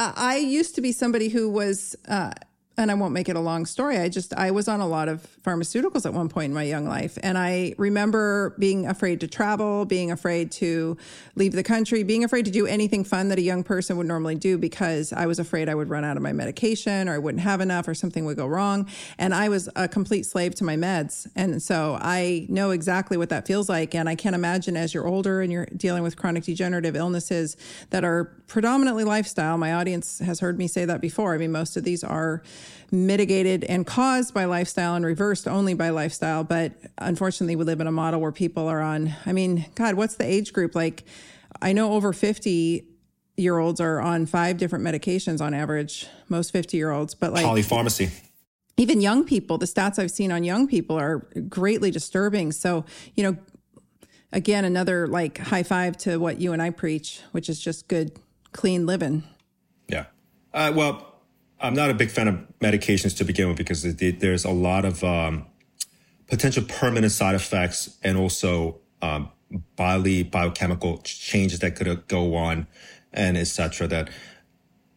I 0.00 0.36
used 0.38 0.74
to 0.74 0.80
be 0.80 0.90
somebody 0.90 1.28
who 1.28 1.48
was 1.48 1.94
uh, 2.08 2.32
and 2.82 2.90
I 2.90 2.94
won't 2.94 3.14
make 3.14 3.28
it 3.28 3.36
a 3.36 3.40
long 3.40 3.64
story. 3.64 3.96
I 3.96 4.08
just 4.08 4.34
I 4.34 4.50
was 4.50 4.68
on 4.68 4.80
a 4.80 4.86
lot 4.86 5.08
of 5.08 5.26
pharmaceuticals 5.42 6.04
at 6.04 6.12
one 6.12 6.28
point 6.28 6.46
in 6.46 6.54
my 6.54 6.64
young 6.64 6.86
life, 6.86 7.16
and 7.22 7.38
I 7.38 7.74
remember 7.78 8.54
being 8.58 8.86
afraid 8.86 9.20
to 9.20 9.28
travel, 9.28 9.84
being 9.84 10.10
afraid 10.10 10.50
to 10.52 10.96
leave 11.34 11.52
the 11.52 11.62
country, 11.62 12.02
being 12.02 12.24
afraid 12.24 12.44
to 12.44 12.50
do 12.50 12.66
anything 12.66 13.04
fun 13.04 13.28
that 13.28 13.38
a 13.38 13.42
young 13.42 13.62
person 13.62 13.96
would 13.96 14.06
normally 14.06 14.34
do 14.34 14.58
because 14.58 15.12
I 15.12 15.26
was 15.26 15.38
afraid 15.38 15.68
I 15.68 15.74
would 15.74 15.88
run 15.88 16.04
out 16.04 16.16
of 16.16 16.22
my 16.22 16.32
medication 16.32 17.08
or 17.08 17.14
I 17.14 17.18
wouldn't 17.18 17.42
have 17.42 17.60
enough 17.60 17.88
or 17.88 17.94
something 17.94 18.24
would 18.24 18.36
go 18.36 18.46
wrong, 18.46 18.88
and 19.18 19.34
I 19.34 19.48
was 19.48 19.68
a 19.76 19.88
complete 19.88 20.26
slave 20.26 20.54
to 20.56 20.64
my 20.64 20.76
meds, 20.76 21.26
and 21.36 21.62
so 21.62 21.96
I 22.00 22.46
know 22.48 22.70
exactly 22.70 23.16
what 23.16 23.28
that 23.28 23.46
feels 23.46 23.68
like, 23.68 23.94
and 23.94 24.08
I 24.08 24.16
can't 24.16 24.34
imagine 24.34 24.76
as 24.76 24.92
you're 24.92 25.06
older 25.06 25.40
and 25.40 25.52
you're 25.52 25.66
dealing 25.76 26.02
with 26.02 26.16
chronic 26.16 26.44
degenerative 26.44 26.96
illnesses 26.96 27.56
that 27.90 28.04
are 28.04 28.24
predominantly 28.48 29.04
lifestyle. 29.04 29.56
My 29.56 29.72
audience 29.72 30.18
has 30.18 30.40
heard 30.40 30.58
me 30.58 30.66
say 30.66 30.84
that 30.84 31.00
before. 31.00 31.34
I 31.34 31.38
mean, 31.38 31.52
most 31.52 31.76
of 31.76 31.84
these 31.84 32.02
are 32.04 32.42
mitigated 32.92 33.64
and 33.64 33.86
caused 33.86 34.34
by 34.34 34.44
lifestyle 34.44 34.94
and 34.94 35.04
reversed 35.04 35.48
only 35.48 35.72
by 35.74 35.88
lifestyle. 35.88 36.44
But 36.44 36.72
unfortunately, 36.98 37.56
we 37.56 37.64
live 37.64 37.80
in 37.80 37.86
a 37.86 37.92
model 37.92 38.20
where 38.20 38.32
people 38.32 38.68
are 38.68 38.82
on, 38.82 39.14
I 39.24 39.32
mean, 39.32 39.66
God, 39.74 39.94
what's 39.94 40.16
the 40.16 40.24
age 40.24 40.52
group? 40.52 40.74
Like, 40.74 41.04
I 41.60 41.72
know 41.72 41.94
over 41.94 42.12
50 42.12 42.86
year 43.36 43.58
olds 43.58 43.80
are 43.80 44.00
on 44.00 44.26
five 44.26 44.58
different 44.58 44.84
medications 44.84 45.40
on 45.40 45.54
average, 45.54 46.06
most 46.28 46.52
50 46.52 46.76
year 46.76 46.90
olds, 46.90 47.14
but 47.14 47.32
like 47.32 47.46
polypharmacy. 47.46 48.10
Even 48.76 49.00
young 49.00 49.24
people, 49.24 49.58
the 49.58 49.66
stats 49.66 49.98
I've 49.98 50.10
seen 50.10 50.30
on 50.30 50.44
young 50.44 50.66
people 50.66 50.98
are 50.98 51.26
greatly 51.48 51.90
disturbing. 51.90 52.52
So, 52.52 52.84
you 53.14 53.22
know, 53.22 53.36
again, 54.32 54.64
another 54.64 55.06
like 55.06 55.38
high 55.38 55.62
five 55.62 55.96
to 55.98 56.18
what 56.18 56.40
you 56.40 56.52
and 56.52 56.60
I 56.60 56.70
preach, 56.70 57.20
which 57.32 57.48
is 57.48 57.60
just 57.60 57.88
good, 57.88 58.18
clean 58.52 58.86
living. 58.86 59.24
Yeah. 59.88 60.06
Uh, 60.52 60.72
well, 60.74 61.11
I'm 61.62 61.74
not 61.74 61.90
a 61.90 61.94
big 61.94 62.10
fan 62.10 62.28
of 62.28 62.34
medications 62.60 63.16
to 63.18 63.24
begin 63.24 63.48
with 63.48 63.56
because 63.56 63.82
there's 63.82 64.44
a 64.44 64.50
lot 64.50 64.84
of 64.84 65.02
um, 65.04 65.46
potential 66.28 66.64
permanent 66.64 67.12
side 67.12 67.34
effects 67.34 67.98
and 68.02 68.18
also 68.18 68.80
um, 69.00 69.30
bodily 69.76 70.22
biochemical 70.24 70.98
changes 70.98 71.60
that 71.60 71.76
could 71.76 72.08
go 72.08 72.34
on 72.34 72.66
and 73.12 73.36
etc. 73.36 73.86
That 73.86 74.10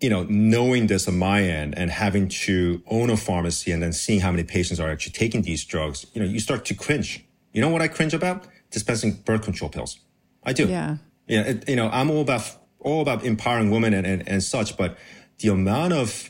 you 0.01 0.09
know, 0.09 0.23
knowing 0.29 0.87
this 0.87 1.07
on 1.07 1.17
my 1.17 1.41
end 1.43 1.77
and 1.77 1.89
having 1.89 2.27
to 2.27 2.81
own 2.87 3.09
a 3.09 3.17
pharmacy 3.17 3.71
and 3.71 3.81
then 3.81 3.93
seeing 3.93 4.19
how 4.19 4.31
many 4.31 4.43
patients 4.43 4.79
are 4.79 4.89
actually 4.89 5.13
taking 5.13 5.41
these 5.41 5.63
drugs, 5.63 6.05
you 6.13 6.21
know, 6.21 6.27
you 6.27 6.39
start 6.39 6.65
to 6.65 6.73
cringe. 6.73 7.25
You 7.53 7.61
know 7.61 7.69
what 7.69 7.81
I 7.81 7.87
cringe 7.87 8.13
about? 8.13 8.45
Dispensing 8.71 9.13
birth 9.25 9.43
control 9.43 9.69
pills. 9.69 9.99
I 10.43 10.53
do. 10.53 10.67
Yeah. 10.67 10.97
Yeah. 11.27 11.41
It, 11.41 11.69
you 11.69 11.75
know, 11.75 11.89
I'm 11.89 12.11
all 12.11 12.21
about, 12.21 12.51
all 12.79 13.01
about 13.01 13.23
empowering 13.23 13.71
women 13.71 13.93
and, 13.93 14.05
and, 14.05 14.27
and 14.27 14.43
such, 14.43 14.75
but 14.75 14.97
the 15.39 15.47
amount 15.47 15.93
of 15.93 16.29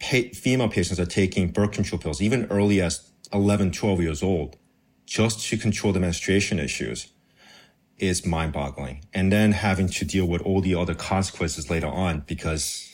female 0.00 0.68
patients 0.68 1.00
are 1.00 1.06
taking 1.06 1.50
birth 1.50 1.72
control 1.72 1.98
pills, 1.98 2.20
even 2.20 2.46
early 2.46 2.80
as 2.80 3.10
11, 3.32 3.72
12 3.72 4.00
years 4.00 4.22
old, 4.22 4.56
just 5.06 5.46
to 5.48 5.56
control 5.56 5.92
the 5.92 6.00
menstruation 6.00 6.58
issues 6.58 7.08
is 7.98 8.26
mind 8.26 8.52
boggling. 8.52 9.04
And 9.12 9.32
then 9.32 9.52
having 9.52 9.88
to 9.88 10.04
deal 10.04 10.26
with 10.26 10.42
all 10.42 10.60
the 10.60 10.74
other 10.74 10.94
consequences 10.94 11.70
later 11.70 11.86
on 11.86 12.24
because 12.26 12.90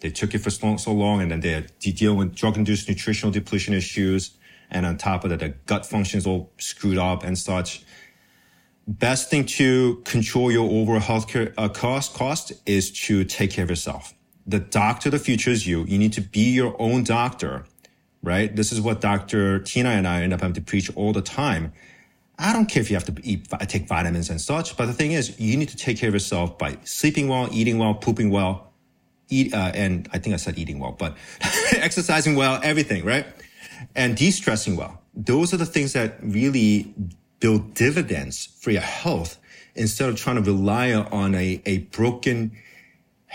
they 0.00 0.10
took 0.10 0.34
it 0.34 0.38
for 0.38 0.50
so, 0.50 0.76
so 0.76 0.92
long 0.92 1.20
and 1.20 1.30
then 1.30 1.40
they 1.40 1.52
had 1.52 1.80
to 1.80 1.92
deal 1.92 2.14
with 2.14 2.34
drug 2.34 2.56
induced 2.56 2.88
nutritional 2.88 3.32
depletion 3.32 3.74
issues. 3.74 4.36
And 4.70 4.84
on 4.84 4.96
top 4.96 5.24
of 5.24 5.30
that, 5.30 5.40
the 5.40 5.50
gut 5.66 5.86
function 5.86 6.18
is 6.18 6.26
all 6.26 6.52
screwed 6.58 6.98
up 6.98 7.24
and 7.24 7.38
such. 7.38 7.84
Best 8.88 9.30
thing 9.30 9.44
to 9.46 9.96
control 10.04 10.50
your 10.52 10.70
overall 10.70 11.00
healthcare 11.00 11.52
uh, 11.58 11.68
cost, 11.68 12.14
cost 12.14 12.52
is 12.66 12.92
to 13.06 13.24
take 13.24 13.50
care 13.50 13.64
of 13.64 13.70
yourself. 13.70 14.14
The 14.46 14.60
doctor 14.60 15.08
of 15.08 15.12
the 15.12 15.18
future 15.18 15.50
is 15.50 15.66
you. 15.66 15.84
You 15.84 15.98
need 15.98 16.12
to 16.14 16.20
be 16.20 16.50
your 16.50 16.76
own 16.80 17.04
doctor, 17.04 17.64
right? 18.22 18.54
This 18.54 18.72
is 18.72 18.80
what 18.80 19.00
Dr. 19.00 19.60
Tyna 19.60 19.86
and 19.86 20.06
I 20.06 20.22
end 20.22 20.32
up 20.32 20.40
having 20.40 20.54
to 20.54 20.60
preach 20.60 20.90
all 20.94 21.12
the 21.12 21.22
time 21.22 21.72
I 22.38 22.52
don't 22.52 22.66
care 22.66 22.82
if 22.82 22.90
you 22.90 22.96
have 22.96 23.04
to 23.04 23.14
eat, 23.22 23.48
take 23.68 23.86
vitamins 23.86 24.28
and 24.28 24.40
such, 24.40 24.76
but 24.76 24.86
the 24.86 24.92
thing 24.92 25.12
is, 25.12 25.38
you 25.40 25.56
need 25.56 25.70
to 25.70 25.76
take 25.76 25.98
care 25.98 26.08
of 26.08 26.14
yourself 26.14 26.58
by 26.58 26.76
sleeping 26.84 27.28
well, 27.28 27.48
eating 27.50 27.78
well, 27.78 27.94
pooping 27.94 28.30
well, 28.30 28.72
eat, 29.30 29.54
uh, 29.54 29.72
and 29.74 30.08
I 30.12 30.18
think 30.18 30.34
I 30.34 30.36
said 30.36 30.58
eating 30.58 30.78
well, 30.78 30.92
but 30.92 31.16
exercising 31.72 32.36
well, 32.36 32.60
everything, 32.62 33.04
right? 33.04 33.26
And 33.94 34.16
de-stressing 34.16 34.76
well. 34.76 35.00
Those 35.14 35.54
are 35.54 35.56
the 35.56 35.66
things 35.66 35.94
that 35.94 36.18
really 36.22 36.94
build 37.40 37.72
dividends 37.72 38.48
for 38.60 38.70
your 38.70 38.82
health 38.82 39.38
instead 39.74 40.10
of 40.10 40.16
trying 40.16 40.36
to 40.36 40.42
rely 40.42 40.92
on 40.92 41.34
a, 41.34 41.62
a 41.64 41.78
broken 41.78 42.52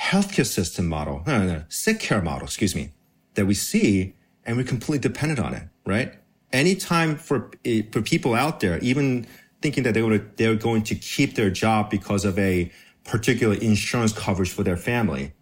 healthcare 0.01 0.45
system 0.45 0.87
model, 0.87 1.23
no, 1.27 1.39
no, 1.39 1.53
no, 1.53 1.63
sick 1.69 1.99
care 1.99 2.21
model, 2.21 2.45
excuse 2.45 2.75
me, 2.75 2.91
that 3.35 3.45
we 3.45 3.53
see 3.53 4.15
and 4.45 4.57
we're 4.57 4.63
completely 4.63 4.99
dependent 4.99 5.39
on 5.39 5.53
it, 5.53 5.63
right? 5.85 6.15
anytime 6.53 7.15
for 7.15 7.51
eh, 7.65 7.83
for 7.91 8.01
people 8.01 8.33
out 8.33 8.59
there, 8.59 8.77
even 8.79 9.25
thinking 9.61 9.83
that 9.83 9.93
they 9.93 10.01
would 10.01 10.37
they're 10.37 10.55
going 10.55 10.83
to 10.83 10.95
keep 10.95 11.35
their 11.35 11.49
job 11.49 11.89
because 11.89 12.25
of 12.25 12.37
a 12.37 12.71
particular 13.03 13.55
insurance 13.55 14.13
coverage 14.13 14.51
for 14.51 14.63
their 14.63 14.77
family. 14.77 15.33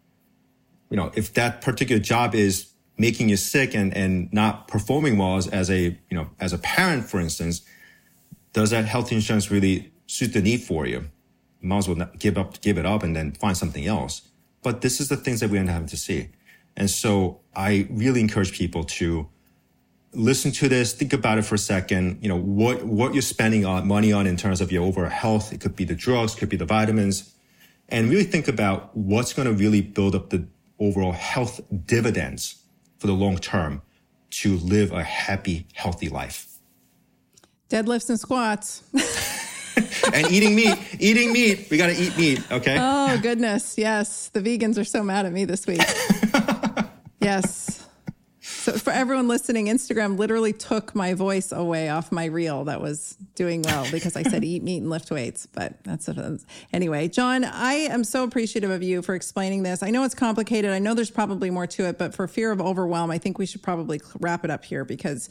You 0.89 0.97
know, 0.97 1.11
if 1.15 1.33
that 1.33 1.61
particular 1.61 2.01
job 2.01 2.33
is 2.33 2.71
making 2.97 3.29
you 3.29 3.37
sick 3.37 3.75
and, 3.75 3.95
and 3.95 4.31
not 4.33 4.67
performing 4.67 5.17
well 5.17 5.37
as, 5.37 5.47
as 5.47 5.69
a, 5.69 5.97
you 6.09 6.17
know, 6.17 6.29
as 6.39 6.51
a 6.51 6.57
parent, 6.57 7.05
for 7.05 7.19
instance, 7.19 7.61
does 8.53 8.71
that 8.71 8.85
health 8.85 9.11
insurance 9.11 9.51
really 9.51 9.91
suit 10.07 10.33
the 10.33 10.41
need 10.41 10.61
for 10.61 10.85
you? 10.85 11.07
you 11.61 11.67
might 11.67 11.77
as 11.77 11.89
well 11.89 12.09
give 12.17 12.37
up, 12.37 12.59
give 12.61 12.77
it 12.77 12.85
up 12.85 13.03
and 13.03 13.15
then 13.15 13.33
find 13.33 13.55
something 13.55 13.85
else. 13.85 14.21
But 14.61 14.81
this 14.81 14.99
is 14.99 15.09
the 15.09 15.17
things 15.17 15.39
that 15.39 15.49
we 15.49 15.57
end 15.57 15.69
up 15.69 15.73
having 15.73 15.87
to 15.89 15.97
see. 15.97 16.29
And 16.75 16.89
so 16.89 17.39
I 17.55 17.87
really 17.89 18.21
encourage 18.21 18.53
people 18.53 18.83
to 18.85 19.27
listen 20.13 20.51
to 20.51 20.67
this, 20.67 20.93
think 20.93 21.13
about 21.13 21.37
it 21.37 21.43
for 21.43 21.55
a 21.55 21.59
second. 21.59 22.19
You 22.21 22.29
know, 22.29 22.37
what, 22.37 22.83
what 22.83 23.13
you're 23.13 23.21
spending 23.21 23.65
on 23.65 23.87
money 23.87 24.11
on 24.11 24.27
in 24.27 24.37
terms 24.37 24.61
of 24.61 24.71
your 24.71 24.83
overall 24.83 25.09
health. 25.09 25.53
It 25.53 25.61
could 25.61 25.75
be 25.75 25.85
the 25.85 25.95
drugs, 25.95 26.35
could 26.35 26.49
be 26.49 26.57
the 26.57 26.65
vitamins 26.65 27.33
and 27.91 28.09
really 28.09 28.23
think 28.23 28.47
about 28.47 28.95
what's 28.95 29.33
going 29.33 29.47
to 29.47 29.53
really 29.53 29.81
build 29.81 30.15
up 30.15 30.29
the 30.29 30.47
overall 30.79 31.11
health 31.11 31.59
dividends 31.85 32.63
for 32.97 33.07
the 33.07 33.13
long 33.13 33.37
term 33.37 33.81
to 34.29 34.57
live 34.57 34.91
a 34.91 35.03
happy, 35.03 35.67
healthy 35.73 36.07
life. 36.07 36.47
Deadlifts 37.69 38.09
and 38.09 38.19
squats. 38.19 38.83
and 40.13 40.31
eating 40.31 40.55
meat, 40.55 40.77
eating 40.99 41.31
meat. 41.33 41.67
We 41.69 41.77
got 41.77 41.87
to 41.87 41.95
eat 41.95 42.17
meat. 42.17 42.51
Okay. 42.51 42.77
Oh, 42.79 43.19
goodness. 43.21 43.77
Yes. 43.77 44.29
The 44.29 44.41
vegans 44.41 44.77
are 44.77 44.83
so 44.83 45.03
mad 45.03 45.25
at 45.25 45.33
me 45.33 45.45
this 45.45 45.65
week. 45.67 45.81
yes. 47.21 47.85
So 48.41 48.73
for 48.73 48.91
everyone 48.91 49.27
listening, 49.27 49.67
Instagram 49.67 50.17
literally 50.17 50.53
took 50.53 50.93
my 50.93 51.13
voice 51.13 51.51
away 51.51 51.89
off 51.89 52.11
my 52.11 52.25
reel 52.25 52.65
that 52.65 52.81
was 52.81 53.15
doing 53.35 53.61
well 53.61 53.87
because 53.89 54.15
I 54.15 54.23
said 54.23 54.43
eat 54.43 54.63
meat 54.63 54.81
and 54.81 54.89
lift 54.89 55.11
weights. 55.11 55.45
But 55.45 55.81
that's 55.83 56.07
a, 56.07 56.39
anyway. 56.73 57.07
John, 57.07 57.45
I 57.45 57.73
am 57.73 58.03
so 58.03 58.23
appreciative 58.23 58.69
of 58.69 58.83
you 58.83 59.01
for 59.01 59.15
explaining 59.15 59.63
this. 59.63 59.81
I 59.81 59.91
know 59.91 60.03
it's 60.03 60.13
complicated. 60.13 60.71
I 60.71 60.79
know 60.79 60.93
there's 60.93 61.09
probably 61.09 61.49
more 61.49 61.67
to 61.67 61.85
it, 61.85 61.97
but 61.97 62.13
for 62.13 62.27
fear 62.27 62.51
of 62.51 62.59
overwhelm, 62.59 63.11
I 63.11 63.17
think 63.17 63.37
we 63.37 63.45
should 63.45 63.63
probably 63.63 64.01
wrap 64.19 64.43
it 64.43 64.51
up 64.51 64.65
here 64.65 64.83
because 64.83 65.29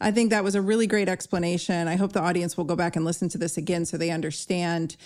I 0.00 0.12
think 0.12 0.30
that 0.30 0.44
was 0.44 0.54
a 0.54 0.62
really 0.62 0.86
great 0.86 1.08
explanation. 1.08 1.88
I 1.88 1.96
hope 1.96 2.12
the 2.12 2.20
audience 2.20 2.56
will 2.56 2.64
go 2.64 2.76
back 2.76 2.94
and 2.94 3.04
listen 3.04 3.28
to 3.30 3.38
this 3.38 3.56
again 3.56 3.84
so 3.84 3.96
they 3.96 4.10
understand. 4.10 4.96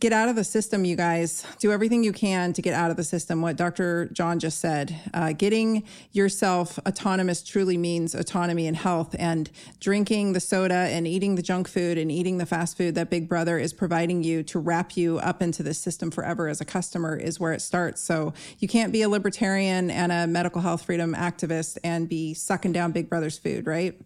Get 0.00 0.12
out 0.12 0.28
of 0.28 0.34
the 0.34 0.42
system, 0.42 0.84
you 0.84 0.96
guys. 0.96 1.46
Do 1.60 1.70
everything 1.70 2.02
you 2.02 2.12
can 2.12 2.52
to 2.54 2.62
get 2.62 2.74
out 2.74 2.90
of 2.90 2.96
the 2.96 3.04
system. 3.04 3.42
What 3.42 3.54
Dr. 3.54 4.06
John 4.06 4.40
just 4.40 4.58
said. 4.58 4.96
Uh, 5.14 5.34
getting 5.34 5.84
yourself 6.10 6.80
autonomous 6.80 7.44
truly 7.44 7.76
means 7.76 8.12
autonomy 8.12 8.66
and 8.66 8.76
health. 8.76 9.14
And 9.20 9.48
drinking 9.78 10.32
the 10.32 10.40
soda 10.40 10.74
and 10.74 11.06
eating 11.06 11.36
the 11.36 11.42
junk 11.42 11.68
food 11.68 11.96
and 11.96 12.10
eating 12.10 12.38
the 12.38 12.46
fast 12.46 12.76
food 12.76 12.96
that 12.96 13.08
Big 13.08 13.28
Brother 13.28 13.56
is 13.56 13.72
providing 13.72 14.24
you 14.24 14.42
to 14.44 14.58
wrap 14.58 14.96
you 14.96 15.18
up 15.18 15.42
into 15.42 15.62
this 15.62 15.78
system 15.78 16.10
forever 16.10 16.48
as 16.48 16.60
a 16.60 16.64
customer 16.64 17.16
is 17.16 17.38
where 17.38 17.52
it 17.52 17.62
starts. 17.62 18.00
So 18.00 18.34
you 18.58 18.66
can't 18.66 18.92
be 18.92 19.02
a 19.02 19.08
libertarian 19.08 19.92
and 19.92 20.10
a 20.10 20.26
medical 20.26 20.60
health 20.60 20.86
freedom 20.86 21.14
activist 21.14 21.78
and 21.84 22.08
be 22.08 22.34
sucking 22.34 22.72
down 22.72 22.90
Big 22.90 23.08
Brother's 23.08 23.38
food, 23.38 23.68
right? 23.68 23.96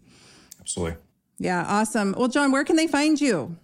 Absolutely. 0.65 0.97
Yeah, 1.37 1.63
awesome. 1.67 2.15
Well, 2.17 2.27
John, 2.27 2.51
where 2.51 2.63
can 2.63 2.75
they 2.75 2.87
find 2.87 3.21
you? 3.21 3.55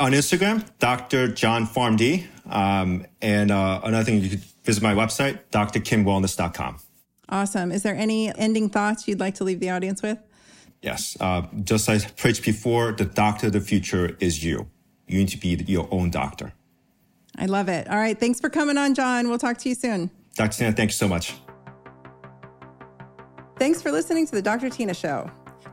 On 0.00 0.10
Instagram, 0.10 0.64
Dr. 0.80 1.28
John 1.28 1.64
PharmD. 1.64 2.26
Um, 2.50 3.06
and 3.22 3.52
uh, 3.52 3.80
another 3.84 4.02
thing, 4.04 4.20
you 4.20 4.30
could 4.30 4.40
visit 4.64 4.82
my 4.82 4.94
website, 4.94 5.38
drkimwellness.com. 5.52 6.78
Awesome. 7.28 7.70
Is 7.70 7.84
there 7.84 7.94
any 7.94 8.36
ending 8.36 8.68
thoughts 8.68 9.06
you'd 9.06 9.20
like 9.20 9.36
to 9.36 9.44
leave 9.44 9.60
the 9.60 9.70
audience 9.70 10.02
with? 10.02 10.18
Yes. 10.82 11.16
Uh, 11.20 11.42
just 11.62 11.88
as 11.88 12.04
I 12.04 12.08
preached 12.08 12.44
before, 12.44 12.90
the 12.90 13.04
doctor 13.04 13.46
of 13.46 13.52
the 13.52 13.60
future 13.60 14.16
is 14.18 14.42
you. 14.42 14.68
You 15.06 15.18
need 15.18 15.28
to 15.28 15.38
be 15.38 15.50
your 15.68 15.86
own 15.92 16.10
doctor. 16.10 16.52
I 17.36 17.46
love 17.46 17.68
it. 17.68 17.88
All 17.88 17.96
right. 17.96 18.18
Thanks 18.18 18.40
for 18.40 18.50
coming 18.50 18.76
on, 18.76 18.96
John. 18.96 19.28
We'll 19.28 19.38
talk 19.38 19.58
to 19.58 19.68
you 19.68 19.76
soon. 19.76 20.10
Dr. 20.34 20.64
Tyna, 20.64 20.76
thank 20.76 20.90
you 20.90 20.94
so 20.94 21.06
much. 21.06 21.34
Thanks 23.56 23.80
for 23.80 23.92
listening 23.92 24.26
to 24.26 24.32
the 24.32 24.42
Dr. 24.42 24.68
Tyna 24.68 24.96
Show. 24.96 25.30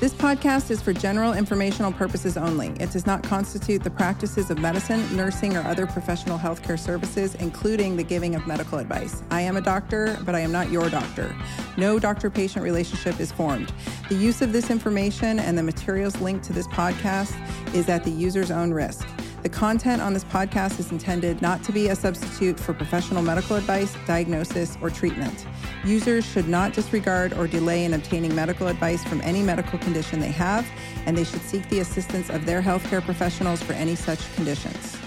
This 0.00 0.14
podcast 0.14 0.70
is 0.70 0.80
for 0.80 0.92
general 0.92 1.32
informational 1.32 1.90
purposes 1.90 2.36
only. 2.36 2.68
It 2.78 2.92
does 2.92 3.04
not 3.04 3.24
constitute 3.24 3.82
the 3.82 3.90
practices 3.90 4.48
of 4.48 4.60
medicine, 4.60 5.04
nursing, 5.16 5.56
or 5.56 5.62
other 5.62 5.88
professional 5.88 6.38
healthcare 6.38 6.78
services, 6.78 7.34
including 7.34 7.96
the 7.96 8.04
giving 8.04 8.36
of 8.36 8.46
medical 8.46 8.78
advice. 8.78 9.24
I 9.32 9.40
am 9.40 9.56
a 9.56 9.60
doctor, 9.60 10.16
but 10.24 10.36
I 10.36 10.38
am 10.38 10.52
not 10.52 10.70
your 10.70 10.88
doctor. 10.88 11.34
No 11.76 11.98
doctor 11.98 12.30
patient 12.30 12.64
relationship 12.64 13.18
is 13.18 13.32
formed. 13.32 13.72
The 14.08 14.14
use 14.14 14.40
of 14.40 14.52
this 14.52 14.70
information 14.70 15.40
and 15.40 15.58
the 15.58 15.64
materials 15.64 16.20
linked 16.20 16.44
to 16.44 16.52
this 16.52 16.68
podcast 16.68 17.34
is 17.74 17.88
at 17.88 18.04
the 18.04 18.12
user's 18.12 18.52
own 18.52 18.70
risk. 18.70 19.04
The 19.42 19.48
content 19.48 20.02
on 20.02 20.14
this 20.14 20.24
podcast 20.24 20.80
is 20.80 20.90
intended 20.90 21.40
not 21.40 21.62
to 21.64 21.72
be 21.72 21.88
a 21.88 21.96
substitute 21.96 22.58
for 22.58 22.74
professional 22.74 23.22
medical 23.22 23.54
advice, 23.54 23.96
diagnosis, 24.04 24.76
or 24.82 24.90
treatment. 24.90 25.46
Users 25.84 26.26
should 26.26 26.48
not 26.48 26.72
disregard 26.72 27.32
or 27.34 27.46
delay 27.46 27.84
in 27.84 27.94
obtaining 27.94 28.34
medical 28.34 28.66
advice 28.66 29.04
from 29.04 29.20
any 29.20 29.42
medical 29.42 29.78
condition 29.78 30.18
they 30.18 30.32
have, 30.32 30.66
and 31.06 31.16
they 31.16 31.24
should 31.24 31.42
seek 31.42 31.68
the 31.68 31.78
assistance 31.78 32.30
of 32.30 32.46
their 32.46 32.60
healthcare 32.60 33.02
professionals 33.02 33.62
for 33.62 33.74
any 33.74 33.94
such 33.94 34.18
conditions. 34.34 34.98